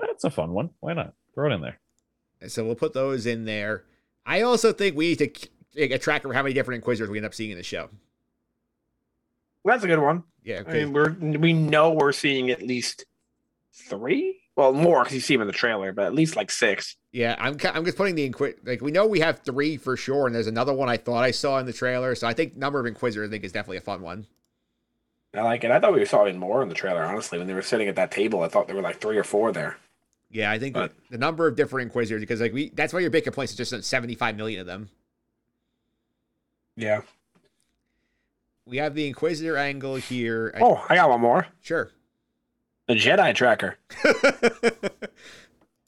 [0.00, 0.70] that's a fun one.
[0.80, 1.12] Why not?
[1.34, 1.78] Throw it in there.
[2.48, 3.84] So we'll put those in there.
[4.28, 7.08] I also think we need to k- take a tracker of how many different Inquisitors
[7.10, 7.88] we end up seeing in the show.
[9.64, 10.22] well, that's a good one.
[10.44, 13.04] Yeah, I 'cause- mean, we're we know we're seeing at least
[13.72, 14.40] three.
[14.56, 16.96] Well, more because you see them in the trailer, but at least like six.
[17.12, 17.36] yeah.
[17.38, 18.60] I'm I'm just putting the Inquisitor.
[18.64, 21.30] like we know we have three for sure, and there's another one I thought I
[21.30, 22.14] saw in the trailer.
[22.14, 24.26] So I think number of Inquisitors I think is definitely a fun one.
[25.34, 25.70] I like it.
[25.70, 27.04] I thought we saw even more in the trailer.
[27.04, 29.24] Honestly, when they were sitting at that table, I thought there were like three or
[29.24, 29.76] four there.
[30.30, 33.10] Yeah, I think But- the number of different Inquisitors because like we that's why your
[33.10, 34.88] big complaints is just 75 million of them.
[36.76, 37.00] Yeah.
[38.66, 40.54] We have the Inquisitor angle here.
[40.60, 41.46] Oh, I got one more.
[41.62, 41.90] Sure.
[42.86, 43.76] The Jedi tracker.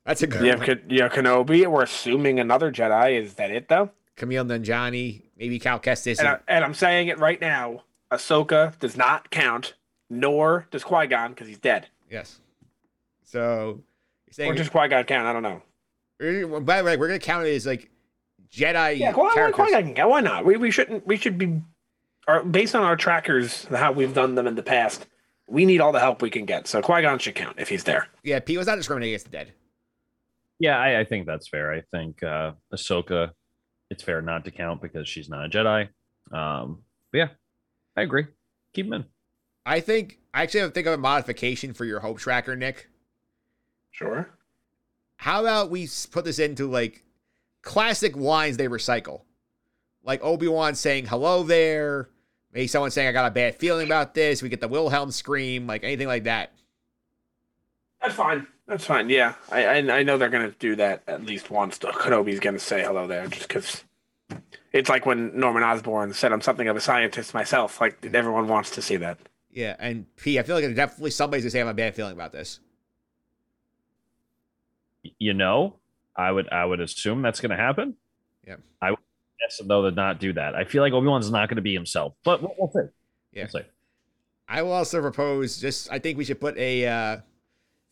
[0.05, 0.81] That's a good You have, one.
[0.89, 1.67] You have Kenobi.
[1.67, 3.21] We're assuming another Jedi.
[3.23, 3.91] Is that it though?
[4.17, 6.19] Kumail Nanjiani, maybe Cal Kestis.
[6.19, 7.83] And, I, and I'm saying it right now.
[8.11, 9.75] Ahsoka does not count,
[10.09, 11.89] nor does Qui Gon because he's dead.
[12.11, 12.41] yes.
[13.23, 13.81] So
[14.31, 15.27] saying Or just Qui Gon count?
[15.27, 15.63] I don't know.
[16.19, 17.91] we're- by the way, we're gonna count it as like
[18.53, 19.71] Jedi Yeah, Qui characters.
[19.73, 20.11] Gon can count.
[20.11, 20.45] Why not?
[20.45, 21.07] We we shouldn't.
[21.07, 21.61] We should be.
[22.29, 25.07] Our, based on our trackers, how we've done them in the past,
[25.49, 26.67] we need all the help we can get.
[26.69, 28.09] So Qui Gon should count if he's there.
[28.23, 29.53] Yeah, Pete was not discriminating against the dead.
[30.59, 31.73] Yeah, I, I think that's fair.
[31.73, 33.31] I think uh Ahsoka,
[33.89, 35.89] it's fair not to count because she's not a Jedi.
[36.31, 37.29] Um, but yeah,
[37.97, 38.27] I agree.
[38.75, 39.05] Keep them in.
[39.65, 42.89] I think I actually have to think of a modification for your hope tracker, Nick.
[43.91, 44.29] Sure.
[45.17, 47.05] How about we put this into like
[47.63, 49.23] classic lines they recycle,
[50.03, 52.09] like Obi Wan saying "Hello there,"
[52.53, 55.67] maybe someone saying "I got a bad feeling about this." We get the Wilhelm scream,
[55.67, 56.53] like anything like that.
[58.01, 58.47] That's fine.
[58.67, 59.11] That's fine.
[59.11, 61.77] Yeah, I I, I know they're gonna do that at least once.
[61.79, 63.85] The Kenobi's gonna say hello there, just because.
[64.73, 68.71] It's like when Norman Osborn said, "I'm something of a scientist myself." Like everyone wants
[68.71, 69.19] to see that.
[69.51, 72.13] Yeah, and P, I feel like definitely somebody's gonna say I have a bad feeling
[72.13, 72.61] about this.
[75.19, 75.77] You know,
[76.17, 77.97] I would I would assume that's going to happen.
[78.47, 78.57] Yeah.
[78.81, 78.99] I would
[79.41, 80.55] guess though to not do that.
[80.55, 82.91] I feel like Obi Wan's not going to be himself, but we'll, we'll see.
[83.33, 83.45] Yeah.
[83.53, 83.69] We'll see.
[84.49, 87.17] I will also propose just I think we should put a uh,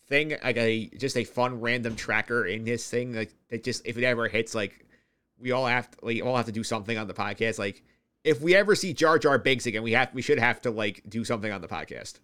[0.09, 3.97] thing, like a just a fun random tracker in this thing, like that just if
[3.97, 4.85] it ever hits, like
[5.39, 7.59] we all have to, like all have to do something on the podcast.
[7.59, 7.82] Like
[8.24, 11.02] if we ever see Jar Jar Binks again, we have we should have to like
[11.09, 12.14] do something on the podcast.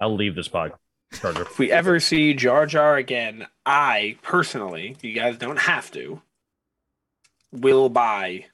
[0.00, 0.72] I'll leave this pod.
[1.12, 1.42] Charger.
[1.42, 6.20] If we ever see Jar Jar again, I personally, you guys don't have to,
[7.52, 8.46] will buy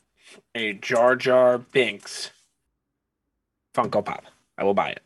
[0.55, 2.31] a Jar Jar Binks
[3.75, 4.25] Funko Pop.
[4.57, 5.03] I will buy it.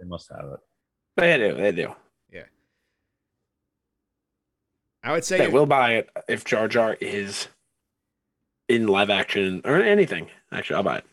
[0.00, 0.60] They must have it.
[1.16, 1.54] They do.
[1.54, 1.94] They do.
[2.32, 2.44] Yeah.
[5.04, 7.48] I would say They will buy it if Jar Jar is
[8.68, 10.30] in live action or anything.
[10.50, 11.04] Actually, I'll buy it.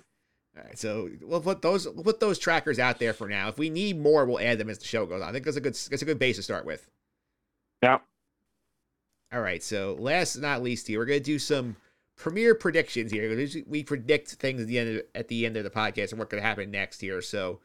[0.59, 3.47] All right, so we'll put those we'll put those trackers out there for now.
[3.47, 5.29] If we need more, we'll add them as the show goes on.
[5.29, 6.87] I think that's a good that's a good base to start with.
[7.81, 7.99] Yeah.
[9.31, 11.77] All right, so last but not least here, we're gonna do some
[12.17, 13.47] premiere predictions here.
[13.67, 16.31] We predict things at the end of, at the end of the podcast and what's
[16.31, 17.21] gonna happen next here.
[17.21, 17.61] So,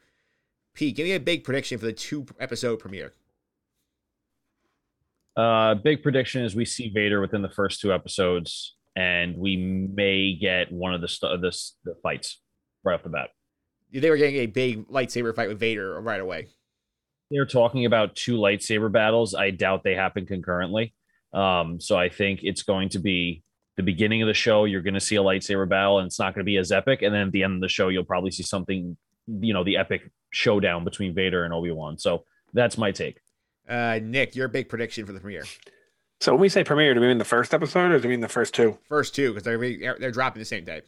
[0.73, 3.13] Pete, give me a big prediction for the two episode premiere.
[5.35, 10.37] Uh, big prediction is we see Vader within the first two episodes, and we may
[10.39, 11.51] get one of the st- the,
[11.83, 12.39] the fights
[12.85, 13.29] right off the bat.
[13.91, 16.47] They were getting a big lightsaber fight with Vader right away.
[17.31, 19.33] They're talking about two lightsaber battles.
[19.33, 20.93] I doubt they happen concurrently.
[21.33, 23.43] Um, so I think it's going to be
[23.77, 24.65] the beginning of the show.
[24.65, 27.01] You're going to see a lightsaber battle, and it's not going to be as epic.
[27.01, 28.95] And then at the end of the show, you'll probably see something,
[29.27, 31.97] you know, the epic showdown between Vader and Obi Wan.
[31.97, 33.19] So that's my take.
[33.67, 35.45] Uh, Nick, your big prediction for the premiere?
[36.21, 38.21] So when we say premiere, do we mean the first episode or do we mean
[38.21, 38.77] the first two?
[38.87, 40.81] First two, because they're they're dropping the same day.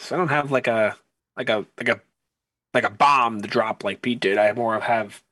[0.00, 0.96] Uh, so I don't have like a
[1.36, 2.00] like a like a
[2.74, 4.38] like a bomb to drop like Pete did.
[4.38, 5.22] I more have.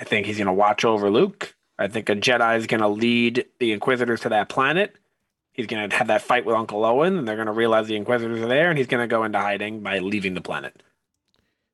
[0.00, 1.54] I think he's gonna watch over Luke.
[1.78, 4.96] I think a Jedi is gonna lead the Inquisitors to that planet.
[5.52, 8.48] He's gonna have that fight with Uncle Owen, and they're gonna realize the Inquisitors are
[8.48, 10.82] there, and he's gonna go into hiding by leaving the planet.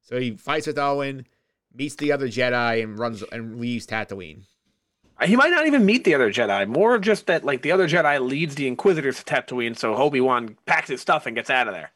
[0.02, 1.27] So he fights with Owen,
[1.74, 4.43] meets the other Jedi, and runs and leaves Tatooine.
[5.23, 6.66] He might not even meet the other Jedi.
[6.66, 10.57] More just that, like the other Jedi leads the Inquisitors to Tatooine, so Obi Wan
[10.66, 11.93] packs his stuff and gets out of there.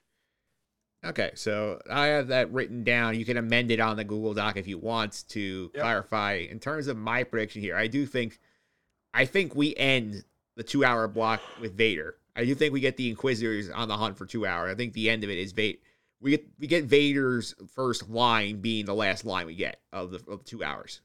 [1.05, 3.19] Okay, so I have that written down.
[3.19, 5.83] You can amend it on the Google Doc if you want to Yep.
[5.83, 6.35] clarify.
[6.51, 8.41] In terms of my prediction here, I do think,
[9.13, 10.25] I think we end
[10.57, 12.17] the two-hour block with Vader.
[12.37, 14.73] I do think we get the Inquisitors on the hunt for two hours.
[14.73, 15.79] I think the end of it is Vader.
[16.21, 20.25] We get we get Vader's first line being the last line we get of the
[20.27, 21.03] of two hours.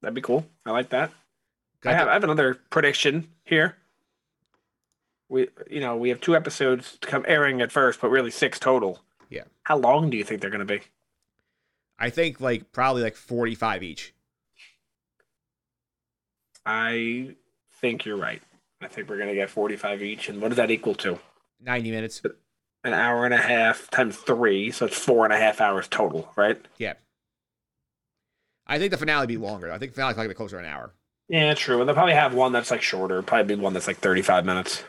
[0.00, 0.46] That'd be cool.
[0.64, 1.10] I like that.
[1.84, 3.76] I have, I have another prediction here.
[5.28, 8.58] We, you know, we have two episodes to come airing at first, but really six
[8.58, 9.00] total.
[9.28, 9.44] Yeah.
[9.64, 10.82] How long do you think they're going to be?
[11.98, 14.14] I think like probably like forty-five each.
[16.66, 17.36] I
[17.80, 18.42] think you're right.
[18.82, 20.28] I think we're going to get 45 each.
[20.28, 21.18] And what does that equal to?
[21.60, 22.20] Ninety minutes.
[22.84, 24.70] An hour and a half times three.
[24.70, 26.60] So it's four and a half hours total, right?
[26.76, 26.94] Yeah.
[28.66, 29.72] I think the finale be longer.
[29.72, 30.92] I think the finale probably be closer to an hour.
[31.28, 31.80] Yeah, true.
[31.80, 33.22] And they'll probably have one that's like shorter.
[33.22, 34.84] Probably be one that's like 35 minutes.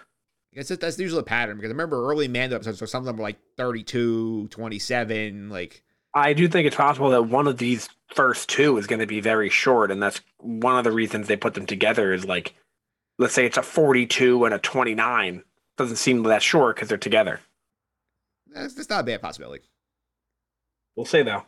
[0.57, 3.05] That's just, that's usually a pattern because I remember early Mando episodes, so some of
[3.05, 7.89] them were like 32, 27, like I do think it's possible that one of these
[8.07, 11.35] first two is going to be very short, and that's one of the reasons they
[11.35, 12.11] put them together.
[12.11, 12.55] Is like,
[13.19, 15.43] let's say it's a forty-two and a twenty-nine.
[15.77, 17.39] Doesn't seem that short because they're together.
[18.47, 19.63] that's, that's not a bad possibility.
[20.95, 21.43] We'll see though.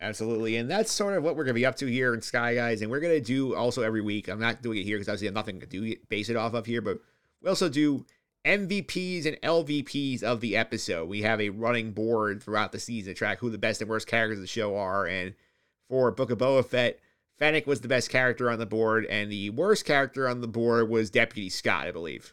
[0.00, 0.56] Absolutely.
[0.56, 2.82] And that's sort of what we're going to be up to here in Sky Guys.
[2.82, 4.28] And we're going to do also every week.
[4.28, 6.54] I'm not doing it here because obviously I have nothing to do base it off
[6.54, 6.98] of here, but
[7.40, 8.04] we also do
[8.46, 11.08] MVPs and LVPs of the episode.
[11.08, 14.06] We have a running board throughout the season to track who the best and worst
[14.06, 15.06] characters of the show are.
[15.06, 15.34] And
[15.88, 17.00] for Book of Boba Fett,
[17.38, 20.88] Fennec was the best character on the board, and the worst character on the board
[20.88, 22.32] was Deputy Scott, I believe.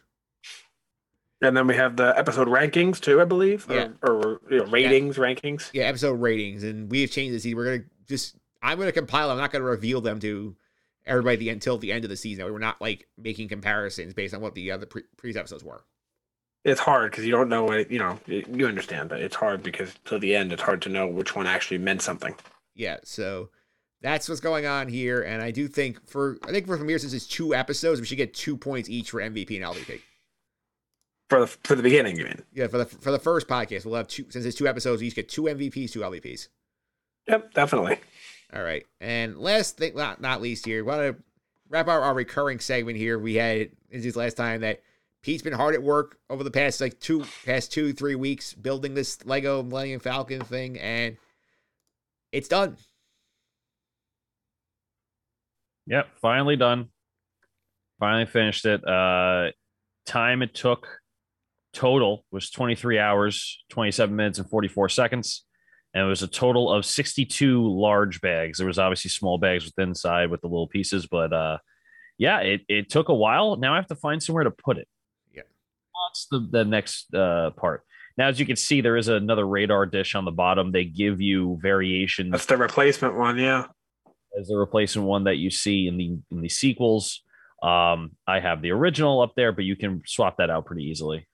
[1.42, 3.88] And then we have the episode rankings too, I believe, Yeah.
[4.02, 5.68] or, or you know, ratings rankings.
[5.74, 7.54] Yeah, episode ratings, and we have changed this.
[7.54, 9.30] We're gonna just I'm gonna compile.
[9.30, 10.56] I'm not gonna reveal them to
[11.04, 12.50] everybody the, until the end of the season.
[12.50, 15.84] We're not like making comparisons based on what the other pre- previous episodes were.
[16.64, 18.18] It's hard because you don't know what you know.
[18.26, 21.36] You you understand, but it's hard because till the end, it's hard to know which
[21.36, 22.34] one actually meant something.
[22.74, 23.50] Yeah, so
[24.00, 27.12] that's what's going on here, and I do think for I think for here since
[27.12, 30.00] it's two episodes, we should get two points each for MVP and LVP.
[31.28, 32.42] For the for the beginning, you mean?
[32.52, 35.08] Yeah, for the for the first podcast, we'll have two since it's two episodes, we
[35.08, 36.48] each get two MVPs, two LVPs.
[37.28, 37.98] Yep, definitely.
[38.54, 38.84] All right.
[39.00, 41.22] And last thing, not, not least here, we want to
[41.68, 43.18] wrap up our recurring segment here.
[43.18, 44.82] We had this is last time that
[45.24, 48.92] Pete's been hard at work over the past like two, past two, three weeks building
[48.92, 51.16] this Lego Millennium Falcon thing, and
[52.30, 52.76] it's done.
[55.86, 56.90] Yep, finally done.
[57.98, 58.86] Finally finished it.
[58.86, 59.46] Uh
[60.04, 60.86] time it took
[61.72, 65.46] total was 23 hours, 27 minutes, and 44 seconds.
[65.94, 68.58] And it was a total of 62 large bags.
[68.58, 71.58] There was obviously small bags with inside with the little pieces, but uh,
[72.18, 73.56] yeah, it, it took a while.
[73.56, 74.86] Now I have to find somewhere to put it.
[75.94, 76.08] Yeah.
[76.08, 77.84] That's the, the next uh, part.
[78.16, 80.70] Now, as you can see, there is another radar dish on the bottom.
[80.70, 82.30] They give you variations.
[82.30, 83.66] That's the replacement one, yeah.
[84.38, 87.22] As the replacement one that you see in the in the sequels.
[87.62, 91.26] Um, I have the original up there, but you can swap that out pretty easily.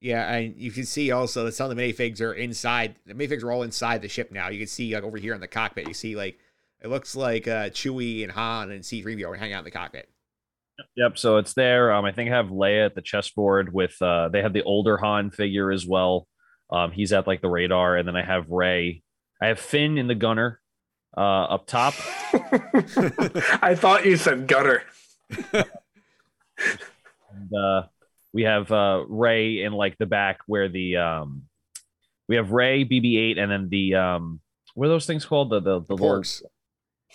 [0.00, 2.96] Yeah, and you can see also that some of the minifigs are inside.
[3.06, 4.48] The minifigs are all inside the ship now.
[4.48, 5.88] You can see like over here in the cockpit.
[5.88, 6.38] You see like
[6.80, 10.08] it looks like uh, Chewie and Han and C-3PO are hanging out in the cockpit.
[10.96, 11.18] Yep.
[11.18, 11.92] So it's there.
[11.92, 14.00] Um, I think I have Leia at the chessboard with.
[14.00, 16.26] Uh, they have the older Han figure as well.
[16.70, 19.02] Um, he's at like the radar, and then I have Rey.
[19.40, 20.60] I have Finn in the gunner,
[21.16, 21.94] uh, up top.
[23.62, 24.82] I thought you said gutter.
[25.52, 25.64] and,
[27.56, 27.82] uh,
[28.32, 31.42] we have uh, Rey in like the back where the um,
[32.28, 34.40] we have Rey BB-8, and then the um,
[34.74, 35.50] what are those things called?
[35.50, 36.42] The the the, The porgs.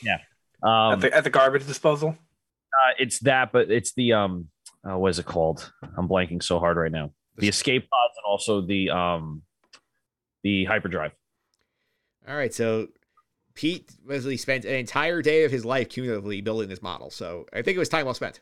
[0.02, 0.19] Yeah.
[0.61, 2.18] Um, at, the, at the garbage disposal.
[2.80, 4.47] Uh, it's that, but it's the um,
[4.88, 5.72] uh, what is it called?
[5.97, 7.11] I'm blanking so hard right now.
[7.38, 9.43] The escape pods and also the um,
[10.43, 11.11] the hyperdrive.
[12.27, 12.88] All right, so
[13.56, 17.10] Pete Wesley spent an entire day of his life cumulatively building this model.
[17.10, 18.41] So I think it was time well spent.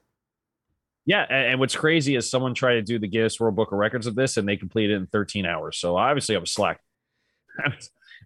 [1.06, 3.78] Yeah, and, and what's crazy is someone tried to do the Guinness World Book of
[3.78, 5.78] Records of this, and they completed it in 13 hours.
[5.78, 6.82] So obviously, I was slack.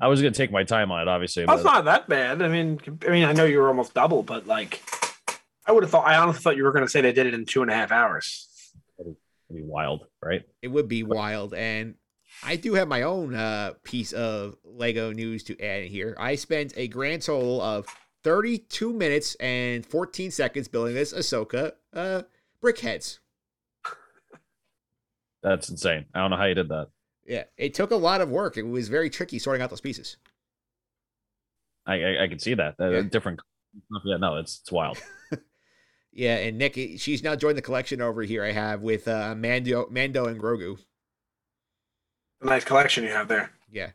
[0.01, 1.45] I was going to take my time on it, obviously.
[1.45, 2.41] That's but- not that bad.
[2.41, 4.81] I mean, I mean, I know you were almost double, but like,
[5.65, 6.07] I would have thought.
[6.07, 7.73] I honestly thought you were going to say they did it in two and a
[7.73, 8.47] half hours.
[8.97, 9.15] That'd
[9.53, 10.43] be wild, right?
[10.61, 11.53] It would be wild.
[11.53, 11.95] And
[12.43, 16.15] I do have my own uh, piece of Lego news to add in here.
[16.19, 17.85] I spent a grand total of
[18.23, 22.23] 32 minutes and 14 seconds building this Ahsoka uh,
[22.63, 23.19] BrickHeadz.
[25.43, 26.05] That's insane.
[26.13, 26.89] I don't know how you did that.
[27.25, 28.57] Yeah, it took a lot of work.
[28.57, 30.17] It was very tricky sorting out those pieces.
[31.85, 32.75] I I, I can see that.
[32.79, 33.01] Uh, Yeah.
[33.01, 33.39] Different.
[34.05, 35.01] Yeah, no, it's it's wild.
[36.13, 38.43] Yeah, and Nick, she's now joined the collection over here.
[38.43, 40.77] I have with uh, Mando, Mando and Grogu.
[42.41, 43.51] Nice collection you have there.
[43.71, 43.91] Yeah,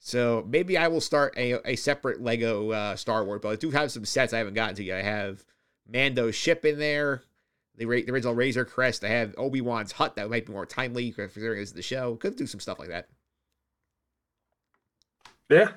[0.00, 3.70] so maybe I will start a, a separate Lego uh, Star Wars, but I do
[3.70, 4.98] have some sets I haven't gotten to yet.
[4.98, 5.44] I have
[5.86, 7.22] Mando's ship in there,
[7.76, 9.04] the, the original Razor Crest.
[9.04, 12.16] I have Obi Wan's hut that might be more timely considering it's the show.
[12.16, 13.08] Could do some stuff like that.
[15.50, 15.72] Yeah.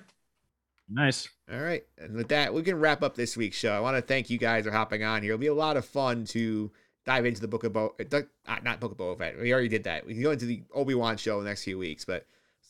[0.89, 1.29] Nice.
[1.51, 1.83] All right.
[1.97, 3.73] And with that, we can wrap up this week's show.
[3.73, 5.31] I want to thank you guys for hopping on here.
[5.31, 6.71] It'll be a lot of fun to
[7.05, 8.21] dive into the Book of Bo uh,
[8.63, 9.39] not Book of Boba Fett.
[9.39, 10.05] We already did that.
[10.05, 12.25] We can go into the Obi-Wan show in the next few weeks, but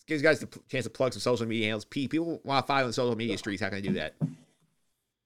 [0.08, 1.86] gives you guys the chance to plug some social media handles.
[1.86, 3.62] P, people want to follow on social media streets.
[3.62, 4.16] How can I do that?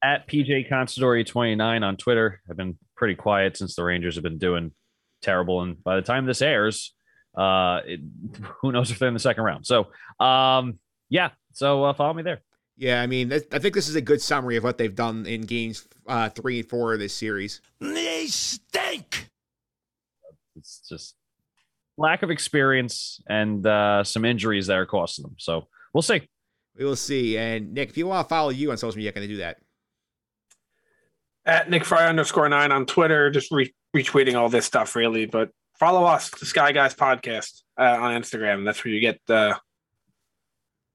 [0.03, 2.41] At PJ Considori 29 on Twitter.
[2.49, 4.71] I've been pretty quiet since the Rangers have been doing
[5.21, 6.93] terrible, and by the time this airs,
[7.37, 8.01] uh, it,
[8.61, 9.65] who knows if they're in the second round.
[9.65, 9.87] So,
[10.19, 11.29] um, yeah.
[11.53, 12.41] So uh, follow me there.
[12.77, 15.41] Yeah, I mean, I think this is a good summary of what they've done in
[15.41, 17.59] games uh, three and four of this series.
[17.79, 19.29] They stink.
[20.55, 21.15] It's just
[21.97, 25.35] lack of experience and uh, some injuries that are costing them.
[25.39, 26.21] So we'll see.
[26.77, 27.37] We will see.
[27.37, 29.57] And Nick, if you want to follow you on social media, can they do that?
[31.47, 35.25] At Nick Fry underscore nine on Twitter, just re- retweeting all this stuff really.
[35.25, 35.49] But
[35.79, 38.65] follow us, the Sky Guys podcast uh, on Instagram.
[38.65, 39.57] That's where you get the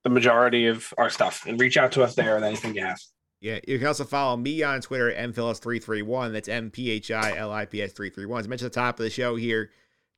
[0.04, 1.44] the majority of our stuff.
[1.46, 2.98] And reach out to us there with anything you have.
[3.40, 6.32] Yeah, you can also follow me on Twitter at mphillips331.
[6.32, 8.40] That's M P H I L I P S 331.
[8.40, 9.70] As mentioned at the top of the show here,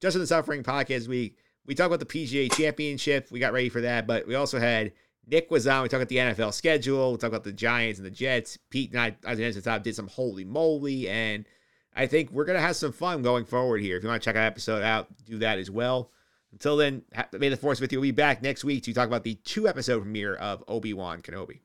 [0.02, 3.28] Just in the Suffering podcast week, we talked about the PGA Championship.
[3.30, 4.92] We got ready for that, but we also had
[5.26, 5.82] Nick was on.
[5.82, 7.12] We talked about the NFL schedule.
[7.12, 8.58] We talked about the Giants and the Jets.
[8.68, 11.08] Pete and I, as mentioned at the top, did some holy moly.
[11.08, 11.46] And
[11.96, 13.96] I think we're going to have some fun going forward here.
[13.96, 16.10] If you want to check that episode out, do that as well.
[16.54, 17.02] Until then,
[17.32, 18.00] may the force be with you.
[18.00, 21.20] We'll be back next week to talk about the two episode premiere of Obi Wan
[21.20, 21.58] Kenobi.